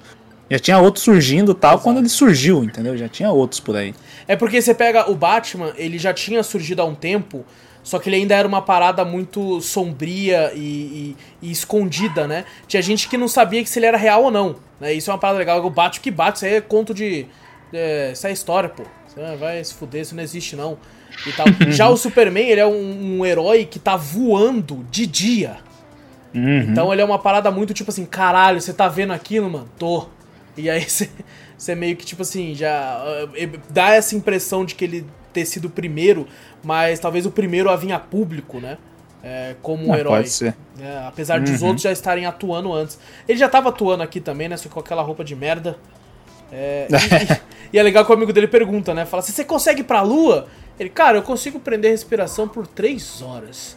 [0.50, 2.96] Já tinha outros surgindo tal quando ele surgiu, entendeu?
[2.96, 3.94] Já tinha outros por aí.
[4.26, 7.44] É porque você pega o Batman, ele já tinha surgido há um tempo,
[7.82, 12.44] só que ele ainda era uma parada muito sombria e, e- e escondida, né?
[12.66, 14.56] Tinha gente que não sabia que se ele era real ou não.
[14.80, 14.94] Né?
[14.94, 15.64] Isso é uma parada legal.
[15.64, 17.26] O Batman que bate, isso aí é conto de.
[17.72, 18.84] É, isso é história, pô.
[19.06, 20.78] Isso é- vai se fuder, isso não existe não.
[21.26, 21.46] E tal.
[21.70, 25.56] Já o Superman, ele é um, um herói que tá voando de dia.
[26.34, 26.60] Uhum.
[26.60, 29.68] Então ele é uma parada muito tipo assim, caralho, você tá vendo aquilo, mano?
[29.78, 30.06] Tô.
[30.58, 30.84] E aí
[31.56, 33.02] você, meio que tipo assim, já
[33.36, 36.26] eh, dá essa impressão de que ele ter sido o primeiro,
[36.62, 38.76] mas talvez o primeiro a vir a público, né?
[39.22, 40.16] É, como um Ah, herói.
[40.18, 40.54] pode ser.
[40.80, 41.68] É, apesar de os Uhum.
[41.68, 42.98] outros já estarem atuando antes.
[43.28, 44.56] Ele já tava atuando aqui também, né?
[44.56, 45.76] Só com aquela roupa de merda.
[46.52, 46.86] É,
[47.72, 49.04] e, e é legal que o amigo dele pergunta, né?
[49.04, 50.48] Fala, se você consegue ir pra lua?
[50.78, 53.76] Ele, cara, eu consigo prender a respiração por 3 horas.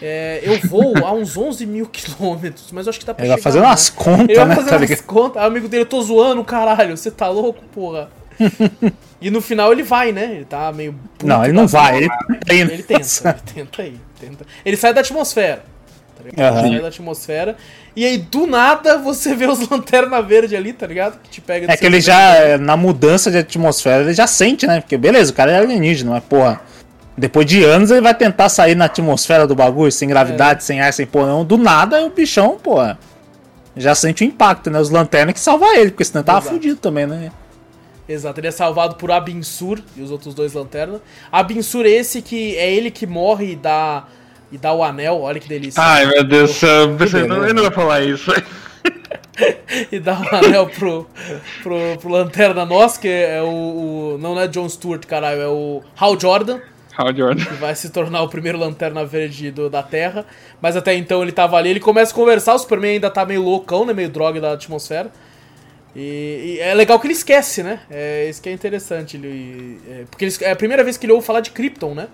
[0.00, 3.30] É, eu vou a uns 11 mil quilômetros, mas eu acho que dá pra Ele
[3.30, 3.68] vai chegar fazendo lá.
[3.70, 4.54] umas contas, Ele vai né?
[4.54, 5.06] fazendo tá umas ligado?
[5.06, 5.36] contas.
[5.42, 8.08] Aí o amigo dele, eu tô zoando, caralho, você tá louco, porra?
[9.20, 10.30] e no final ele vai, né?
[10.36, 10.92] Ele tá meio.
[10.92, 12.70] puto Não, ele não vai, ele tá indo.
[12.72, 13.96] Ele tenta, ele tenta aí.
[14.20, 14.46] Tenta.
[14.64, 15.64] Ele sai da atmosfera.
[16.16, 16.52] Tá ligado?
[16.52, 16.60] Aham.
[16.66, 17.56] Ele sai da atmosfera.
[17.96, 21.18] E aí, do nada, você vê os lanternas verdes ali, tá ligado?
[21.20, 24.80] Que te pega É que ele já, na mudança de atmosfera, ele já sente, né?
[24.80, 26.60] Porque beleza, o cara é alienígena, mas porra.
[27.18, 30.10] Depois de anos ele vai tentar sair na atmosfera do bagulho, sem É.
[30.10, 31.44] gravidade, sem ar, sem porra não.
[31.44, 32.98] Do nada o bichão, porra.
[33.76, 34.78] Já sente o impacto, né?
[34.80, 36.54] Os lanternas que salvar ele, porque senão ele tava Exato.
[36.54, 37.30] fudido também, né?
[38.08, 41.00] Exato, ele é salvado por Abinsur e os outros dois lanternas.
[41.30, 44.04] Abinsur esse que é ele que morre e dá,
[44.50, 45.82] e dá o anel, olha que delícia.
[45.82, 46.70] Ai, meu Deus do céu.
[46.90, 48.30] eu pensei, não, ele não vai falar isso.
[49.92, 51.06] e dá o anel pro,
[51.62, 53.46] pro, pro Lanterna Nossa, que é o,
[54.14, 56.60] o- Não é John Stewart, caralho, é o Hal Jordan,
[56.98, 57.44] Hal Jordan.
[57.44, 60.26] que vai se tornar o primeiro Lanterna Verde do- da Terra.
[60.60, 63.40] Mas até então ele tava ali, ele começa a conversar, o Superman ainda tá meio
[63.42, 63.92] loucão, né?
[63.94, 65.10] Meio droga da atmosfera.
[65.96, 67.80] E, e é legal que ele esquece, né?
[67.90, 69.16] É isso que é interessante.
[69.16, 72.08] Ele, é, porque ele- é a primeira vez que ele ouve falar de Krypton, né?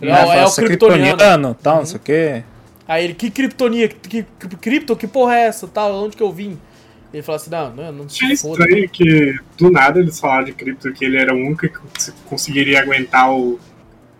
[0.00, 1.54] É, é, fala, o "Você é Kryptoniano.
[1.62, 2.42] tal, não sei o quê.
[2.88, 3.88] Aí ele, que Kryptonia?
[3.88, 4.96] Que, que, Krypton?
[4.96, 5.68] Que porra é essa?
[5.68, 6.58] Tal, onde que eu vim?
[7.14, 8.62] Ele fala assim, não, não, não se foda.
[8.64, 12.14] estranho que do nada eles falaram de Krypton que ele era o único que cons-
[12.24, 13.60] conseguiria aguentar o,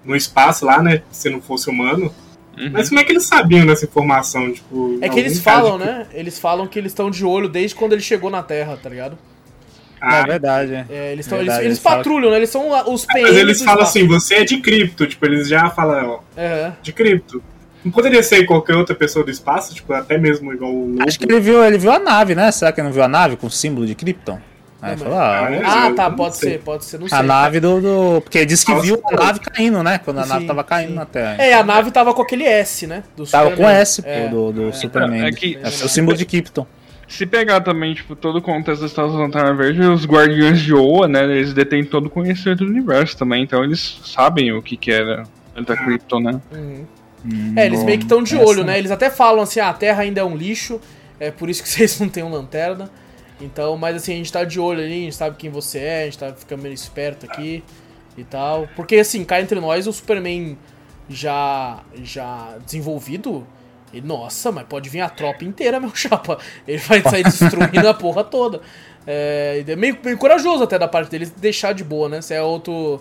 [0.05, 1.03] no espaço lá, né?
[1.11, 2.13] Se não fosse humano.
[2.59, 2.71] Uhum.
[2.73, 4.53] Mas como é que eles sabiam dessa informação?
[4.53, 6.07] Tipo, É que eles falam, de- né?
[6.13, 9.17] Eles falam que eles estão de olho desde quando ele chegou na Terra, tá ligado?
[10.01, 10.87] É Ah, verdade, é.
[10.91, 12.37] É, eles, tão, Verdade, eles, eles eles falam- patrulham, né?
[12.39, 15.71] Eles são os PMs mas eles falam assim, você é de cripto, tipo, eles já
[15.71, 16.73] falam, ó, É.
[16.83, 17.43] de cripto.
[17.85, 21.05] Não poderia ser qualquer outra pessoa do espaço, tipo, até mesmo igual o Lobo.
[21.09, 22.51] Acho que ele viu, ele viu a nave, né?
[22.53, 24.39] Será que ele não viu a nave com o símbolo de Krypton?
[24.83, 27.17] Aí falou, ah, mas- Ah, tá, pode ser, pode ser, não sei.
[27.17, 29.99] a nave do, do- Porque ele disse que Nossa, viu a nave caindo, né?
[30.05, 30.95] Quando a nave Sim, tava caindo sim.
[30.97, 31.37] na Terra.
[31.41, 33.05] É, a nave tava com aquele S, né?
[33.17, 33.77] Do Tava com Superman.
[33.81, 34.29] S, pô, É.
[34.29, 35.25] do, do Superman.
[35.25, 36.67] É que- é o símbolo de Krypton.
[37.07, 41.07] Se pegar também, tipo, todo o contexto da Estados Lanterna Verde, os Guardiões de Oa,
[41.07, 44.91] né, eles detêm todo o conhecimento do universo também, então eles sabem o que que
[44.91, 45.23] era
[45.55, 46.41] da Krypton, né?
[46.51, 46.87] Uhum.
[47.25, 48.79] Hum, É, eles meio que estão de essa- olho, né?
[48.79, 50.81] Eles até falam assim, ah, a Terra ainda é um lixo,
[51.21, 52.91] é por isso que vocês não têm um lanterna.
[53.43, 56.03] Então, mas assim, a gente tá de olho ali, a gente sabe quem você é,
[56.03, 57.63] a gente tá ficando meio esperto aqui
[58.17, 58.69] e tal.
[58.77, 60.57] Porque assim, cá entre nós, o Superman
[61.09, 63.45] já, já desenvolvido,
[63.93, 66.39] Ele, nossa, mas pode vir a tropa inteira, meu chapa.
[66.67, 68.61] Ele vai sair destruindo a porra toda.
[69.07, 72.23] É, é meio, meio, corajoso até da parte dele deixar de boa, né?
[72.23, 73.01] Se é outro.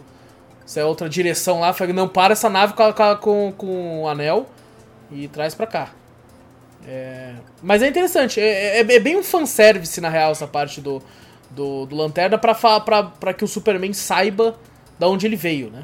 [0.66, 4.48] Se é outra direção lá, não, para essa nave com, com, com o anel
[5.12, 5.90] e traz pra cá.
[6.88, 11.02] É, mas é interessante, é, é, é, bem um fanservice na real essa parte do,
[11.50, 14.56] do, do Lanterna pra, pra, pra que o Superman saiba
[15.00, 15.84] da onde ele veio, né?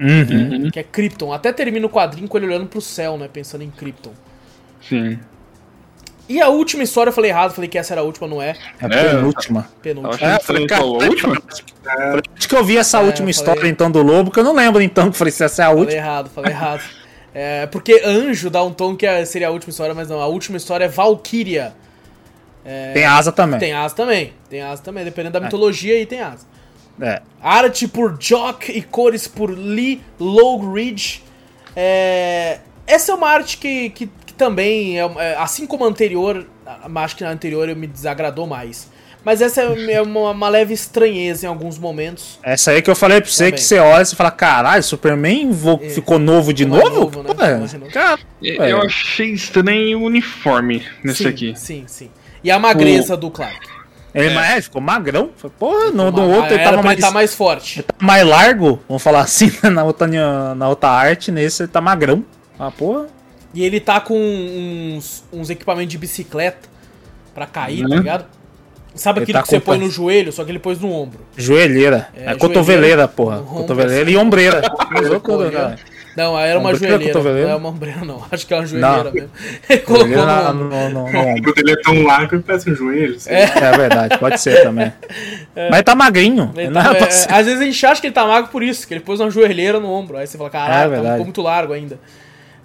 [0.00, 0.70] Uhum.
[0.70, 1.32] Que é Krypton.
[1.32, 3.28] Até termina o quadrinho com ele olhando pro céu, né?
[3.32, 4.12] Pensando em Krypton.
[4.88, 5.18] Sim.
[6.28, 8.56] E a última história eu falei errado, falei que essa era a última, não é?
[8.80, 9.68] É a penúltima.
[9.82, 10.30] Penúltima.
[10.32, 11.36] É, falei, cara, a última?
[12.36, 14.44] Acho que eu vi essa É, última eu falei- história então do Lobo, que eu
[14.44, 15.98] não lembro então que eu falei se essa é a Falei última.
[16.00, 16.82] errado, falei errado.
[17.34, 20.20] É, porque Anjo dá um tom que é- seria a última história, mas não.
[20.20, 21.74] A última história é Valkyria.
[22.94, 23.58] Tem asa também.
[23.58, 24.32] Tem asa também.
[24.48, 25.04] Tem asa também.
[25.04, 26.46] Dependendo da mitologia, aí tem asa.
[27.00, 27.22] É.
[27.40, 31.22] Arte por Jock e cores por Lee Lowridge.
[31.74, 36.46] É, essa é uma arte que, que, que também, é, é, assim como a anterior,
[36.94, 38.91] acho que na anterior eu me desagradou mais.
[39.24, 42.38] Mas essa é é uma, uma leve estranheza em alguns momentos.
[42.42, 43.52] Essa aí que eu falei pra você Também.
[43.54, 45.90] que você olha e fala, caralho, Superman vo- É.
[45.90, 47.00] ficou novo de Ficou novo?
[47.00, 47.28] novo, né?
[47.34, 47.90] Pô, novo.
[47.92, 48.86] cara, Eu É.
[48.86, 51.52] achei estranho o uniforme nesse sim, aqui.
[51.56, 52.10] Sim, sim.
[52.42, 53.60] E a magreza do Clark.
[54.12, 54.60] ele é.
[54.60, 55.30] ficou magrão.
[55.58, 57.84] Porra, no, no outro ele tava pra mais, ele tá mais forte.
[58.00, 60.06] mais largo, vamos falar assim, na outra,
[60.56, 62.24] na outra arte, nesse ele tá magrão.
[62.58, 63.06] Ah, porra.
[63.54, 66.68] E ele tá com uns, uns equipamentos de bicicleta
[67.34, 67.98] pra cair, tá Uhum.
[67.98, 68.26] ligado?
[68.94, 71.20] Sabe Ele aquele tá que você põe no joelho, só que ele pôs no ombro?
[71.36, 72.08] Joelheira.
[72.14, 73.38] É, É, cotoveleira, porra.
[73.38, 74.12] ombro, Cotoveleira assim.
[74.12, 74.60] e ombreira.
[76.14, 77.22] Não, era uma Ombreira, joelheira.
[77.22, 78.22] Não é uma ombreira, não.
[78.30, 79.12] Acho que é uma joelheira Não.
[79.12, 79.30] mesmo.
[79.66, 80.64] Ele colocou na- ombro.
[80.64, 81.20] no, no- no O ombro.
[81.38, 83.16] ombro dele é tão largo que parece um joelho.
[83.26, 83.32] lá.
[83.32, 84.92] É verdade, pode ser também.
[85.70, 86.52] Mas tá magrinho.
[86.54, 87.32] Ele não tá- é, ser.
[87.32, 89.30] às vezes a gente acha que ele tá magro por isso, que ele pôs uma
[89.30, 90.18] joelheira no ombro.
[90.18, 91.12] Aí você fala, É caralho, tá, verdade.
[91.14, 91.98] ficou muito largo ainda.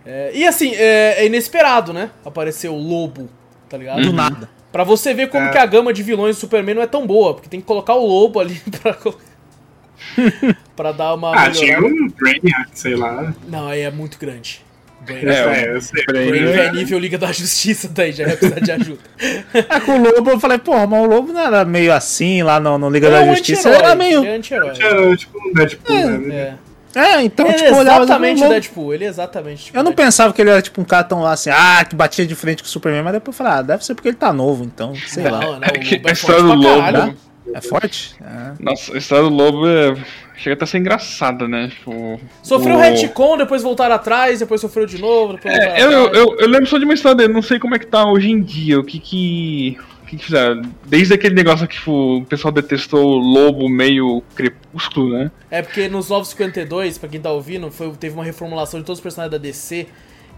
[0.05, 2.09] É, e assim, é, é inesperado, né?
[2.25, 3.29] Aparecer o lobo,
[3.69, 4.01] tá ligado?
[4.01, 4.49] Do nada.
[4.71, 5.49] Pra você ver como É.
[5.49, 7.93] que a gama de vilões do Superman não é tão boa, porque tem que colocar
[7.95, 8.95] o lobo ali pra,
[10.75, 13.33] pra dar uma Ah, tinha um Brainiac, sei lá.
[13.47, 14.65] Não, aí é muito grande.
[15.01, 16.03] Brain, É, É, eu sei.
[16.05, 16.39] Brainiac.
[16.43, 18.99] Brain é- é nível Liga da Justiça, daí já vai precisar de ajuda.
[19.53, 22.59] É, com o Lobo eu falei, porra, mas o Lobo não era meio assim lá
[22.59, 23.69] no, no Liga é da Justiça.
[23.69, 24.23] Era meio.
[24.25, 24.73] É anti-herói.
[24.79, 26.35] Era tipo um Deadpool, né?
[26.35, 26.53] É.
[26.95, 28.53] É, então, Ele tipo, é olhava exatamente o o Lobo.
[28.53, 30.05] Deadpool, ele é exatamente tipo Eu não Deadpool.
[30.05, 32.63] pensava que ele era tipo um cara tão lá assim, ah, que batia de frente
[32.63, 34.93] com o Superman, mas depois eu falei, ah, deve ser porque ele tá novo, então,
[35.07, 35.39] sei lá.
[35.39, 37.05] Não, É o que Lobo a é história forte do pra Lobo, caralho.
[37.07, 37.15] né?
[37.53, 38.15] É forte?
[38.21, 38.51] É.
[38.63, 39.95] Nossa, a história do Lobo é...
[40.35, 41.69] chega até a ser engraçada, né?
[41.69, 42.79] Tipo, Sofreu o...
[42.79, 46.17] retcon, depois voltaram atrás, depois sofreu de novo, depois voltaram É, eu, atrás.
[46.25, 48.29] eu, eu lembro só de uma história dele, não sei como é que tá hoje
[48.29, 49.77] em dia, o que que.
[50.07, 50.61] Que, fizeram?
[50.85, 55.29] Desde aquele negócio que tipo, o pessoal detestou o lobo meio crepúsculo, né?
[55.51, 59.03] É porque nos 952, pra quem tá ouvindo, foi, teve uma reformulação de todos os
[59.03, 59.87] personagens da DC.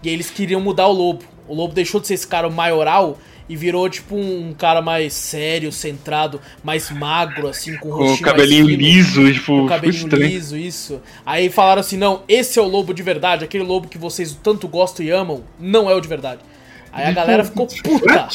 [0.02, 1.24] E aí eles queriam mudar o lobo.
[1.46, 3.18] O lobo deixou de ser esse cara maioral
[3.48, 8.20] e virou tipo um cara mais sério, centrado, mais magro, assim, com o Com rostinho
[8.20, 11.00] o cabelinho fino, liso, tipo, Com o cabelinho liso, isso.
[11.24, 14.66] Aí falaram assim: não, esse é o lobo de verdade, aquele lobo que vocês tanto
[14.66, 16.40] gostam e amam, não é o de verdade.
[16.92, 18.28] Aí a galera ficou puta.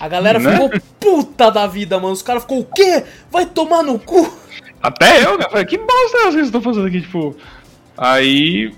[0.00, 0.52] A galera Né?
[0.52, 2.12] ficou puta da vida, mano.
[2.12, 3.04] Os caras ficou o quê?
[3.30, 4.32] Vai tomar no cu?
[4.82, 7.36] Até eu, cara, falei, que bosta é essa que vocês estão fazendo aqui, tipo.
[7.96, 8.72] Aí.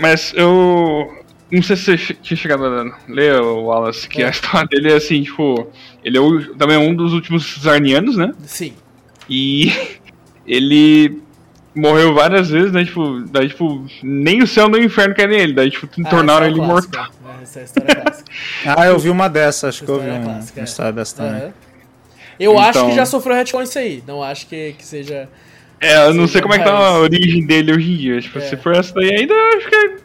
[0.00, 1.14] Mas eu.
[1.50, 4.26] Não sei se você tinha chegado a ler, Wallace, que É.
[4.26, 5.66] a história dele é assim, tipo.
[6.04, 8.32] Ele é o- também é um dos últimos Zarnianos, né?
[8.44, 8.74] Sim.
[9.30, 9.72] E
[10.46, 11.22] ele
[11.74, 12.84] morreu várias vezes, né?
[12.84, 15.52] Tipo, daí, tipo, nem o céu nem o inferno querem ele.
[15.54, 16.98] Daí, tipo, tornaram essa é ele clássica.
[16.98, 17.14] mortal.
[17.48, 18.30] É, Essa é a história clássica.
[18.76, 20.64] Ah, eu vi uma dessas, acho que eu vi História um- clássica, uma é.
[20.68, 21.42] história dessa também.
[21.42, 21.52] Aham.
[22.40, 24.02] Eu Então- acho que já sofreu retcon isso aí.
[24.06, 25.28] Não acho que, que seja.
[25.80, 28.20] É, eu não sei como é que tá a origem dele hoje em dia.
[28.20, 28.42] Tipo, É.
[28.42, 29.96] se for essa daí ainda, eu acho que é-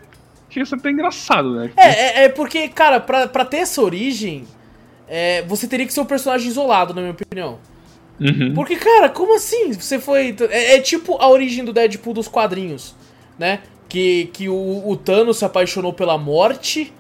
[0.50, 1.72] chega a ser até engraçado, né?
[1.78, 1.88] É,
[2.22, 4.46] é, é porque, cara, pra, pra ter essa origem,
[5.08, 7.60] é, você teria que ser um personagem isolado, na minha opinião.
[8.20, 8.54] Uhum.
[8.54, 9.74] Porque, cara, como assim?
[9.74, 10.36] Você foi.
[10.50, 12.96] É, é tipo a origem do Deadpool dos quadrinhos,
[13.38, 13.60] né?
[13.90, 16.94] Que, que o, o Thanos se apaixonou pela morte.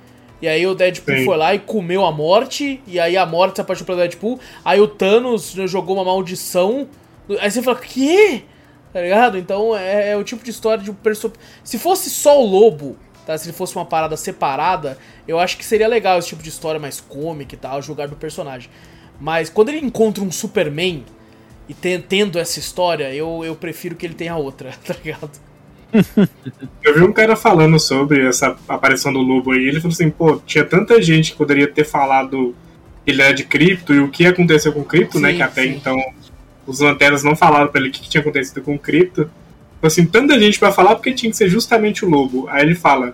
[0.43, 1.23] E aí o Deadpool Sim.
[1.23, 2.81] foi lá e comeu a morte.
[2.85, 4.37] E aí a morte se apaixonou pelo Deadpool.
[4.65, 6.85] Aí o Thanos jogou uma maldição.
[7.39, 8.43] Aí você fala, que?
[8.91, 9.37] Tá ligado?
[9.37, 11.41] Então é, é o tipo de história de um personagem.
[11.63, 13.37] Se fosse só o lobo, tá?
[13.37, 16.77] Se ele fosse uma parada separada, eu acho que seria legal esse tipo de história
[16.77, 18.69] mais cômica e tal, jogar do personagem.
[19.21, 21.05] Mas quando ele encontra um Superman
[21.69, 25.31] e ten- tendo essa história, eu, eu prefiro que ele tenha outra, tá ligado?
[26.83, 29.67] Eu vi um cara falando sobre essa aparição do lobo aí.
[29.67, 32.55] Ele falou assim: pô, tinha tanta gente que poderia ter falado
[33.05, 35.31] que ele era de cripto e o que aconteceu com o cripto, né?
[35.31, 35.69] Sim, Que até sim.
[35.75, 35.97] então
[36.65, 39.23] os lanternas não falaram pra ele o que que tinha acontecido com o cripto.
[39.23, 42.47] Falou assim: tanta gente pra falar porque tinha que ser justamente o lobo.
[42.49, 43.13] Aí ele fala: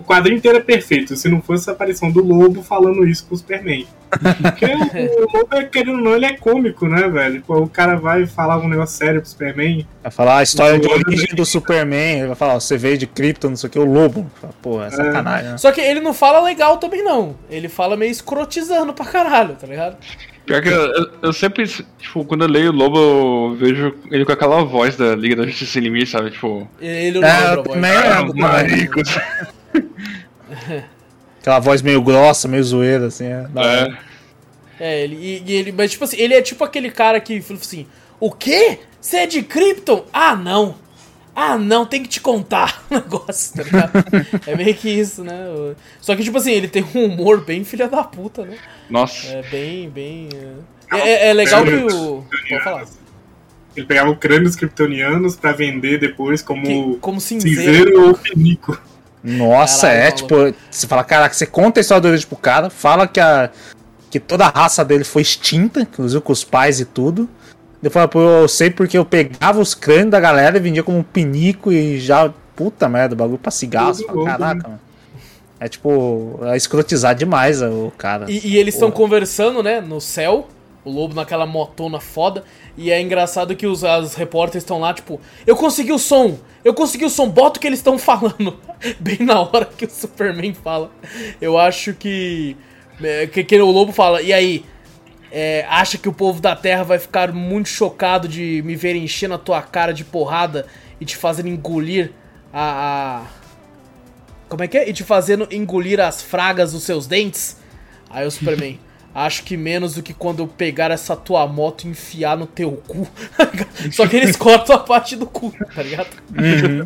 [0.00, 3.34] o quadrinho inteiro é perfeito, se não fosse a aparição do Lobo falando isso com
[3.34, 3.86] o Superman.
[4.10, 7.42] Porque o, o Lobo, é, querendo ou não, ele é cômico, né, velho?
[7.46, 9.86] Pô, o cara vai falar um negócio sério pro Superman.
[10.02, 12.98] Vai falar a história de origem é- do Superman, ele vai falar, ó, você veio
[12.98, 14.28] de Krypton, não sei o que, o Lobo.
[14.60, 15.58] Pô, é sacanagem, né?
[15.58, 17.36] Só que ele não fala legal também, não.
[17.48, 19.96] Ele fala meio escrotizando pra caralho, tá ligado?
[20.44, 21.64] Pior que eu, eu- eu sempre,
[21.98, 25.46] tipo, quando eu leio o Lobo, eu vejo ele com aquela voz da Liga da
[25.46, 26.30] Justiça Sem Limite, sabe?
[26.32, 27.68] Tipo, Ele não É, lembra a voz.
[27.68, 28.42] ah, lembro os também.
[28.42, 29.18] maricos.
[31.40, 33.26] Aquela voz meio grossa, meio zoeira, assim.
[33.26, 33.46] É.
[33.56, 34.10] É.
[34.82, 37.60] É, ele, e, e ele, mas tipo assim, ele é tipo aquele cara que falou
[37.60, 37.86] assim:
[38.18, 38.78] O quê?
[39.00, 40.04] Você é de Krypton?
[40.12, 40.74] Ah, não.
[41.34, 43.92] Ah, não, tem que te contar o negócio, tá ligado?
[44.46, 45.38] é meio que isso, né?
[46.00, 48.56] Só que, tipo assim, ele tem um humor bem filha da puta, né?
[48.90, 49.28] Nossa.
[49.28, 50.28] É bem, bem.
[50.92, 52.24] É, é- é legal que o.
[52.48, 52.86] Pode falar.
[53.76, 57.60] Ele pegava crânios kryptonianos pra vender depois como Que- como cinzeiro.
[57.62, 58.80] cinzeiro ou pinico.
[59.22, 60.16] Nossa, Caralho, é, maluco.
[60.16, 63.50] tipo, você fala, caraca, você conta a história dele pro cara, fala que a
[64.10, 67.28] que toda a raça dele foi extinta, inclusive com os pais e tudo.
[67.80, 70.98] Ele fala, pô, eu sei porque eu pegava os crânios da galera e vendia como
[70.98, 73.96] um pinico e já, puta merda, bagulho pra cigarro.
[74.08, 74.80] Louco, caraca, mano.
[75.60, 78.26] É tipo, é escrotizar demais o cara.
[78.28, 80.48] E, e eles estão conversando, né, no céu,
[80.84, 82.42] o lobo naquela motona foda,
[82.80, 86.72] e é engraçado que os as repórteres estão lá, tipo, eu consegui o som, eu
[86.72, 88.58] consegui o som, bota o que eles estão falando.
[88.98, 90.90] Bem na hora que o Superman fala.
[91.40, 92.56] Eu acho que,
[93.02, 94.64] é, que, que o lobo fala, e aí,
[95.30, 99.34] é, acha que o povo da Terra vai ficar muito chocado de me ver enchendo
[99.34, 100.66] a tua cara de porrada
[100.98, 102.12] e te fazendo engolir
[102.52, 103.40] a- a
[104.48, 104.88] como é que é?
[104.88, 107.56] E te fazendo engolir as fragas dos seus dentes?
[108.08, 108.80] Aí o Superman,
[109.14, 112.72] acho que menos do que quando eu pegar essa tua moto e enfiar no teu
[112.86, 113.06] cu.
[113.92, 116.08] Só que eles cortam a parte do cu, tá ligado?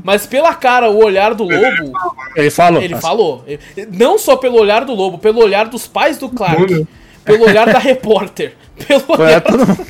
[0.03, 1.93] Mas pela cara, o olhar do lobo,
[2.37, 2.83] Ele falou.
[2.83, 3.45] ele falou.
[3.47, 3.61] Ele-
[3.93, 6.89] Não só pelo olhar do lobo, pelo olhar dos pais do Clark, Mano.
[7.25, 8.55] pelo olhar da repórter,
[8.87, 9.41] pelo Foi, é olhar.
[9.43, 9.87] todo.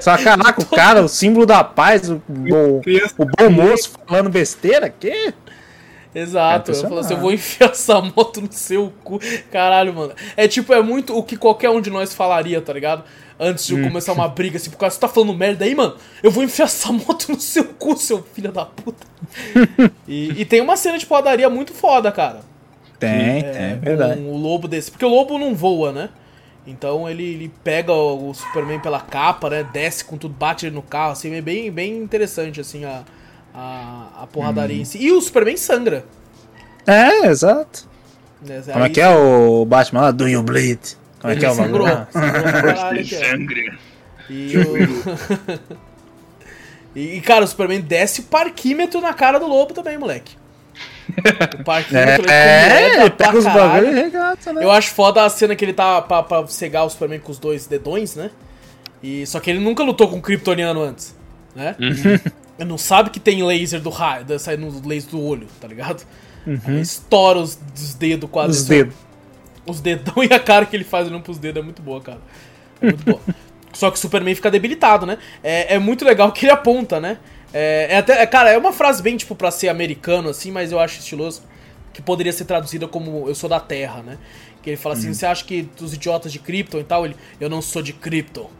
[0.00, 5.34] Só caraca, o cara, o símbolo da paz, o, o bom moço falando besteira, que?
[6.14, 9.18] Exato, É eu falo assim, eu vou enfiar essa moto no seu cu.
[9.50, 10.12] Caralho, mano.
[10.36, 13.04] É tipo, é muito o que qualquer um de nós falaria, tá ligado?
[13.40, 15.96] Antes de começar uma briga, assim, por causa você tá falando merda aí, mano.
[16.22, 19.06] Eu vou enfiar essa moto no seu cu, seu filho da puta.
[20.06, 22.40] e, e tem uma cena de padaria muito foda, cara.
[23.00, 24.20] Tem, É, tem, verdade.
[24.20, 24.90] com o lobo desse.
[24.90, 26.08] Porque o lobo não voa, né?
[26.66, 29.64] Então ele, ele pega o, o Superman pela capa, né?
[29.64, 33.02] Desce com tudo, bate ele no carro, assim, é bem, bem interessante, assim, a,
[33.54, 34.82] a, a porradaria Uhum.
[34.82, 34.98] em si.
[34.98, 36.04] E o Superman sangra.
[36.86, 37.86] É, exato.
[38.40, 38.62] né?
[38.72, 40.10] Como é que é o Batman lá?
[40.10, 40.80] Do you bleed?
[41.20, 41.86] Como é que é o sangrou.
[41.86, 42.06] bagulho?
[42.12, 43.78] sangrou sangue.
[44.30, 44.72] E, o...
[46.98, 50.36] e, cara, o Superman desce o parquímetro na cara do lobo também, moleque.
[51.60, 54.64] O parquímetro É, pega os bagulhos e regata, né?
[54.64, 57.38] Eu acho foda a cena que ele tá pra, pra cegar o Superman com os
[57.38, 58.30] dois dedões, né?
[59.02, 61.14] E, só que ele nunca lutou com um Kryptoniano antes,
[61.54, 61.74] né?
[61.78, 62.20] Ele
[62.64, 66.04] não sabe que tem laser do raio, saindo no laser do olho, tá ligado?
[66.64, 68.50] Aí estoura os, os dedos quase.
[68.50, 68.94] Os assim, dedos.
[69.66, 72.20] Os dedão e a cara que ele faz olhando pros dedos é muito boa, cara.
[72.80, 73.20] É muito boa.
[73.72, 75.16] Só que o Superman fica debilitado, né?
[75.42, 77.18] É, é muito legal que ele aponta, né?
[77.54, 80.72] É, é até, é, cara, é uma frase bem, tipo, pra ser americano, assim, mas
[80.72, 81.42] eu acho estiloso.
[81.92, 84.18] Que poderia ser traduzida como eu sou da Terra, né?
[84.62, 87.50] Que ele fala assim: você acha que os idiotas de Krypton e tal, ele, eu
[87.50, 88.50] não sou de Krypton,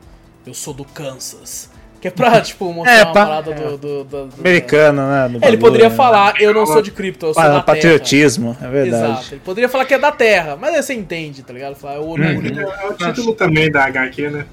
[0.46, 1.70] eu sou do Kansas.
[2.02, 3.54] Que é pra, tipo, mostrar É, uma pa- parada é.
[3.54, 3.78] do.
[3.78, 5.28] do, do- do- Americano, né?
[5.38, 5.94] do É, ele poderia né?
[5.94, 7.62] falar, eu não sou de Krypton, eu sou Pa- da Terra.
[7.64, 9.04] Patriotismo, é verdade.
[9.12, 9.26] Exato.
[9.34, 11.76] Ele poderia falar que é da Terra, mas aí você entende, tá ligado?
[11.76, 12.60] Falar, é o orgulho.
[12.60, 14.44] É o título também da HQ, né?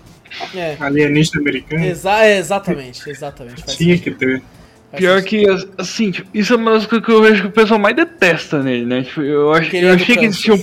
[0.55, 0.77] É.
[0.79, 1.83] Alienígena americano.
[1.83, 3.65] Exa é, exatamente, exatamente.
[3.75, 4.43] Tinha que ter.
[4.91, 5.67] faz Pior sentido.
[5.67, 7.95] que, assim, tipo, isso é uma das coisas que eu vejo que o pessoal mais
[7.95, 9.01] detesta nele, né?
[9.01, 10.59] Tipo, eu, ach, eu achei que eles tinham.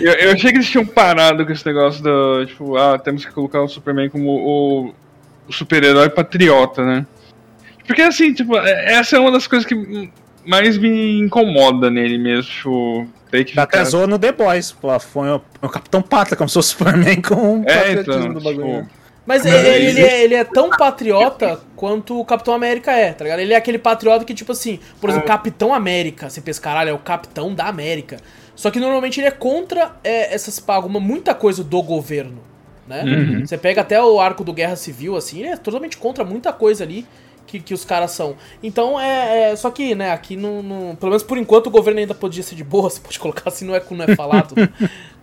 [0.00, 2.44] Eu, eu achei que eles tinham parado com esse negócio do.
[2.46, 4.94] Tipo, ah, temos que colocar o Superman como o,
[5.48, 7.06] o super-herói patriota, né?
[7.86, 10.10] Porque assim, tipo, é- essa é uma das coisas que
[10.44, 14.72] mais me incomoda nele mesmo, tipo, ter que Já até ficar- zoou no The Boys,
[14.72, 18.20] pô, foi o, o Capitão Pátria, como se fosse o Superman com o É, patriotismo
[18.20, 18.82] então, do bagulho.
[18.82, 23.12] tipo, Mas ele, ele, existe- é, ele é tão patriota quanto o Capitão América é,
[23.12, 23.40] tá ligado?
[23.40, 25.28] Ele é aquele patriota que, tipo assim, por exemplo, É.
[25.28, 28.16] Capitão América, você pensa, caralho, é o Capitão da América.
[28.56, 32.38] Só que normalmente ele é contra é, essas alguma muita coisa do governo,
[32.88, 33.04] né?
[33.04, 33.46] Uhum.
[33.46, 36.82] Você pega até o arco do Guerra Civil, assim, ele é totalmente contra muita coisa
[36.84, 37.06] ali
[37.46, 38.34] que, que os caras são.
[38.62, 42.00] Então é, é- Só que, né, aqui no, no- Pelo menos por enquanto o governo
[42.00, 44.68] ainda podia ser de boa, você pode colocar assim, não é, não é falado, né?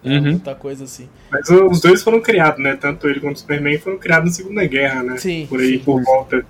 [0.03, 0.21] É Uhum.
[0.21, 1.09] muita coisa assim.
[1.31, 2.75] Mas os dois foram criados, né?
[2.79, 5.17] Tanto ele quanto o Superman foram criados na Segunda Guerra, né?
[5.17, 5.79] Sim, Por aí, sim.
[5.79, 6.45] por volta.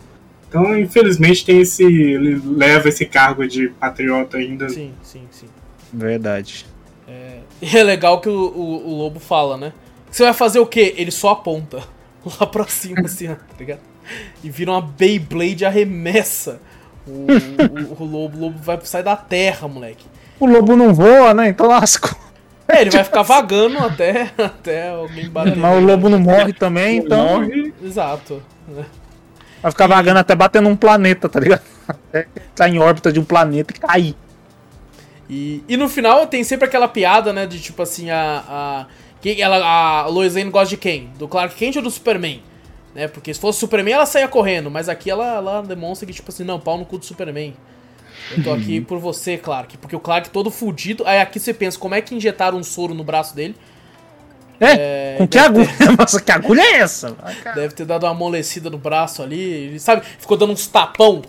[0.50, 1.84] Então, infelizmente, tem esse.
[1.84, 4.70] Ele leva esse cargo de patriota ainda.
[4.70, 5.48] Sim, sim, sim.
[5.94, 6.66] Verdade.
[7.62, 9.72] E é legal que o, o, o lobo fala, né?
[10.16, 10.96] Você vai fazer o quê?
[10.96, 11.84] Ele só aponta
[12.40, 13.82] lá pra cima, assim, ó, tá ligado?
[14.42, 16.62] E vira uma Beyblade e arremessa
[17.06, 17.28] o,
[18.00, 18.38] o, o lobo.
[18.38, 20.06] O lobo vai sair da terra, moleque.
[20.40, 21.50] O lobo não voa, né?
[21.50, 22.18] Então lasco.
[22.66, 25.58] É, ele vai ficar vagando até, até alguém bater.
[25.58, 27.42] Mas o lobo não morre também, então.
[27.42, 27.74] Morre.
[27.84, 28.42] Exato.
[29.62, 31.62] Vai ficar vagando até bater num planeta, tá ligado?
[31.86, 34.16] Até tá em órbita de um planeta e cair.
[35.30, 37.46] E, e no final tem sempre aquela piada, né?
[37.46, 38.44] De tipo assim, a.
[38.48, 38.86] a
[39.26, 41.10] quem, ela, a Lois Lane gosta de quem?
[41.18, 42.44] Do Clark Kent ou do Superman?
[42.94, 43.08] Né?
[43.08, 46.44] Porque se fosse Superman ela saía correndo, mas aqui ela, ela demonstra que, tipo assim,
[46.44, 47.56] não, pau no cu do Superman.
[48.38, 49.80] Eu tô aqui por você, Clark.
[49.80, 51.04] Porque o Clark todo fudido.
[51.08, 53.56] Aí aqui você pensa, como é que injetaram um soro no braço dele?
[54.60, 54.74] É?
[54.74, 55.70] É, Com que agulha?
[55.98, 57.18] Nossa, que agulha é essa?
[57.56, 59.80] Deve ter dado uma amolecida no braço ali.
[59.80, 60.06] Sabe?
[60.20, 61.24] Ficou dando uns tapão.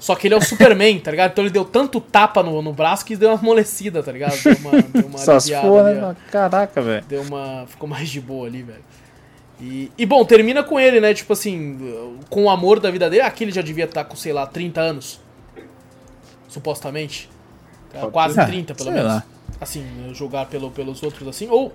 [0.00, 1.32] Só que ele é o Superman, tá ligado?
[1.32, 4.34] Então ele deu tanto tapa no, no braço que deu uma amolecida, tá ligado?
[4.42, 5.18] Deu uma, deu uma
[5.80, 6.08] ali, ó.
[6.08, 6.16] né?
[6.32, 7.04] Caraca, velho.
[7.06, 7.66] Deu uma.
[7.66, 8.82] Ficou mais de boa ali, velho.
[9.60, 11.12] E, e bom, termina com ele, né?
[11.12, 11.78] Tipo assim,
[12.30, 13.22] com o amor da vida dele.
[13.22, 15.20] Aqui ele já devia estar com, sei lá, 30 anos.
[16.48, 17.28] Supostamente.
[17.92, 18.46] Pode quase ser.
[18.46, 19.12] 30, pelo Sei menos.
[19.12, 19.24] lá.
[19.60, 21.46] Assim, julgar pelo, pelos outros assim.
[21.50, 21.74] Ou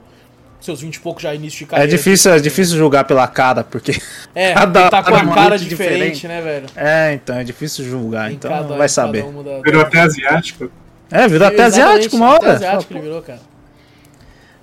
[0.59, 1.91] seus 20 e pouco já início de É carreira.
[1.97, 3.93] difícil, é difícil julgar pela cara, porque.
[4.33, 6.27] É, cada- ele tá com a cara muito diferente, diferente.
[6.27, 6.65] né, velho?
[6.75, 9.23] É, então, é difícil julgar, Em então cada- vai saber.
[9.23, 10.69] uma da- Virou até asiático.
[11.11, 12.55] É, virou até asiático uma até hora.
[12.55, 13.39] asiático ele virou, cara.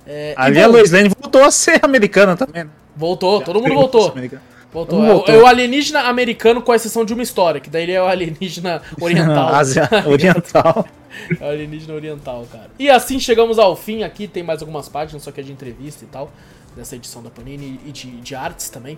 [0.05, 2.65] É, e Ali a Lois Lane voltou a ser americana também.
[2.65, 2.69] né?
[2.95, 4.13] Voltou, todo mundo voltou.
[4.73, 5.03] Voltou.
[5.03, 5.35] É voltou.
[5.35, 8.81] É o alienígena americano com exceção de uma história, que daí ele é o alienígena
[8.99, 9.53] oriental.
[9.53, 10.87] Ásia Oriental.
[11.39, 12.71] É o alienígena oriental, cara.
[12.79, 16.03] E assim chegamos ao fim aqui, tem mais algumas páginas, só que é de entrevista
[16.03, 16.31] e tal,
[16.75, 18.97] dessa edição da Panini e de, de artes também.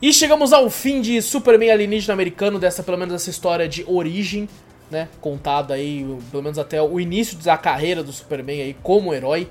[0.00, 4.48] E chegamos ao fim de Superman alienígena americano, dessa pelo menos essa história de origem,
[4.88, 9.48] né, contada aí, pelo menos até o início da carreira do Superman aí como herói.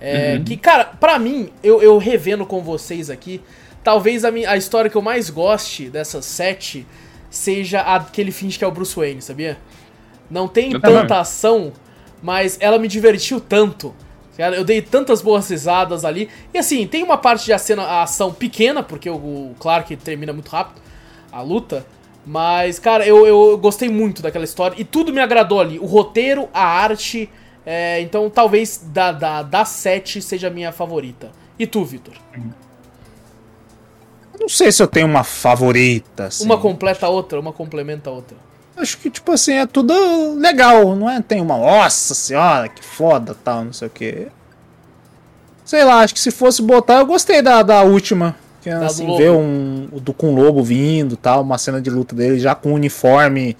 [0.00, 3.40] É, Que, cara, pra mim, eu, eu revendo com vocês aqui,
[3.82, 6.86] talvez a, minha, a história que eu mais goste dessas sete
[7.30, 9.58] seja a que ele finge que é o Bruce Wayne, sabia?
[10.30, 11.18] Não tem Eu tanta também.
[11.18, 11.72] ação,
[12.22, 13.94] mas ela me divertiu tanto.
[14.36, 14.56] cara.
[14.56, 16.28] Eu dei tantas boas risadas ali.
[16.52, 20.32] E assim, tem uma parte de a cena, a ação pequena, porque o, Clark termina
[20.32, 20.80] muito rápido
[21.32, 21.86] a luta.
[22.26, 25.78] Mas, cara, eu, eu gostei muito daquela história e tudo me agradou ali.
[25.78, 27.30] O roteiro, a arte.
[27.64, 31.30] é, então talvez da, da, da sete seja a minha favorita.
[31.58, 32.14] E tu, Vitor?
[34.38, 36.26] Não sei se eu tenho uma favorita.
[36.26, 36.44] Assim.
[36.44, 38.36] Uma completa a outra, uma complementa a outra.
[38.76, 39.92] Acho que, tipo assim, é tudo
[40.34, 41.20] legal, não é?
[41.20, 44.28] Tem uma, nossa senhora, que foda, tal, não sei o que.
[45.64, 48.36] Sei lá, acho que se fosse botar, eu gostei da, da última.
[48.62, 51.90] Que é, assim, ver um, o do com o lobo vindo tal, uma cena de
[51.90, 53.56] luta dele já com o uniforme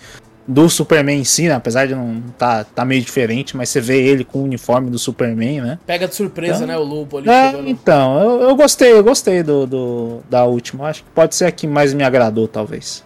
[0.50, 1.54] do Superman em si, né?
[1.54, 4.98] Apesar de não tá, tá meio diferente, mas você vê ele com o uniforme do
[4.98, 5.78] Superman, né?
[5.86, 6.78] Pega de surpresa, Então- né?
[6.78, 7.68] O lobo ali É, chegando.
[7.68, 10.86] então, eu, eu gostei, eu gostei do, do- da última.
[10.88, 13.04] Acho que pode ser a que mais me agradou, talvez.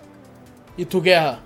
[0.78, 1.40] E tu, Guerra?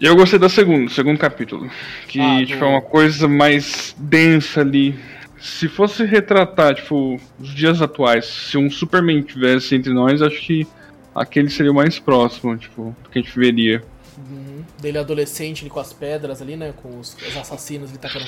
[0.00, 1.70] E eu gostei da segunda, do segundo capítulo.
[2.08, 4.98] Que Ah, tipo, é uma coisa mais densa ali.
[5.38, 10.66] Se fosse retratar, tipo, os dias atuais, se um Superman tivesse entre nós, acho que
[11.14, 13.82] aquele seria o mais próximo, tipo, do que a gente veria.
[14.28, 14.62] Uhum.
[14.80, 16.72] Dele adolescente ali com as pedras ali, né?
[16.82, 18.24] Com os, os assassinos ali tacando.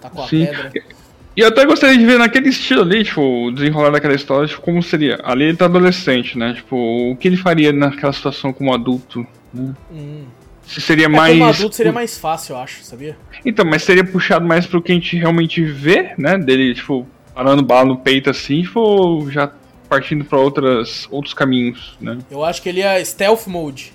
[0.00, 0.46] Tá com a Sim.
[0.46, 0.72] pedra.
[1.36, 4.62] E eu até gostaria de ver naquele estilo ali, tipo, o desenrolar daquela história, tipo,
[4.62, 5.18] como seria.
[5.22, 6.54] Ali ele tá adolescente, né?
[6.54, 9.74] Tipo, o que ele faria naquela situação como adulto, né?
[9.92, 10.24] Hum.
[10.66, 11.32] Se seria É, mais.
[11.38, 13.16] como adulto seria mais fácil, eu acho, sabia?
[13.44, 16.38] Então, mas seria puxado mais pro que a gente realmente vê, né?
[16.38, 19.52] Dele, tipo, parando bala no peito assim, tipo, ou já
[19.88, 22.18] partindo pra outras, outros caminhos, né?
[22.30, 23.92] Eu acho que ele ia stealth mode.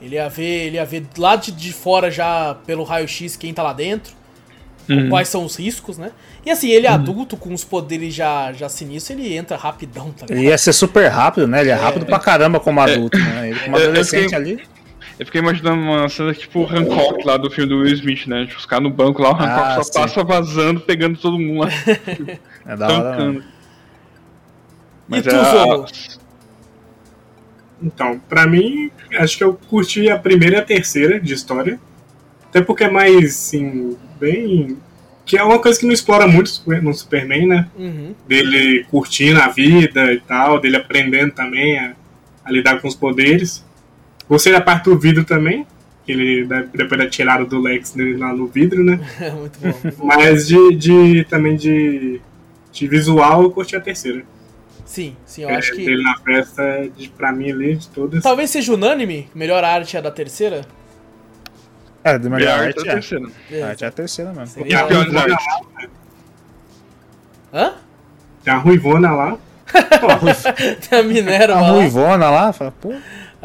[0.00, 3.62] Ele ia ver, ele ia ver lá de, de fora já pelo raio-x quem tá
[3.62, 4.14] lá dentro.
[4.88, 5.08] Uhum.
[5.08, 6.12] Quais são os riscos, né?
[6.44, 10.38] E assim, ele adulto, com os poderes já, já sinistros, ele entra rapidão, tá ligado?
[10.38, 11.60] Ele ia ser super rápido, né?
[11.62, 13.50] Ele é rápido pra caramba como adulto, né?
[13.50, 14.62] Ele como É, eu adolescente fiquei- ali.
[15.18, 18.44] Eu fiquei imaginando uma cena tipo o Hancock lá do filme do Will Smith, né?
[18.46, 19.92] Tipo, os caras no banco lá, o Hancock Ah, só sim.
[19.94, 21.68] passa vazando, pegando todo mundo lá,
[22.66, 23.10] É da hora.
[23.12, 23.44] tancando.
[25.08, 25.22] mano.
[25.22, 25.86] E tu, é a- Zorro?
[27.82, 31.78] Então, pra mim, acho que eu curti a primeira e a terceira de história.
[32.48, 34.78] Até porque é mais, assim, bem.
[35.24, 37.68] Que é uma coisa que não explora muito no Superman, né?
[37.76, 38.14] Uhum.
[38.28, 41.94] Dele curtindo a vida e tal, dele aprendendo também a,
[42.44, 43.64] a lidar com os poderes.
[44.28, 45.66] Gostei da parte do vidro também,
[46.04, 49.00] que ele, depois da tirada do Lex dele lá no vidro, né?
[49.18, 49.40] bom.
[49.40, 50.06] muito bom.
[50.06, 52.20] Mas de, de também de,
[52.72, 54.24] de visual, eu curti a terceira.
[54.86, 55.84] Sim, sim, eu acho É, que.
[55.84, 58.22] Dele na festa, de, pra mim ali, de todas.
[58.22, 60.64] Talvez seja unânime, melhor arte é a da terceira.
[62.04, 62.90] É, do melhor arte arte é é.
[62.90, 63.26] a terceira.
[63.26, 64.46] A arte é a terceira mesmo.
[64.46, 65.46] Seria- E a Ruivona artes.
[65.72, 65.88] lá,
[67.52, 67.74] Hã?
[68.44, 69.38] tem a Ruivona lá.
[70.88, 71.70] Tem a Minerva A.
[71.72, 72.94] Ruivona lá, fala, pô.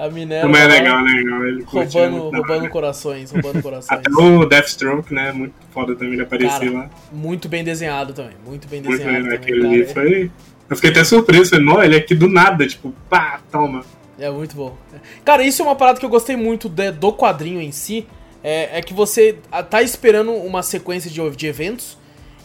[0.01, 1.11] A Minerva Como é legal, né?
[1.11, 3.99] Ele é Roubando, roubando corações, roubando corações.
[3.99, 5.31] Até o Deathstroke, né?
[5.31, 6.89] Muito foda também ele aparecer Cara, lá.
[7.11, 8.33] Muito bem desenhado também.
[8.43, 9.39] Muito bem Muito desenhado legal.
[9.39, 10.31] também, Aquele ali foi.
[10.67, 11.51] Eu fiquei até surpreso.
[11.51, 13.85] Falei, não, ele é aqui do nada, tipo, pá, toma.
[14.17, 14.75] É muito bom.
[15.23, 18.07] Cara, isso é uma parada que eu gostei muito de- do quadrinho em si.
[18.43, 19.37] É, é que você
[19.69, 21.95] tá esperando uma sequência de, de eventos.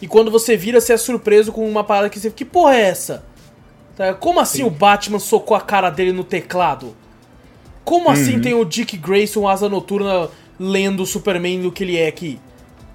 [0.03, 2.37] E quando você vira, você é surpreso com uma parada que você fica.
[2.37, 3.25] Que porra é essa?
[3.97, 6.95] Tá, Como assim o Batman socou a cara dele no teclado?
[7.87, 12.09] Como assim tem o Dick Grayson, Asa Noturna, lendo o Superman do que ele é
[12.09, 12.41] aqui?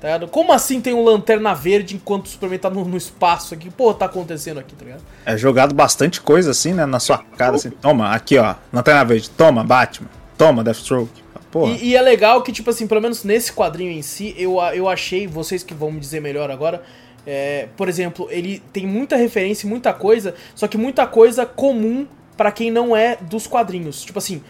[0.01, 0.27] Tá ligado?
[0.27, 3.69] Como assim tem um Lanterna Verde enquanto o Superman tá no, no espaço aqui?
[3.69, 5.01] Que porra tá acontecendo aqui, tá ligado?
[5.25, 6.85] É jogado bastante coisa assim, né?
[6.85, 7.69] Na sua cara, assim.
[7.69, 9.29] Toma, aqui ó, Lanterna Verde.
[9.29, 10.09] Toma, Batman.
[10.37, 11.21] Toma, Deathstroke.
[11.49, 11.71] Porra.
[11.71, 14.89] E, e é legal que, tipo assim, pelo menos nesse quadrinho em si, eu, eu
[14.89, 16.83] achei, vocês que vão me dizer melhor agora,
[17.25, 22.05] é, por exemplo, ele tem muita referência, e muita coisa, só que muita coisa comum
[22.35, 24.03] pra quem não é dos quadrinhos.
[24.03, 24.41] Tipo assim,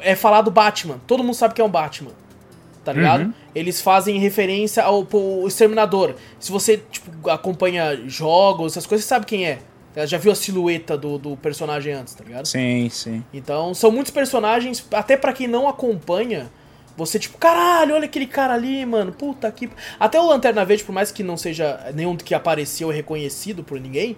[0.00, 2.10] é falado Batman, todo mundo sabe que é um Batman.
[2.84, 3.22] Tá ligado?
[3.24, 3.32] Uhum.
[3.52, 6.14] Eles fazem referência ao pô, Exterminador.
[6.38, 9.58] Se você, tipo, acompanha jogos, essas coisas, você sabe quem é.
[10.06, 12.46] Já viu a silhueta do, do personagem antes, tá ligado?
[12.46, 13.24] Sim, sim.
[13.34, 16.48] Então, são muitos personagens, até pra quem não acompanha,
[16.96, 19.68] você tipo, caralho, olha aquele cara ali, mano, puta que...
[19.98, 24.16] Até o Lanterna Verde, por mais que não seja nenhum que apareceu reconhecido por ninguém,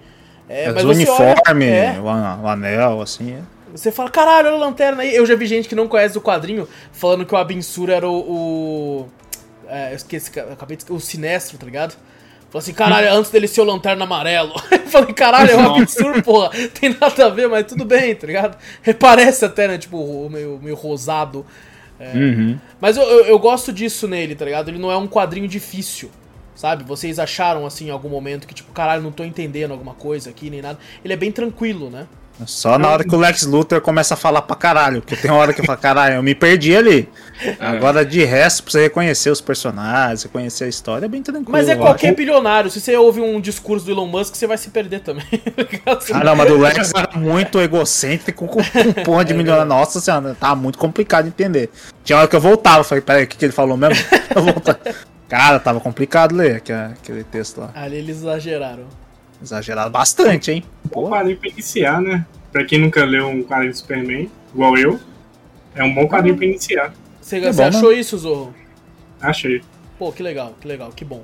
[0.49, 3.33] é, É, mas o você olha- uniforme, é, o anel, assim.
[3.35, 3.41] é.
[3.75, 5.15] Você fala, caralho, olha a Lanterna aí.
[5.15, 8.19] Eu já vi gente que não conhece o quadrinho falando que o Abensura era o...
[8.19, 9.09] o
[9.69, 11.97] é, eu esqueci, eu acabei de o Sinestro, tá ligado?
[12.51, 14.55] Falou assim, caralho, antes dele ser o Lanterna Amarelo.
[14.73, 16.49] Eu falei, caralho, é um absurdo, porra.
[16.81, 18.57] Tem nada a ver, mas tudo bem, tá ligado?
[18.81, 19.77] Reparece até, né?
[19.77, 21.45] Tipo, o meio, meio rosado.
[22.01, 22.11] É.
[22.15, 22.59] Uhum.
[22.81, 24.71] Mas eu, eu, eu gosto disso nele, tá ligado?
[24.71, 26.11] Ele não é um quadrinho difícil,
[26.55, 26.85] sabe?
[26.85, 30.49] Vocês acharam, assim, em algum momento que, tipo, caralho, não tô entendendo alguma coisa aqui,
[30.49, 30.79] nem nada.
[31.05, 32.07] Ele é bem tranquilo, né?
[32.47, 35.01] Só na hora que o Lex Luthor começa a falar pra caralho.
[35.01, 37.09] Porque tem uma hora que eu falo, caralho, eu me perdi ali.
[37.59, 41.53] Agora, de resto, pra você reconhecer os personagens, reconhecer a história, é bem tranquilo.
[41.53, 42.71] Mas é qualquer bilionário.
[42.71, 45.27] Se você ouve um discurso do Elon Musk, você vai se perder também.
[46.13, 49.69] Ah, não, mas o Lex era muito egocêntrico com, com porra de milionário.
[49.69, 51.71] Nossa senhora, tá muito complicado de entender.
[52.05, 53.97] Tinha hora que eu voltava, falei, peraí, o que, que ele falou mesmo?
[54.35, 54.79] Eu voltava.
[55.29, 56.63] Cara, tava complicado ler
[56.97, 57.71] aquele texto lá.
[57.75, 58.85] Ali eles exageraram.
[59.43, 60.65] Exagerado bastante, hein?
[60.87, 61.11] Um Porra.
[61.19, 62.27] quadrinho pra iniciar, né?
[62.53, 64.99] Pra quem nunca leu um quadrinho de Superman, igual eu,
[65.75, 66.93] é um bom quadrinho pra iniciar.
[67.21, 68.55] Você, É você bom, achou isso, Zorro?
[69.21, 69.63] Achei.
[69.99, 71.23] Pô, que legal, que legal, que bom.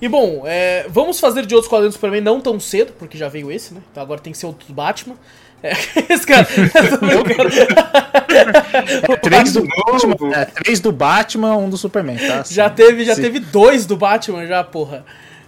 [0.00, 3.28] E bom, é, vamos fazer de outros quadrinhos do Superman não tão cedo, porque já
[3.28, 3.80] veio esse, né?
[3.90, 5.14] Então agora tem que ser outro do Batman.
[5.62, 5.72] É,
[6.12, 6.46] esse cara.
[7.24, 7.50] brincando.
[9.22, 9.62] Três do.
[9.86, 12.42] Batman, é, três do Batman, um do Superman, tá?
[12.50, 15.04] já teve, já Se- teve dois do Batman, já, porra.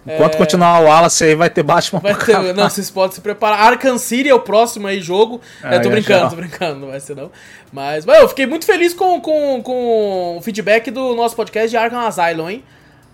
[0.06, 3.60] Enquanto continuar o Wallace aí, vai ter Batman Vai ter, não, vocês podem se preparar.
[3.60, 5.40] Arkham City é o próximo aí jogo.
[5.62, 6.30] Ah, eu tô é, brincando, já.
[6.30, 7.30] tô brincando, não vai ser não.
[7.72, 11.76] Mas, mas eu fiquei muito feliz com, com, com o feedback do nosso podcast de
[11.76, 12.64] Arkham Asylum, hein?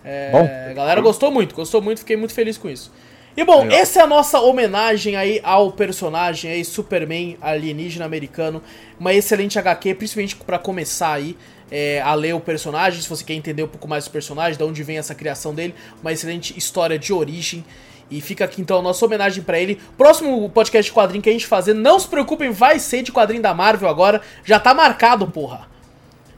[0.05, 0.49] É, Bom.
[0.69, 2.91] A galera gostou muito, gostou muito, fiquei muito feliz com isso.
[3.35, 3.79] E bom, Legal.
[3.79, 8.61] essa é a nossa homenagem aí ao personagem aí, Superman alienígena americano.
[8.99, 11.35] Uma excelente HQ, principalmente pra começar aí
[11.75, 14.63] é, a ler o personagem, se você quer entender um pouco mais do personagem, de
[14.63, 15.73] onde vem essa criação dele.
[16.03, 17.65] Uma excelente história de origem.
[18.11, 19.81] E fica aqui então a nossa homenagem pra ele.
[19.97, 23.41] Próximo podcast de quadrinho que a gente fazer, não se preocupem, vai ser de quadrinho
[23.41, 24.21] da Marvel agora.
[24.45, 25.67] Já tá marcado, porra.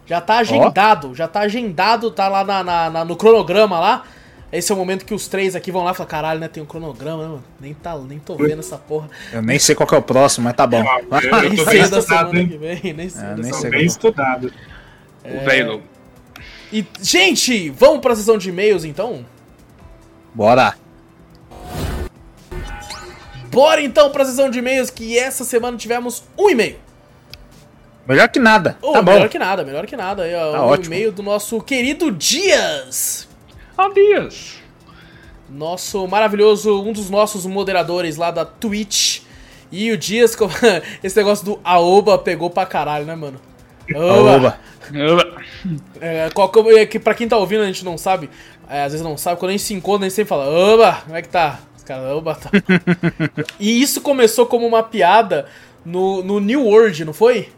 [0.06, 4.04] Já tá agendado, já tá agendado, tá lá na, na- na- no cronograma lá.
[4.54, 6.48] Esse é o momento que os três aqui vão lá e falam, caralho, né?
[6.48, 7.44] Tem um cronograma, né, mano?
[7.60, 9.10] Nem, tá, nem tô vendo essa porra.
[9.34, 10.82] Eu nem sei qual que é o próximo, mas tá bom.
[10.82, 12.48] Eu Nem tô sei bem da estudado, semana hein?
[12.48, 13.26] que vem, nem sei.
[13.26, 13.70] É, nem sei.
[13.72, 14.54] Bem estudado.
[15.34, 15.84] O velho lobo.
[16.72, 19.26] E, gente, vamos pra sessão de e-mails então?
[20.34, 20.76] Bora.
[23.52, 26.78] Bora então pra sessão de e-mails, que essa semana tivemos um e-mail.
[28.08, 28.78] Melhor que nada.
[28.82, 29.14] Oh, tá bom.
[29.14, 30.24] melhor que nada, melhor que nada.
[30.24, 30.94] Ó, Tá um ótimo.
[30.94, 33.28] e-mail do nosso querido Dias.
[33.78, 34.56] Há dias.
[35.50, 39.22] Nosso maravilhoso, um dos nossos moderadores lá da Twitch.
[39.72, 40.36] E o Dias,
[41.04, 43.40] esse negócio do Aoba pegou pra caralho, né, mano?
[43.94, 44.58] Oba.
[46.00, 48.30] É, qual, é que pra quem tá ouvindo, a gente não sabe,
[48.70, 51.02] é, às vezes não sabe, quando a gente se encontra, a gente sempre fala, Oba,
[51.06, 51.60] como é que tá?
[51.76, 52.50] Os caras, Oba, tá.
[53.60, 55.48] e isso começou como uma piada
[55.84, 57.50] no, no New World, não foi?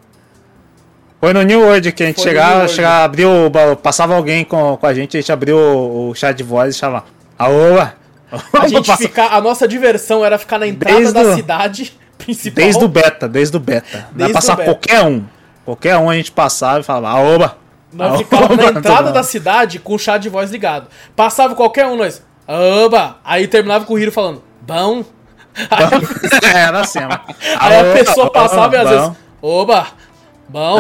[1.20, 3.30] Foi no New World que a gente Foi chegava, chegava, abriu,
[3.82, 6.78] passava alguém com, com a gente, a gente abriu o, o chat de voz e
[6.78, 7.06] chamava.
[7.38, 7.96] Aoba!
[8.54, 12.64] A gente ficar, a nossa diversão era ficar na entrada Desde da o- cidade principal.
[12.64, 14.00] Desde o beta, desde o beta.
[14.12, 14.70] Vai Desde passar o beta.
[14.70, 15.24] qualquer um.
[15.68, 17.58] Qualquer um a gente passava e falava, aoba!
[17.92, 20.88] Nós ficávamos na entrada da cidade com o chat de voz ligado.
[21.14, 22.24] Passava qualquer um, nós.
[22.48, 23.18] Oba!
[23.22, 25.04] Aí terminava com o Hiro falando, bom.
[25.70, 25.86] Aí,
[26.56, 27.20] Era assim, mano.
[27.60, 29.12] aí a pessoa passava e às vezes,
[29.42, 29.88] oba!
[30.48, 30.80] Bom.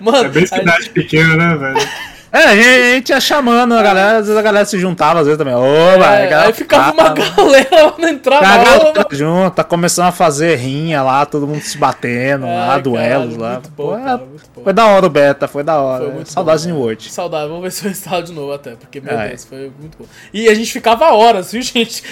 [0.00, 1.88] Mano, É bem cidade pequena, né, velho?
[2.30, 5.38] É, a gente, ia chamando a galera, às vezes a galera se juntava, às vezes
[5.38, 5.54] também.
[5.54, 8.46] Oba, é, aí ficava uma galera lá na entrada.
[8.46, 12.74] A galera tá junto, tá começando a fazer rinha lá, todo mundo se batendo lá,
[12.74, 13.52] Ai, duelos lá.
[13.52, 14.62] muito bom, Pô, cara, é- muito bom.
[14.62, 16.04] Foi da hora o beta, foi da hora.
[16.04, 16.78] Foi muito Saudades bom, em né?
[16.80, 17.10] Word.
[17.10, 19.28] Saudade, vamos ver se eu instalo de novo até, porque, meu É.
[19.28, 20.04] Deus, foi muito bom.
[20.32, 22.02] E a gente ficava horas, viu, gente?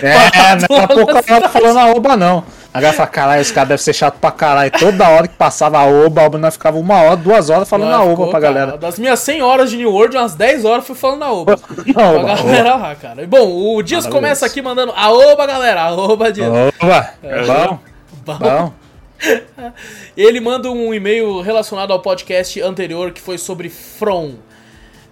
[0.00, 0.14] É,
[0.72, 2.44] lá a pouco na a galera tá falando a oba não.
[2.76, 4.70] A galera fala, caralho, esse cara deve ser chato pra caralho.
[4.70, 7.92] Toda hora que passava a oba, a oba nós ficava uma hora, duas horas falando
[7.94, 8.76] a oba pra cara, galera.
[8.76, 11.56] Das minhas 100 horas de New World, umas 10 horas fui falando na Oba.
[11.86, 13.22] Não, Pra galera lá, cara.
[13.22, 14.10] E bom, o Dias Maravilhoso.
[14.10, 15.82] começa aqui mandando a Oba, galera.
[15.84, 16.48] A Oba, Dias.
[16.48, 17.78] oba, bom,
[18.24, 18.38] Bom.
[18.38, 18.72] bom.
[20.14, 24.34] Ele manda um e-mail relacionado ao podcast anterior que foi sobre From.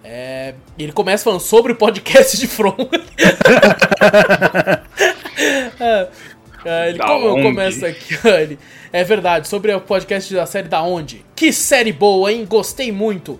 [0.06, 2.74] É, ele começa falando sobre o podcast de From.
[5.80, 6.06] É,
[6.64, 7.42] é, ele Da como onde?
[7.42, 8.58] começa aqui, ó, ele,
[8.92, 11.24] é verdade, sobre o podcast da série Da Onde.
[11.36, 12.44] Que série boa, hein?
[12.48, 13.38] Gostei muito.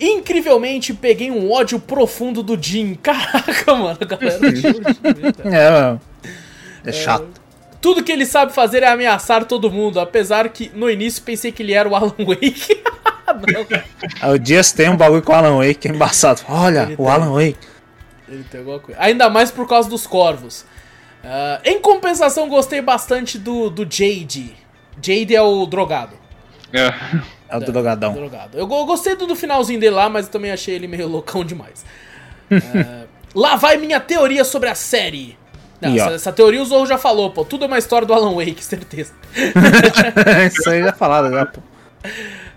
[0.00, 2.94] Incrivelmente peguei um ódio profundo do Jim.
[3.02, 4.40] Caraca, mano, a galera.
[5.44, 6.00] É, mano.
[6.84, 7.26] É chato.
[7.80, 11.62] Tudo que ele sabe fazer é ameaçar todo mundo, apesar que no início pensei que
[11.62, 12.80] ele era o Alan Wake.
[14.22, 16.40] Não, o Dias tem um bagulho com o Alan Wake, que é embaçado.
[16.48, 17.06] Olha, Ele o tem.
[17.08, 17.58] Alan Wake.
[18.28, 19.00] ele tem alguma coisa.
[19.00, 20.64] Ainda mais por causa dos corvos.
[21.24, 24.54] Ah, em compensação, gostei bastante do, do Jade.
[25.02, 26.16] Jade é o drogado.
[26.72, 26.92] É.
[27.48, 28.12] É o drogadão.
[28.12, 28.58] drogado.
[28.58, 31.44] Eu go- gostei do, do finalzinho dele lá, mas eu também achei ele meio loucão
[31.44, 31.84] demais.
[32.50, 33.04] Ah,
[33.34, 35.36] lá vai minha teoria sobre a série.
[35.80, 37.44] Não, essa, essa teoria o Zorro já falou, pô.
[37.44, 39.12] Tudo é uma história do Alan Wake, certeza.
[40.50, 41.60] Isso aí já falaram, já, pô.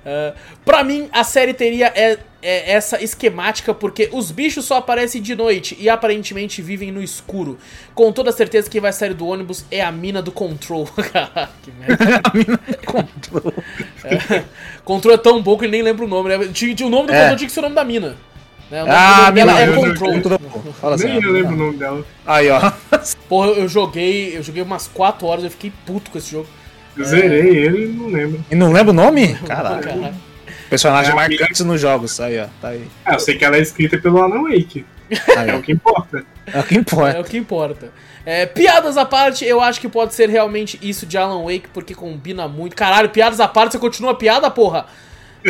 [0.04, 5.22] Uh, pra mim, a série teria é, é essa esquemática porque os bichos só aparecem
[5.22, 7.60] de noite e aparentemente vivem no escuro.
[7.94, 10.86] Com toda certeza que vai sair do ônibus é a mina do Control.
[11.14, 12.22] Caraca, que merda.
[12.86, 13.54] Control.
[14.04, 14.44] É,
[14.84, 16.36] Control é tão bom que ele nem lembra o nome, né?
[16.38, 17.20] O nome do É.
[17.22, 18.18] Control tinha que ser o nome da mina.
[18.72, 18.84] Né?
[18.84, 20.14] O nome, Ah, o dela mina, é eu- Control.
[20.14, 20.40] Control.
[20.80, 22.04] Fala assim, Nem eu lembro o nome dela.
[22.26, 22.72] Aí, ó.
[23.30, 26.48] Porra, eu, eu joguei, eu joguei umas 4 horas, eu fiquei puto com esse jogo.
[26.98, 28.46] Eu zerei ele e não lembro.
[28.52, 29.36] E não lembra o nome?
[29.48, 29.82] Caralho.
[29.84, 30.16] Caralho.
[30.70, 32.20] Personagem É a marcantes nos jogos.
[32.20, 32.48] Aí, ó.
[32.62, 32.88] Tá aí.
[33.06, 34.86] Ah, eu sei que ela é escrita pelo Alan Wake.
[35.38, 36.24] Aí, É o que importa.
[36.48, 37.20] É o que É importa.
[37.20, 37.92] o que importa.
[38.26, 41.94] É, piadas à parte, eu acho que pode ser realmente isso de Alan Wake, porque
[41.94, 42.76] combina muito.
[42.76, 44.86] Caralho, piadas à parte, você continua piada, porra?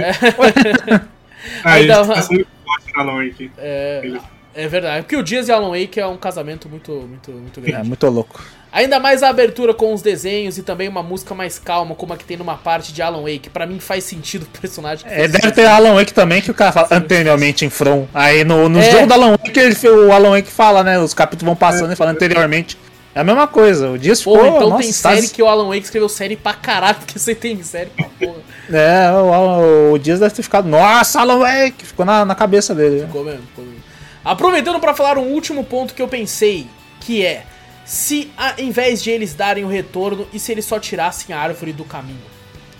[1.63, 3.51] Ah, ele dá- tá sendo muito forte no Alan Wake.
[3.57, 4.11] É,
[4.53, 5.01] é verdade.
[5.03, 7.87] Porque o Dias e Alan Wake é um casamento muito, muito, muito É grande.
[7.87, 8.43] muito louco.
[8.73, 12.17] Ainda mais a abertura com os desenhos e também uma música mais calma, como a
[12.17, 13.49] que tem numa parte de Alan Wake.
[13.49, 15.05] Pra mim faz sentido o personagem.
[15.09, 18.07] É, deve ter Alan Wake também, que o cara fala anteriormente em From.
[18.13, 18.89] Aí no, no É.
[18.91, 20.97] jogo do Alan Wake, ele, o Alan Wake fala, né?
[20.99, 22.77] Os capítulos vão passando e falando anteriormente.
[23.13, 23.89] É a mesma coisa.
[23.89, 24.37] O Dias ficou.
[24.37, 27.35] Então nossa, tem tá- série que o Alan Wake escreveu série pra caralho, porque você
[27.35, 28.39] tem série pra porra.
[28.71, 30.69] É, o, o Dias deve ter ficado.
[30.69, 31.85] Nossa, Alan Wake!
[31.87, 33.01] Ficou na, na cabeça dele.
[33.05, 33.81] Ficou mesmo, ficou mesmo.
[34.23, 36.67] Aproveitando pra falar um último ponto que eu pensei,
[37.01, 37.43] que é
[37.91, 41.73] se ao invés de eles darem o retorno e se eles só tirassem a árvore
[41.73, 42.23] do caminho,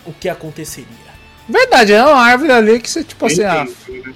[0.06, 0.86] o que aconteceria?
[1.46, 4.14] Verdade, é uma árvore ali que você, tipo assim, ah, né?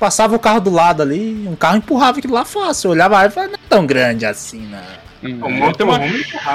[0.00, 2.88] passava o carro do lado ali, um carro empurrava aquilo lá fácil.
[2.88, 4.98] Eu olhava a árvore e falava, não é tão grande assim, né?
[5.22, 6.00] O É, tem uma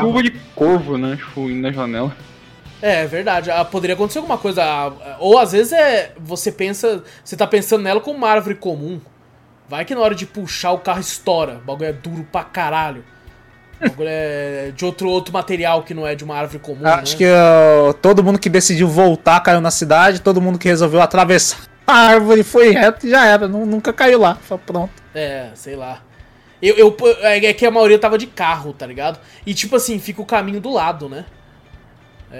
[0.01, 1.15] chuva de corvo, né?
[1.15, 2.13] Tipo, indo na janela.
[2.81, 3.51] É, é verdade.
[3.51, 4.65] Ah, poderia acontecer alguma coisa.
[4.65, 6.11] ah, Ou às vezes é.
[6.19, 7.01] Você pensa.
[7.23, 8.99] Você tá pensando nela como uma árvore comum.
[9.69, 11.61] Vai que na hora de puxar o carro estoura.
[11.63, 13.05] O bagulho é duro pra caralho.
[13.83, 16.81] O bagulho é de outro, outro material que não é de uma árvore comum.
[16.81, 16.91] né?
[16.93, 21.01] Acho que ó, todo mundo que decidiu voltar caiu na cidade, todo mundo que resolveu
[21.01, 24.35] atravessar a árvore foi reto e já era, nu- nunca caiu lá.
[24.35, 24.91] Falei, pronto.
[25.13, 26.01] É, sei lá.
[26.61, 29.19] Eu, eu, é é que a maioria tava de carro, tá ligado?
[29.45, 31.25] E tipo assim, fica o caminho do lado, né?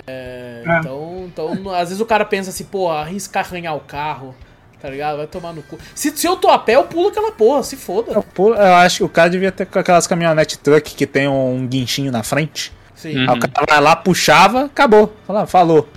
[0.07, 0.79] É, É.
[0.79, 4.35] Então, então, às vezes o cara pensa assim, pô, arrisca arranhar o carro,
[4.81, 5.17] tá ligado?
[5.17, 5.77] Vai tomar no cu.
[5.93, 8.11] Se, se eu tô a pé, eu pulo aquela porra, se foda.
[8.13, 11.27] Eu, pulo- eu acho que o cara devia ter com aquelas caminhonete truck que tem
[11.27, 12.71] um guinchinho na frente.
[12.95, 13.29] Sim, Hum.
[13.31, 15.13] Aí o cara vai lá, puxava, acabou.
[15.25, 15.87] Fala, falou.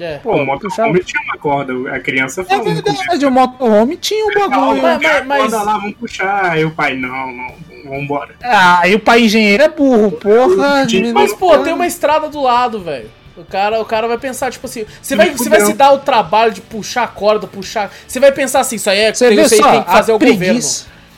[0.00, 0.16] é.
[0.18, 1.72] Pô, o motorhome tinha uma corda.
[1.94, 2.82] A criança É falou começo.
[2.82, 4.82] verdade, o motorhome tinha um bagulho.
[4.82, 6.44] Mas- mas- Mas, mas- lá, vamos puxar.
[6.52, 7.54] Aí o pai, não, não,
[7.90, 8.34] vambora.
[8.42, 10.86] Ah, aí o pai engenheiro é burro, porra.
[11.12, 13.10] Mas, pô, tem uma estrada do lado, velho.
[13.36, 15.98] O cara, o cara vai pensar, tipo assim, você vai, você vai se dar o
[15.98, 17.90] trabalho de puxar a corda, puxar.
[18.06, 20.18] Você vai pensar assim, isso aí é Você tem, vê só, tem que fazer o
[20.18, 20.60] governo.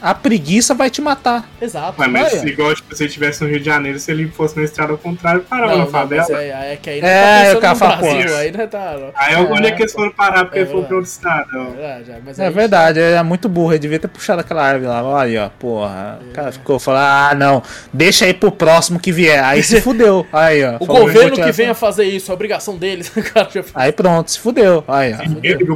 [0.01, 1.49] A preguiça vai te matar.
[1.61, 2.01] Exato.
[2.01, 4.63] Ué, mas igual tipo, se ele estivesse no Rio de Janeiro, se ele fosse na
[4.65, 6.43] estrada ao contrário, parava Não, na não, favela.
[6.43, 8.37] é, é que aí não É, tá o cara pensando no fala, Brasil, pô.
[8.37, 8.97] aí não tá...
[8.99, 9.11] Não.
[9.15, 11.49] Aí eu olhei que eles foram parar porque É ele foi pra outro estado.
[11.55, 11.63] ó.
[11.63, 13.73] É verdade, é, mas É verdade, é muito burro.
[13.73, 15.03] Ele devia ter puxado aquela árvore lá.
[15.03, 16.19] Olha aí, ó, porra.
[16.29, 17.63] O cara ficou falando, ah, não,
[17.93, 19.43] deixa aí pro próximo que vier.
[19.43, 20.27] Aí se fudeu.
[20.33, 20.77] Aí, ó.
[20.81, 23.11] O falou, governo que venha fazer isso, é obrigação deles.
[23.75, 24.85] Aí pronto, se fudeu.
[24.89, 25.17] Aí, ó.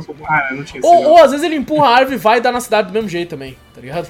[0.03, 2.41] Pro- Ah, eu não tinha ou, ou às vezes ele empurra a árvore e vai
[2.41, 4.09] dar na cidade do mesmo jeito também, tá ligado?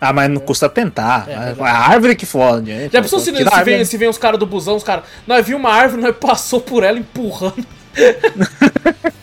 [0.00, 1.24] Ah, mas não custa tentar.
[1.28, 2.66] É, É, a árvore que fode.
[2.66, 2.92] gente.
[2.92, 3.64] Já pensou se, se, árvore.
[3.64, 5.04] vem, se vem os caras do busão, os caras.
[5.26, 7.64] Nós viu uma árvore, nós passou por ela empurrando.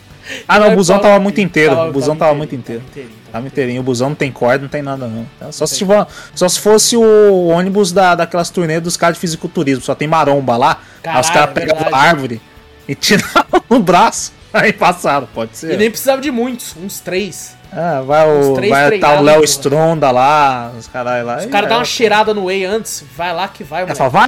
[0.48, 1.74] Ah, não, o busão tava muito inteiro.
[1.74, 2.80] Tava- O busão tava muito inteiro.
[2.80, 3.80] tava inteirinho, tava Tava inteirinho.
[3.80, 5.26] O busão não tem corda, não tem nada não.
[5.38, 5.52] Tá?
[5.52, 9.82] Só, se tiver, só se fosse o ônibus da, daquelas turnês dos caras de fisiculturismo.
[9.84, 10.78] Só tem maromba lá.
[11.04, 12.02] aí os Caralho, caras é pegavam verdade.
[12.04, 12.40] a árvore
[12.88, 14.32] e tiravam o braço.
[14.54, 15.74] Aí passaram, pode ser.
[15.74, 17.54] E nem precisava de muitos, uns três.
[17.72, 19.42] Ah, vai o, vai tá o Léo.
[19.44, 21.38] Stronda lá, os caras lá.
[21.38, 23.96] Os caras é, dão uma cheirada no whey antes, vai lá que vai, mano.
[23.96, 24.26] fala, vai!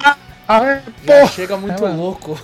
[0.49, 1.27] Ah, Já porra!
[1.33, 2.39] chega muito É, louco.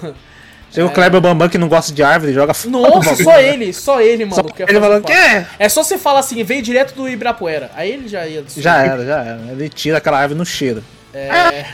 [0.70, 4.00] Chega o Kleber Bambam que não gosta de árvore, joga o Nossa, só ele, só
[4.00, 4.36] ele, mano.
[4.36, 5.18] Só quer ele falando, parte.
[5.20, 5.46] quê?
[5.58, 7.70] É só você falar assim, veio direto do Ibirapuera.
[7.74, 8.44] Aí ele já ia.
[8.56, 9.40] Já era, já era.
[9.50, 10.84] Ele tira aquela árvore no cheiro.
[11.12, 11.64] É.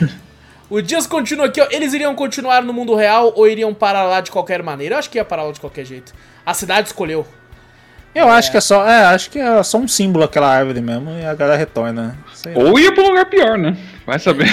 [0.71, 1.67] O Dias continua aqui, ó.
[1.71, 4.95] Eles iriam continuar no mundo real ou iriam parar lá de qualquer maneira?
[4.95, 6.13] Eu acho que ia parar lá de qualquer jeito.
[6.45, 7.27] A cidade escolheu.
[8.17, 8.87] Eu acho que é só.
[8.89, 12.17] É, acho que é só um símbolo aquela árvore mesmo e a galera retorna.
[12.35, 12.65] Sei lá.
[12.65, 13.77] Ou ia pra um lugar pior, né?
[14.07, 14.47] Vai saber.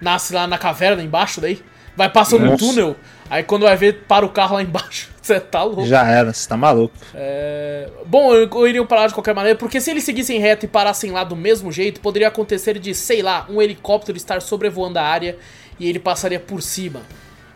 [0.00, 1.62] Nasce lá na caverna embaixo daí.
[1.96, 2.58] Vai passando um Nossa.
[2.64, 2.96] túnel.
[3.30, 5.10] Aí quando vai ver, para o carro lá embaixo.
[5.22, 5.86] Você tá louco.
[5.86, 6.92] Já era, você tá maluco.
[7.14, 10.68] É, Bom, eu- eu iriam parar de qualquer maneira, porque se eles seguissem reto e
[10.68, 15.02] parassem lá do mesmo jeito, poderia acontecer de, sei lá, um helicóptero estar sobrevoando a
[15.02, 15.36] área
[15.78, 17.02] e ele passaria por cima.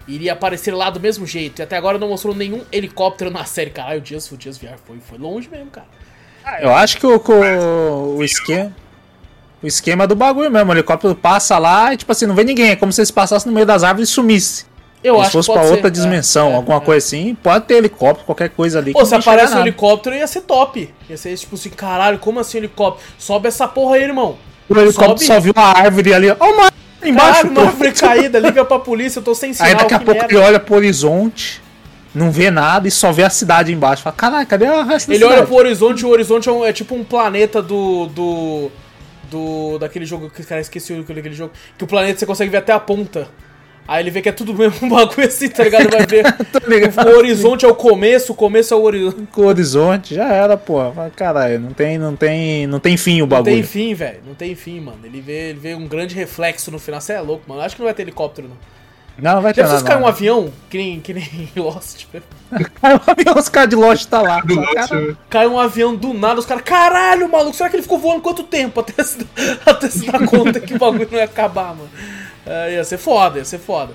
[0.09, 1.61] Iria aparecer lá do mesmo jeito.
[1.61, 3.71] E até agora não mostrou nenhum helicóptero na série.
[3.71, 5.87] Caralho, o Dias, o Dias VR foi, foi longe mesmo, cara.
[6.61, 8.75] Eu acho que o, o, o esquema.
[9.63, 10.71] O esquema é do bagulho mesmo.
[10.71, 12.71] O helicóptero passa lá e, tipo assim, não vê ninguém.
[12.71, 14.65] É como se eles passassem no meio das árvores e sumisse.
[15.03, 15.75] Eu se acho fosse que pode pra ser.
[15.75, 16.81] outra É, dimensão, é, alguma é.
[16.81, 18.93] coisa assim, pode ter helicóptero, qualquer coisa ali.
[18.93, 20.93] Pô, se aparece um helicóptero ia ser top.
[21.09, 23.07] Ia ser tipo assim, caralho, como assim helicóptero?
[23.19, 24.37] Sobe essa porra aí, irmão.
[24.69, 25.25] O helicóptero sobe.
[25.27, 26.37] só viu a árvore ali, ó.
[26.41, 26.71] Ó, mano,
[27.09, 27.43] embaixo.
[27.43, 30.21] Caralho, uma árvore caída, liga pra polícia, eu tô sem sinal, Aí daqui a pouco
[30.21, 30.33] merda.
[30.35, 31.63] ele olha pro horizonte,
[32.15, 34.03] não vê nada e só vê a cidade embaixo.
[34.03, 35.49] Fala, caralho, cadê a resto da Ele olha cidade?
[35.49, 38.07] pro horizonte e o horizonte é, um- é tipo um planeta do.
[38.07, 38.71] do.
[39.31, 39.79] do.
[39.79, 40.31] daquele jogo.
[40.31, 41.53] que Cara, esqueci o daquele jogo.
[41.77, 43.29] Que o planeta você consegue ver até a ponta.
[43.89, 45.89] Aí ele vê que é tudo mesmo um bagulho assim, tá ligado?
[45.91, 46.25] Vai ver.
[46.67, 47.09] ligado.
[47.09, 49.29] o horizonte é o começo, o começo é o horizonte.
[49.37, 50.79] O horizonte, já era, pô.
[51.15, 53.55] Caralho, não tem, não tem, não tem fim o Não bagulho.
[53.55, 54.21] tem fim, velho.
[54.27, 54.99] Não tem fim, mano.
[55.05, 57.01] Ele vê, ele vê um grande reflexo no final.
[57.01, 57.61] Você é louco, mano.
[57.61, 58.57] Acho que não vai ter helicóptero, não.
[59.19, 59.77] Não, não vai ter Já nada.
[59.77, 60.09] precisa cair um não.
[60.09, 60.53] avião?
[60.69, 61.25] Que nem, que nem
[61.57, 62.05] Lost.
[62.83, 64.43] Aí o avião, os caras de Lost tá lá.
[64.47, 65.17] Lost, cara, né?
[65.31, 68.43] Cai um avião do nada, os caras, caralho, maluco, será que ele ficou voando quanto
[68.43, 69.27] tempo até se,
[69.65, 71.89] até se dar conta que o bagulho não ia acabar, mano?
[72.47, 73.93] É, ia ser foda, ia ser foda.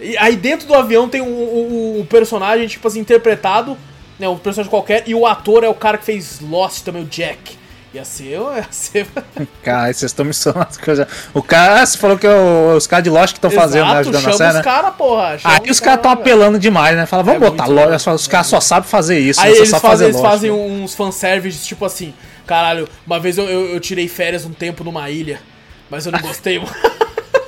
[0.00, 3.76] E aí dentro do avião tem um, um- um personagem, tipo assim, interpretado,
[4.18, 7.06] né, um personagem qualquer, e o ator é o cara que fez Lost também, o
[7.06, 7.58] Jack.
[7.92, 9.06] Ia ser, ia ser...
[9.64, 11.06] Cara, vocês estão misturando as coisas.
[11.34, 12.30] O cara, você falou que é
[12.76, 15.36] os caras de Lost que estão fazendo, né, ajudando a série, os caras, porra.
[15.42, 17.04] Aí os caras estão apelando demais, né?
[17.04, 18.06] Fala, vamos É botar Lost.
[18.06, 19.40] Os caras só sabem fazer isso.
[19.40, 19.56] Aí né?
[19.58, 20.56] Eles fazem, eles Lost, fazem né?
[20.56, 22.14] uns fanservices, tipo assim,
[22.46, 25.40] caralho, uma vez eu, eu, eu tirei férias um tempo numa ilha,
[25.90, 26.70] mas eu não gostei, mano.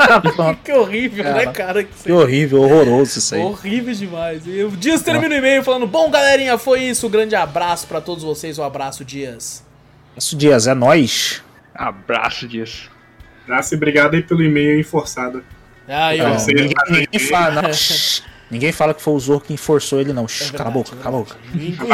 [0.65, 1.85] Que horrível, né, Cara, cara?
[1.85, 3.41] Que Que horrível, horroroso isso aí.
[3.41, 4.47] Horrível demais.
[4.47, 7.07] E o Dias termina o e-mail falando: Bom, galerinha, foi isso.
[7.07, 8.59] Um grande abraço pra todos vocês.
[8.59, 9.65] Um abraço, Dias.
[10.17, 11.43] Isso, Dias, é nóis.
[11.75, 12.91] Abraço disso.
[13.47, 15.45] Graça e obrigado aí pelo e-mail forçado.
[15.89, 17.63] É, você ninguém, fala,
[18.51, 20.25] ninguém fala que foi o Zorro que forçou ele, não.
[20.25, 21.37] É cala a boca, verdade, cala a boca.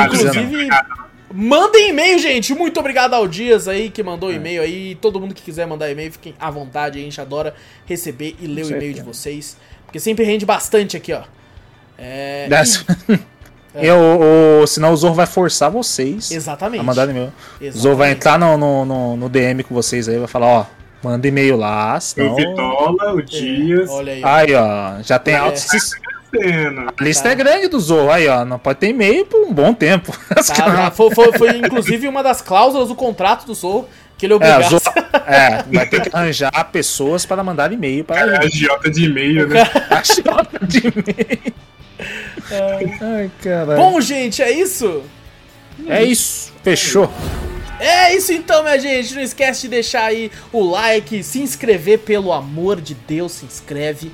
[0.05, 0.69] Inclusive,
[1.33, 2.55] mandem e-mail, gente.
[2.55, 4.05] Muito obrigado ao Dias aí que É.
[4.05, 4.95] mandou e-mail aí.
[4.97, 6.99] Todo mundo que quiser mandar e-mail, fiquem à vontade.
[6.99, 7.55] A gente adora
[7.87, 9.57] receber e ler o e-mail de vocês.
[9.85, 11.23] Porque sempre rende bastante aqui, ó.
[11.99, 12.47] É.
[12.51, 12.85] Desce.
[13.75, 13.87] É.
[13.87, 16.81] Eu, senão o Zorro vai forçar vocês Exatamente.
[16.81, 17.33] a mandar e-mail.
[17.61, 17.71] O.
[17.73, 20.67] Zorro vai entrar no, no, no, no DM com vocês aí, vai falar, ó,
[21.03, 22.33] manda e-mail lá, senão...
[22.33, 23.89] O Vitola, o Dias.
[23.89, 24.23] É, Olha aí.
[24.25, 24.29] ó.
[24.29, 25.39] Aí, ó, já tem É.
[25.39, 25.67] altos...
[26.31, 26.93] Cena.
[26.99, 27.31] A lista Tá.
[27.31, 30.13] é grande do Zorro, aí, ó, não pode ter e-mail por um bom tempo.
[30.35, 30.91] Tá, tá.
[30.91, 34.69] Foi, foi- foi, inclusive uma das cláusulas do contrato do Zorro que ele É, obrigasse.
[34.71, 34.83] Zorro,
[35.27, 38.37] é, vai ter que arranjar pessoas para mandar e-mail para É ele.
[38.47, 39.63] agiota de e-mail, né?
[39.91, 41.55] A chota de e-mail.
[43.01, 43.77] Ai, caralho.
[43.81, 45.03] Bom, gente, é isso?
[45.87, 47.11] é isso, fechou.
[47.81, 49.15] É isso então, minha gente.
[49.15, 54.11] Não esquece de deixar aí o like, se inscrever, pelo amor de Deus, se inscreve.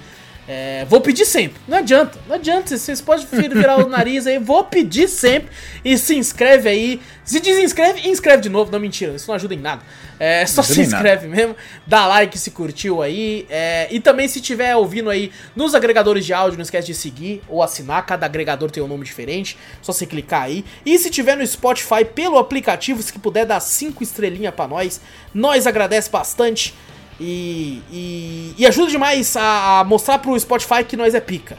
[0.46, 1.60] É, vou pedir sempre.
[1.66, 2.18] Não adianta.
[2.28, 2.76] Não adianta.
[2.76, 4.38] Vocês podem virar o nariz aí.
[4.38, 5.50] Vou pedir sempre.
[5.84, 7.00] E se inscreve aí.
[7.24, 8.70] Se desinscreve, inscreve de novo.
[8.70, 9.14] Não, mentira.
[9.14, 9.82] Isso não ajuda em nada.
[10.20, 11.56] É só se inscreve mesmo.
[11.86, 13.46] Dá like se curtiu aí.
[13.48, 17.42] É, e também se tiver ouvindo aí nos agregadores de áudio, não esquece de seguir
[17.48, 18.04] ou assinar.
[18.04, 19.56] Cada agregador tem um nome diferente.
[19.80, 20.64] Só você clicar aí.
[20.84, 25.00] E se tiver no Spotify pelo aplicativo, se puder dar 5 estrelinhas para nós.
[25.32, 26.74] Nós agradece bastante.
[27.20, 31.58] E, e, e, ajuda demais a, a, mostrar pro Spotify que nós é pica.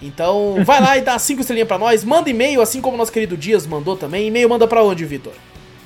[0.00, 2.04] Então, vai lá e dá cinco estrelinhas pra nós.
[2.04, 4.28] Manda e-mail, assim como o nosso querido Dias mandou também.
[4.28, 5.34] E-mail manda pra onde, Vitor?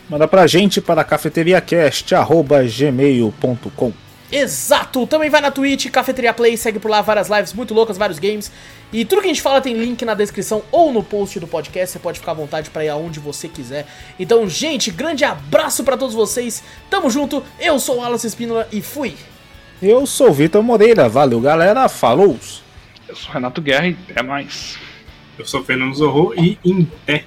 [0.09, 3.93] Manda pra gente para cafeteriacast.gmail.com
[4.33, 5.07] Exato!
[5.07, 8.51] Também vai na Twitch, Cafeteria Play, segue por lá várias lives muito loucas, vários games.
[8.93, 11.93] E tudo que a gente fala tem link na descrição ou no post do podcast,
[11.93, 13.87] você pode ficar à vontade para ir aonde você quiser.
[14.19, 16.63] Então, gente, grande abraço para todos vocês.
[16.89, 17.43] Tamo junto.
[17.59, 19.15] Eu sou o Alas Espínola e fui.
[19.81, 21.09] Eu sou o Vitor Moreira.
[21.09, 21.89] Valeu, galera.
[21.89, 22.37] Falou!
[23.09, 24.79] Eu sou Renato Guerra e até mais.
[25.39, 27.25] Eu sou Fernando Zorro e em pé.